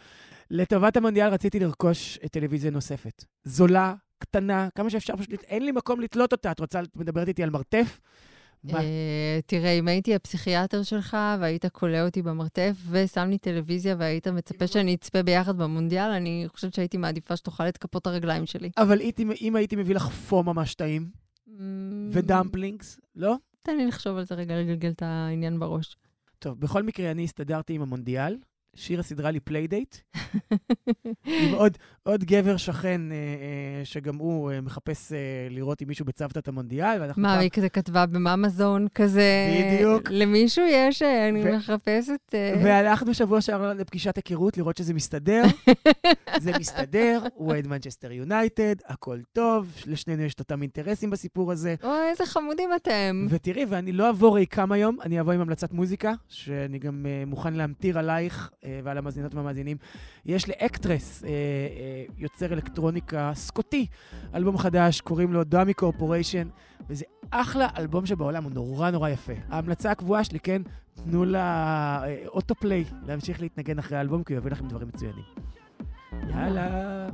לטובת 0.50 0.96
המונדיאל 0.96 1.28
רציתי 1.28 1.60
לרכוש 1.60 2.18
אה, 2.22 2.28
טלוויזיה 2.28 2.70
נוספת. 2.70 3.24
זולה, 3.44 3.94
קטנה, 4.18 4.68
כמה 4.74 4.90
שאפשר, 4.90 5.16
פשוט 5.16 5.42
אין 5.42 5.64
לי 5.64 5.72
מקום 5.72 6.00
לתלות 6.00 6.32
אותה. 6.32 6.50
את 6.50 6.60
רוצה, 6.60 6.80
את 6.80 6.96
מדברת 6.96 7.28
איתי 7.28 7.42
על 7.42 7.50
מרתף? 7.50 8.00
אה, 8.74 9.38
תראה, 9.46 9.70
אם 9.70 9.88
הייתי 9.88 10.14
הפסיכיאטר 10.14 10.82
שלך 10.82 11.16
והיית 11.40 11.66
כולא 11.66 12.00
אותי 12.00 12.22
במרתף 12.22 12.76
ושם 12.90 13.28
לי 13.30 13.38
טלוויזיה 13.38 13.96
והיית 13.98 14.28
מצפה 14.28 14.66
שאני 14.66 14.94
אצפה 14.94 15.22
ביחד 15.22 15.58
במונדיאל, 15.58 16.10
אני 16.10 16.44
חושבת 16.48 16.74
שהייתי 16.74 16.96
מעדיפה 16.96 17.36
שתאכל 17.36 17.68
את 17.68 17.76
כפות 17.76 18.06
הרגליים 18.06 18.46
שלי. 18.46 18.70
אבל 18.76 19.00
אם 19.40 19.56
הייתי 19.56 19.76
מביא 19.76 19.94
לך 19.94 20.08
פו 20.08 20.42
ממש 20.42 20.74
טעים, 20.74 21.10
ו 22.12 22.20
dumplings, 22.20 23.00
לא? 23.16 23.36
תן 23.62 23.76
לי 23.76 23.86
לחשוב 23.86 24.16
על 24.16 24.24
זה 24.24 24.34
רגע, 24.34 24.60
לגלגל 24.60 24.90
את 24.90 25.02
העניין 25.02 25.58
בראש. 25.58 25.96
טוב, 26.38 26.60
בכל 26.60 26.82
מקרה, 26.82 27.10
אני 27.10 27.24
הסתדרתי 27.24 27.74
עם 27.74 27.82
המונדיאל. 27.82 28.36
שירה 28.76 29.02
סידרה 29.02 29.30
לי 29.30 29.40
playdate, 29.40 29.96
עם 31.26 31.54
עוד, 31.54 31.78
עוד 32.02 32.24
גבר 32.24 32.56
שכן 32.56 33.12
אה, 33.12 33.16
אה, 33.16 33.84
שגם 33.84 34.16
הוא 34.16 34.50
אה, 34.50 34.60
מחפש 34.60 35.12
אה, 35.12 35.18
לראות 35.50 35.82
אם 35.82 35.88
מישהו 35.88 36.04
בצוותא 36.04 36.38
את 36.38 36.48
המונדיאל, 36.48 37.12
מה, 37.16 37.38
היא 37.38 37.50
כזה 37.50 37.68
כתבה 37.68 38.06
בממזון 38.06 38.86
כזה... 38.94 39.22
בדיוק. 39.74 40.10
למישהו 40.10 40.64
יש, 40.68 41.02
אה, 41.02 41.28
אני 41.28 41.42
ו- 41.44 41.56
מחפשת... 41.56 42.34
אה, 42.34 42.60
והלכנו 42.64 43.14
שבוע 43.14 43.40
שעבר 43.40 43.72
לפגישת 43.72 44.16
היכרות, 44.16 44.56
לראות 44.56 44.76
שזה 44.76 44.94
מסתדר. 44.94 45.42
זה 46.40 46.52
מסתדר, 46.58 47.22
הוא 47.34 47.48
אוהד 47.48 47.66
מנצ'סטר 47.66 48.12
יונייטד, 48.12 48.74
הכל 48.86 49.18
טוב, 49.32 49.74
לשנינו 49.86 50.22
יש 50.22 50.34
את 50.34 50.40
אותם 50.40 50.62
אינטרסים 50.62 51.10
בסיפור 51.10 51.52
הזה. 51.52 51.74
אוי, 51.84 52.10
איזה 52.10 52.26
חמודים 52.26 52.70
אתם. 52.76 53.26
ותראי, 53.30 53.64
ואני 53.68 53.92
לא 53.92 54.10
אבוא 54.10 54.34
ריקם 54.34 54.72
היום, 54.72 54.98
אני 55.02 55.20
אבוא 55.20 55.32
עם 55.32 55.40
המלצת 55.40 55.72
מוזיקה, 55.72 56.12
שאני 56.28 56.78
גם 56.78 57.06
uh, 57.06 57.28
מוכן 57.28 57.54
להמטיר 57.54 57.98
עלייך 57.98 58.50
ועל 58.84 58.98
המאזינות 58.98 59.34
והמאזינים. 59.34 59.76
יש 60.26 60.48
לאקטרס, 60.48 61.22
uh, 61.22 61.24
uh, 61.24 62.12
יוצר 62.18 62.52
אלקטרוניקה 62.52 63.32
סקוטי, 63.34 63.86
אלבום 64.34 64.58
חדש, 64.58 65.00
קוראים 65.00 65.32
לו 65.32 65.44
דאמי 65.44 65.74
קורפוריישן, 65.74 66.48
וזה 66.88 67.04
אחלה 67.30 67.68
אלבום 67.78 68.06
שבעולם, 68.06 68.44
הוא 68.44 68.52
נורא 68.52 68.90
נורא 68.90 69.08
יפה. 69.08 69.32
ההמלצה 69.48 69.90
הקבועה 69.90 70.24
שלי, 70.24 70.40
כן, 70.40 70.62
תנו 70.94 71.24
לה 71.24 72.04
אוטופליי 72.26 72.84
להמשיך 73.06 73.40
להתנגן 73.40 73.78
אחרי 73.78 73.98
האלבום, 73.98 74.24
כי 74.24 74.32
הוא 74.32 74.38
יביא 74.38 74.50
לכם 74.50 74.68
דברים 74.68 74.88
מצוינים. 74.88 75.24
יאללה. 76.28 77.08